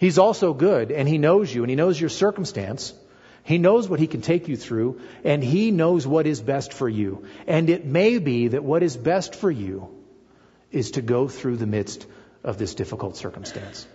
He's 0.05 0.19
also 0.19 0.53
good 0.53 0.91
and 0.91 1.09
He 1.09 1.17
knows 1.17 1.51
you 1.51 1.63
and 1.63 1.69
He 1.71 1.75
knows 1.75 1.99
your 1.99 2.11
circumstance. 2.11 2.93
He 3.41 3.57
knows 3.57 3.89
what 3.89 3.99
He 3.99 4.05
can 4.05 4.21
take 4.21 4.47
you 4.47 4.55
through 4.55 5.01
and 5.23 5.43
He 5.43 5.71
knows 5.71 6.05
what 6.05 6.27
is 6.27 6.39
best 6.41 6.73
for 6.73 6.87
you. 6.87 7.25
And 7.47 7.71
it 7.71 7.85
may 7.85 8.19
be 8.19 8.49
that 8.49 8.63
what 8.63 8.83
is 8.83 8.95
best 8.95 9.33
for 9.33 9.49
you 9.49 9.89
is 10.71 10.91
to 10.91 11.01
go 11.01 11.27
through 11.27 11.57
the 11.57 11.65
midst 11.65 12.05
of 12.43 12.59
this 12.59 12.75
difficult 12.75 13.17
circumstance. 13.17 13.87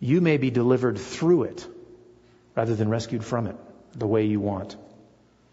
You 0.00 0.22
may 0.22 0.38
be 0.38 0.50
delivered 0.50 0.98
through 0.98 1.42
it 1.42 1.68
rather 2.56 2.74
than 2.74 2.88
rescued 2.88 3.22
from 3.22 3.46
it 3.46 3.56
the 3.92 4.06
way 4.06 4.24
you 4.24 4.40
want. 4.40 4.74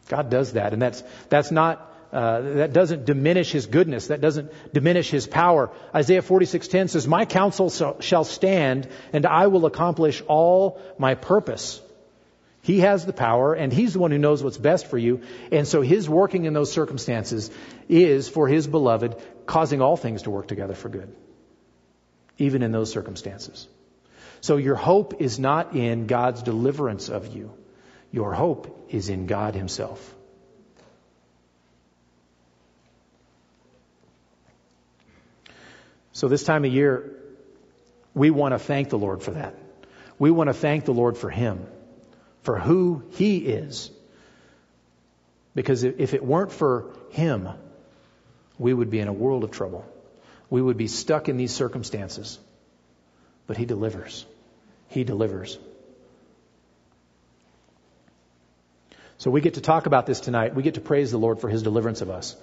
God 0.07 0.29
does 0.29 0.53
that. 0.53 0.71
And 0.71 0.81
that's, 0.81 1.03
that's 1.27 1.51
not 1.51 1.88
uh, 2.11 2.41
that 2.41 2.73
doesn't 2.73 3.05
diminish 3.05 3.51
his 3.51 3.67
goodness. 3.67 4.07
That 4.07 4.21
doesn't 4.21 4.51
diminish 4.73 5.09
his 5.09 5.27
power. 5.27 5.71
Isaiah 5.93 6.21
46:10 6.21 6.87
says, 6.89 7.07
"My 7.07 7.25
counsel 7.25 7.69
shall 7.99 8.23
stand, 8.23 8.87
and 9.13 9.25
I 9.25 9.47
will 9.47 9.65
accomplish 9.65 10.23
all 10.27 10.79
my 10.97 11.15
purpose." 11.15 11.81
He 12.61 12.79
has 12.79 13.05
the 13.05 13.13
power, 13.13 13.53
and 13.53 13.71
He's 13.71 13.93
the 13.93 13.99
one 13.99 14.11
who 14.11 14.17
knows 14.17 14.43
what's 14.43 14.57
best 14.57 14.87
for 14.87 14.97
you. 14.97 15.21
And 15.51 15.67
so 15.67 15.81
His 15.81 16.09
working 16.09 16.45
in 16.45 16.53
those 16.53 16.71
circumstances 16.71 17.49
is 17.87 18.27
for 18.27 18.47
His 18.47 18.67
beloved, 18.67 19.15
causing 19.45 19.81
all 19.81 19.95
things 19.95 20.23
to 20.23 20.29
work 20.29 20.47
together 20.47 20.73
for 20.73 20.89
good, 20.89 21.15
even 22.37 22.61
in 22.61 22.71
those 22.71 22.91
circumstances. 22.91 23.67
So 24.41 24.57
your 24.57 24.75
hope 24.75 25.21
is 25.21 25.39
not 25.39 25.75
in 25.75 26.07
God's 26.07 26.43
deliverance 26.43 27.09
of 27.09 27.27
you. 27.35 27.51
Your 28.11 28.33
hope 28.33 28.87
is 28.89 29.09
in 29.09 29.25
God 29.25 29.55
Himself. 29.55 30.15
So 36.13 36.27
this 36.27 36.43
time 36.43 36.65
of 36.65 36.73
year, 36.73 37.11
we 38.13 38.29
want 38.31 38.53
to 38.53 38.59
thank 38.59 38.89
the 38.89 38.97
Lord 38.97 39.21
for 39.21 39.31
that. 39.31 39.55
We 40.17 40.31
want 40.31 40.49
to 40.49 40.53
thank 40.53 40.85
the 40.85 40.93
Lord 40.93 41.17
for 41.17 41.29
Him, 41.29 41.65
for 42.41 42.59
who 42.59 43.03
He 43.11 43.37
is. 43.37 43.91
Because 45.55 45.83
if 45.83 46.13
it 46.13 46.23
weren't 46.23 46.51
for 46.51 46.93
Him, 47.11 47.49
we 48.57 48.73
would 48.73 48.89
be 48.89 48.99
in 48.99 49.07
a 49.07 49.13
world 49.13 49.43
of 49.43 49.51
trouble. 49.51 49.85
We 50.49 50.61
would 50.61 50.77
be 50.77 50.87
stuck 50.87 51.29
in 51.29 51.37
these 51.37 51.53
circumstances. 51.53 52.39
But 53.47 53.57
He 53.57 53.65
delivers. 53.65 54.25
He 54.89 55.03
delivers. 55.03 55.57
So 59.17 59.31
we 59.31 59.41
get 59.41 59.55
to 59.55 59.61
talk 59.61 59.85
about 59.85 60.05
this 60.05 60.21
tonight. 60.21 60.55
We 60.55 60.63
get 60.63 60.75
to 60.75 60.81
praise 60.81 61.11
the 61.11 61.17
Lord 61.17 61.39
for 61.39 61.49
His 61.49 61.61
deliverance 61.61 62.01
of 62.01 62.09
us. 62.09 62.35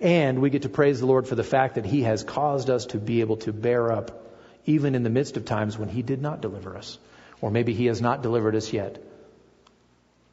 And 0.00 0.40
we 0.40 0.50
get 0.50 0.62
to 0.62 0.68
praise 0.68 1.00
the 1.00 1.06
Lord 1.06 1.28
for 1.28 1.34
the 1.34 1.44
fact 1.44 1.76
that 1.76 1.86
He 1.86 2.02
has 2.02 2.24
caused 2.24 2.70
us 2.70 2.86
to 2.86 2.98
be 2.98 3.20
able 3.20 3.36
to 3.38 3.52
bear 3.52 3.92
up 3.92 4.20
even 4.66 4.94
in 4.94 5.02
the 5.02 5.10
midst 5.10 5.36
of 5.36 5.44
times 5.44 5.78
when 5.78 5.88
He 5.88 6.02
did 6.02 6.20
not 6.20 6.40
deliver 6.40 6.76
us. 6.76 6.98
Or 7.40 7.50
maybe 7.50 7.74
He 7.74 7.86
has 7.86 8.00
not 8.00 8.22
delivered 8.22 8.56
us 8.56 8.72
yet. 8.72 9.02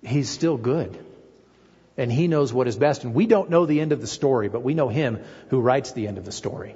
He's 0.04 0.30
still 0.30 0.58
good. 0.58 0.98
And 1.98 2.12
He 2.12 2.28
knows 2.28 2.54
what 2.54 2.68
is 2.68 2.78
best. 2.78 3.04
And 3.04 3.14
we 3.14 3.28
don't 3.28 3.50
know 3.50 3.66
the 3.66 3.82
end 3.82 3.92
of 3.92 4.02
the 4.02 4.08
story, 4.08 4.50
but 4.50 4.64
we 4.64 4.74
know 4.74 4.88
Him 4.88 5.20
who 5.50 5.60
writes 5.60 5.92
the 5.92 6.08
end 6.08 6.18
of 6.18 6.26
the 6.26 6.32
story. 6.32 6.76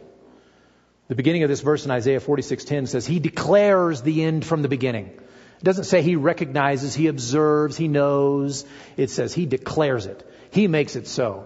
The 1.07 1.15
beginning 1.15 1.43
of 1.43 1.49
this 1.49 1.61
verse 1.61 1.85
in 1.85 1.91
Isaiah 1.91 2.19
46:10 2.19 2.87
says, 2.87 3.05
He 3.05 3.19
declares 3.19 4.01
the 4.01 4.23
end 4.23 4.43
from 4.43 4.61
the 4.61 4.67
beginning. 4.67 5.07
It 5.07 5.63
doesn't 5.63 5.85
say 5.85 6.01
He 6.01 6.15
recognizes, 6.15 6.93
He 6.93 7.07
observes, 7.07 7.77
He 7.77 7.87
knows. 7.87 8.65
It 8.97 9.09
says 9.09 9.33
He 9.33 9.45
declares 9.45 10.05
it. 10.05 10.27
He 10.51 10.67
makes 10.67 10.95
it 10.95 11.07
so. 11.07 11.45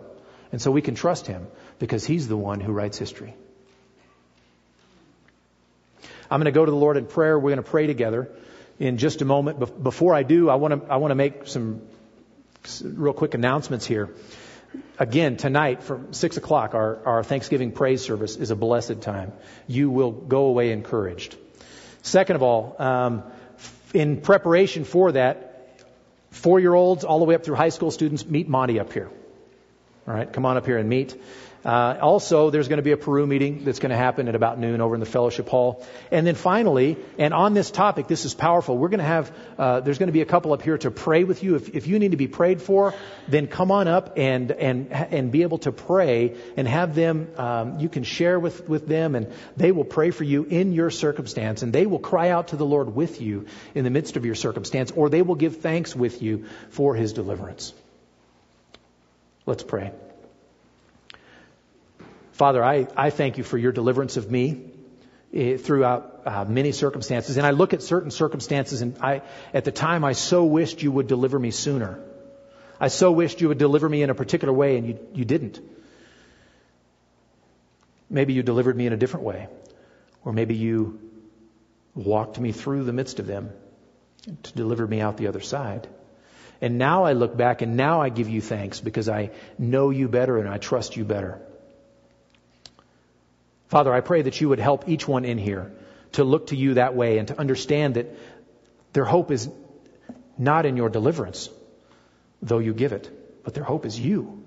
And 0.51 0.61
so 0.61 0.71
we 0.71 0.81
can 0.81 0.95
trust 0.95 1.27
Him 1.27 1.47
because 1.77 2.05
He's 2.05 2.27
the 2.27 2.37
one 2.37 2.59
who 2.59 2.71
writes 2.71 2.97
history. 2.97 3.35
I'm 6.31 6.39
going 6.39 6.45
to 6.45 6.51
go 6.51 6.65
to 6.65 6.71
the 6.71 6.77
Lord 6.77 6.97
in 6.97 7.05
prayer. 7.05 7.37
We're 7.37 7.49
going 7.49 7.63
to 7.63 7.69
pray 7.69 7.87
together 7.87 8.29
in 8.79 8.97
just 8.97 9.21
a 9.21 9.25
moment. 9.25 9.83
Before 9.83 10.13
I 10.13 10.23
do, 10.23 10.49
I 10.49 10.55
want 10.55 10.85
to, 10.85 10.91
I 10.91 10.97
want 10.97 11.11
to 11.11 11.15
make 11.15 11.47
some 11.47 11.81
real 12.83 13.13
quick 13.13 13.33
announcements 13.33 13.85
here. 13.85 14.13
Again, 14.99 15.37
tonight 15.37 15.81
from 15.81 16.13
6 16.13 16.37
o'clock, 16.37 16.75
our, 16.75 16.99
our 17.05 17.23
Thanksgiving 17.23 17.71
praise 17.71 18.03
service 18.03 18.35
is 18.35 18.51
a 18.51 18.55
blessed 18.55 19.01
time. 19.01 19.33
You 19.67 19.89
will 19.89 20.11
go 20.11 20.45
away 20.45 20.71
encouraged. 20.71 21.35
Second 22.03 22.35
of 22.35 22.43
all, 22.43 22.75
um, 22.77 23.23
in 23.93 24.21
preparation 24.21 24.83
for 24.83 25.11
that, 25.13 25.81
four 26.29 26.59
year 26.59 26.73
olds 26.73 27.03
all 27.03 27.19
the 27.19 27.25
way 27.25 27.33
up 27.33 27.43
through 27.43 27.55
high 27.55 27.69
school 27.69 27.89
students, 27.89 28.25
meet 28.25 28.47
Monty 28.47 28.79
up 28.79 28.93
here. 28.93 29.09
All 30.09 30.15
right, 30.15 30.33
come 30.33 30.43
on 30.47 30.57
up 30.57 30.65
here 30.65 30.79
and 30.79 30.89
meet. 30.89 31.15
Uh, 31.63 31.95
also, 32.01 32.49
there's 32.49 32.67
going 32.67 32.77
to 32.77 32.83
be 32.83 32.93
a 32.93 32.97
Peru 32.97 33.27
meeting 33.27 33.63
that's 33.63 33.77
going 33.77 33.91
to 33.91 33.95
happen 33.95 34.27
at 34.27 34.33
about 34.33 34.57
noon 34.57 34.81
over 34.81 34.95
in 34.95 34.99
the 34.99 35.05
fellowship 35.05 35.47
hall. 35.47 35.85
And 36.09 36.25
then 36.25 36.33
finally, 36.33 36.97
and 37.19 37.31
on 37.31 37.53
this 37.53 37.69
topic, 37.69 38.07
this 38.07 38.25
is 38.25 38.33
powerful. 38.33 38.75
We're 38.75 38.89
going 38.89 39.01
to 39.01 39.05
have, 39.05 39.31
uh, 39.59 39.81
there's 39.81 39.99
going 39.99 40.07
to 40.07 40.13
be 40.13 40.21
a 40.21 40.25
couple 40.25 40.53
up 40.53 40.63
here 40.63 40.79
to 40.79 40.89
pray 40.89 41.25
with 41.25 41.43
you. 41.43 41.57
If, 41.57 41.75
if 41.75 41.85
you 41.85 41.99
need 41.99 42.11
to 42.11 42.17
be 42.17 42.27
prayed 42.27 42.59
for, 42.59 42.95
then 43.27 43.45
come 43.45 43.69
on 43.69 43.87
up 43.87 44.13
and 44.17 44.51
and 44.51 44.91
and 44.91 45.31
be 45.31 45.43
able 45.43 45.59
to 45.59 45.71
pray 45.71 46.37
and 46.57 46.67
have 46.67 46.95
them. 46.95 47.27
Um, 47.37 47.79
you 47.79 47.89
can 47.89 48.03
share 48.03 48.39
with 48.39 48.67
with 48.67 48.87
them, 48.87 49.13
and 49.13 49.31
they 49.57 49.71
will 49.71 49.85
pray 49.85 50.09
for 50.09 50.23
you 50.23 50.43
in 50.45 50.71
your 50.71 50.89
circumstance, 50.89 51.61
and 51.61 51.71
they 51.71 51.85
will 51.85 51.99
cry 51.99 52.29
out 52.29 52.47
to 52.47 52.55
the 52.55 52.65
Lord 52.65 52.95
with 52.95 53.21
you 53.21 53.45
in 53.75 53.83
the 53.83 53.91
midst 53.91 54.17
of 54.17 54.25
your 54.25 54.33
circumstance, 54.33 54.89
or 54.89 55.09
they 55.09 55.21
will 55.21 55.35
give 55.35 55.57
thanks 55.57 55.95
with 55.95 56.23
you 56.23 56.45
for 56.69 56.95
His 56.95 57.13
deliverance. 57.13 57.73
Let's 59.49 59.63
pray. 59.63 59.91
Father, 62.33 62.63
I, 62.63 62.85
I 62.95 63.09
thank 63.09 63.39
you 63.39 63.43
for 63.43 63.57
your 63.57 63.71
deliverance 63.71 64.15
of 64.15 64.29
me 64.29 64.65
eh, 65.33 65.57
throughout 65.57 66.21
uh, 66.27 66.45
many 66.45 66.71
circumstances. 66.71 67.37
And 67.37 67.47
I 67.47 67.49
look 67.49 67.73
at 67.73 67.81
certain 67.81 68.11
circumstances, 68.11 68.83
and 68.83 68.95
I, 69.01 69.23
at 69.51 69.65
the 69.65 69.71
time, 69.71 70.05
I 70.05 70.11
so 70.11 70.45
wished 70.45 70.83
you 70.83 70.91
would 70.91 71.07
deliver 71.07 71.39
me 71.39 71.49
sooner. 71.49 71.99
I 72.79 72.89
so 72.89 73.11
wished 73.11 73.41
you 73.41 73.47
would 73.47 73.57
deliver 73.57 73.89
me 73.89 74.03
in 74.03 74.11
a 74.11 74.13
particular 74.13 74.53
way, 74.53 74.77
and 74.77 74.85
you, 74.85 74.99
you 75.15 75.25
didn't. 75.25 75.59
Maybe 78.07 78.33
you 78.33 78.43
delivered 78.43 78.77
me 78.77 78.85
in 78.85 78.93
a 78.93 78.97
different 78.97 79.25
way, 79.25 79.47
or 80.23 80.31
maybe 80.31 80.53
you 80.53 80.99
walked 81.95 82.39
me 82.39 82.51
through 82.51 82.83
the 82.83 82.93
midst 82.93 83.17
of 83.17 83.25
them 83.25 83.49
to 84.43 84.53
deliver 84.53 84.85
me 84.85 85.01
out 85.01 85.17
the 85.17 85.25
other 85.25 85.41
side. 85.41 85.87
And 86.61 86.77
now 86.77 87.05
I 87.05 87.13
look 87.13 87.37
back 87.37 87.61
and 87.61 87.77
now 87.77 88.01
I 88.01 88.09
give 88.09 88.29
you 88.29 88.41
thanks 88.41 88.81
because 88.81 89.07
I 89.07 89.31
know 89.57 89.89
you 89.91 90.07
better 90.07 90.37
and 90.37 90.49
I 90.49 90.57
trust 90.57 90.97
you 90.97 91.05
better. 91.05 91.39
Father, 93.69 93.93
I 93.93 94.01
pray 94.01 94.23
that 94.23 94.41
you 94.41 94.49
would 94.49 94.59
help 94.59 94.89
each 94.89 95.07
one 95.07 95.25
in 95.25 95.37
here 95.37 95.71
to 96.13 96.23
look 96.23 96.47
to 96.47 96.55
you 96.55 96.73
that 96.73 96.95
way 96.95 97.19
and 97.19 97.27
to 97.27 97.39
understand 97.39 97.95
that 97.95 98.07
their 98.93 99.05
hope 99.05 99.31
is 99.31 99.49
not 100.37 100.65
in 100.65 100.75
your 100.75 100.89
deliverance, 100.89 101.49
though 102.41 102.59
you 102.59 102.73
give 102.73 102.93
it, 102.93 103.09
but 103.43 103.53
their 103.53 103.63
hope 103.63 103.85
is 103.85 103.99
you. 103.99 104.43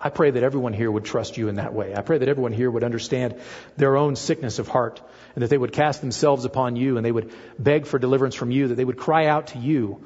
I 0.00 0.08
pray 0.08 0.32
that 0.32 0.42
everyone 0.42 0.72
here 0.72 0.90
would 0.90 1.04
trust 1.04 1.36
you 1.36 1.48
in 1.48 1.56
that 1.56 1.74
way. 1.74 1.94
I 1.94 2.00
pray 2.00 2.18
that 2.18 2.28
everyone 2.28 2.52
here 2.52 2.70
would 2.70 2.82
understand 2.82 3.40
their 3.76 3.96
own 3.96 4.16
sickness 4.16 4.58
of 4.58 4.66
heart 4.66 5.00
and 5.36 5.42
that 5.42 5.48
they 5.48 5.58
would 5.58 5.72
cast 5.72 6.00
themselves 6.00 6.44
upon 6.44 6.74
you 6.74 6.96
and 6.96 7.06
they 7.06 7.12
would 7.12 7.32
beg 7.56 7.86
for 7.86 8.00
deliverance 8.00 8.34
from 8.34 8.50
you, 8.50 8.68
that 8.68 8.74
they 8.74 8.84
would 8.84 8.98
cry 8.98 9.26
out 9.26 9.48
to 9.48 9.58
you 9.58 10.02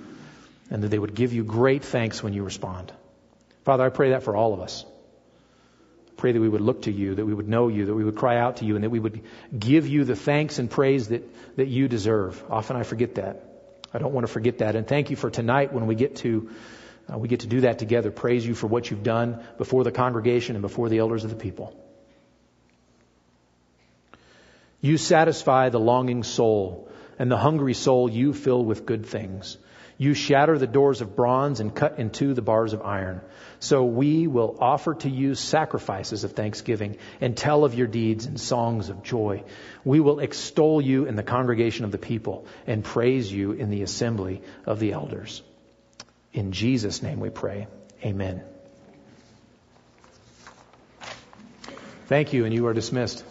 and 0.71 0.83
that 0.83 0.89
they 0.89 0.99
would 0.99 1.15
give 1.15 1.33
you 1.33 1.45
great 1.45 1.85
thanks 1.85 2.23
when 2.23 2.33
you 2.33 2.43
respond. 2.43 2.93
Father, 3.65 3.85
I 3.85 3.89
pray 3.89 4.11
that 4.11 4.23
for 4.23 4.37
all 4.37 4.55
of 4.55 4.61
us. 4.61 4.85
Pray 6.17 6.33
that 6.33 6.41
we 6.41 6.49
would 6.49 6.61
look 6.61 6.83
to 6.83 6.93
you, 6.93 7.15
that 7.15 7.27
we 7.27 7.35
would 7.35 7.49
know 7.49 7.69
you, 7.69 7.87
that 7.87 7.95
we 7.95 8.05
would 8.05 8.17
cry 8.17 8.39
out 8.39 8.59
to 8.59 8.65
you, 8.65 8.75
and 8.75 8.85
that 8.85 8.91
we 8.91 8.99
would 8.99 9.23
give 9.57 9.87
you 9.87 10.05
the 10.05 10.17
thanks 10.17 10.59
and 10.59 10.71
praise 10.71 11.09
that, 11.09 11.23
that 11.57 11.69
you 11.69 11.89
deserve. 11.89 12.43
Often 12.51 12.77
I 12.77 12.85
forget 12.85 13.17
that. 13.17 13.45
I 13.93 13.99
don't 13.99 14.13
want 14.13 14.27
to 14.27 14.33
forget 14.33 14.59
that. 14.59 14.77
And 14.77 14.87
thank 14.87 15.11
you 15.11 15.17
for 15.17 15.31
tonight 15.31 15.73
when 15.73 15.87
we 15.87 15.95
get 15.95 16.17
to 16.17 16.51
uh, 17.13 17.19
we 17.19 17.29
get 17.29 17.41
to 17.41 17.47
do 17.47 17.61
that 17.61 17.79
together. 17.79 18.11
Praise 18.11 18.45
you 18.45 18.55
for 18.55 18.67
what 18.67 18.91
you've 18.91 19.05
done 19.05 19.45
before 19.59 19.85
the 19.85 19.93
congregation 19.93 20.57
and 20.57 20.63
before 20.63 20.89
the 20.89 20.99
elders 20.99 21.23
of 21.23 21.31
the 21.31 21.37
people. 21.37 21.73
You 24.81 24.99
satisfy 24.99 25.69
the 25.69 25.81
longing 25.81 26.23
soul, 26.23 26.91
and 27.19 27.31
the 27.31 27.37
hungry 27.37 27.75
soul 27.75 28.11
you 28.11 28.33
fill 28.33 28.65
with 28.65 28.87
good 28.87 29.07
things. 29.07 29.57
You 29.99 30.13
shatter 30.13 30.59
the 30.59 30.67
doors 30.67 31.01
of 31.01 31.17
bronze 31.17 31.61
and 31.61 31.75
cut 31.75 31.99
in 31.99 32.11
two 32.11 32.35
the 32.35 32.43
bars 32.43 32.73
of 32.75 32.83
iron. 32.83 33.23
So 33.61 33.85
we 33.85 34.27
will 34.27 34.59
offer 34.61 34.95
to 34.95 35.09
you 35.09 35.35
sacrifices 35.35 36.25
of 36.25 36.33
thanksgiving 36.33 36.99
and 37.21 37.35
tell 37.35 37.65
of 37.65 37.75
your 37.75 37.87
deeds 37.87 38.27
and 38.27 38.39
songs 38.39 38.91
of 38.91 39.03
joy. 39.03 39.45
We 39.85 40.01
will 40.01 40.21
extol 40.21 40.83
you 40.83 41.07
in 41.07 41.17
the 41.17 41.23
congregation 41.23 41.87
of 41.87 41.93
the 41.93 41.99
people 41.99 42.47
and 42.67 42.85
praise 42.85 43.33
you 43.33 43.53
in 43.53 43.71
the 43.71 43.83
assembly 43.83 44.43
of 44.67 44.79
the 44.79 44.93
elders. 44.93 45.43
In 46.35 46.53
Jesus' 46.53 47.03
name 47.03 47.19
we 47.19 47.31
pray. 47.31 47.67
Amen. 48.05 48.43
Thank 52.09 52.33
you, 52.35 52.45
and 52.45 52.55
you 52.55 52.67
are 52.67 52.75
dismissed. 52.75 53.25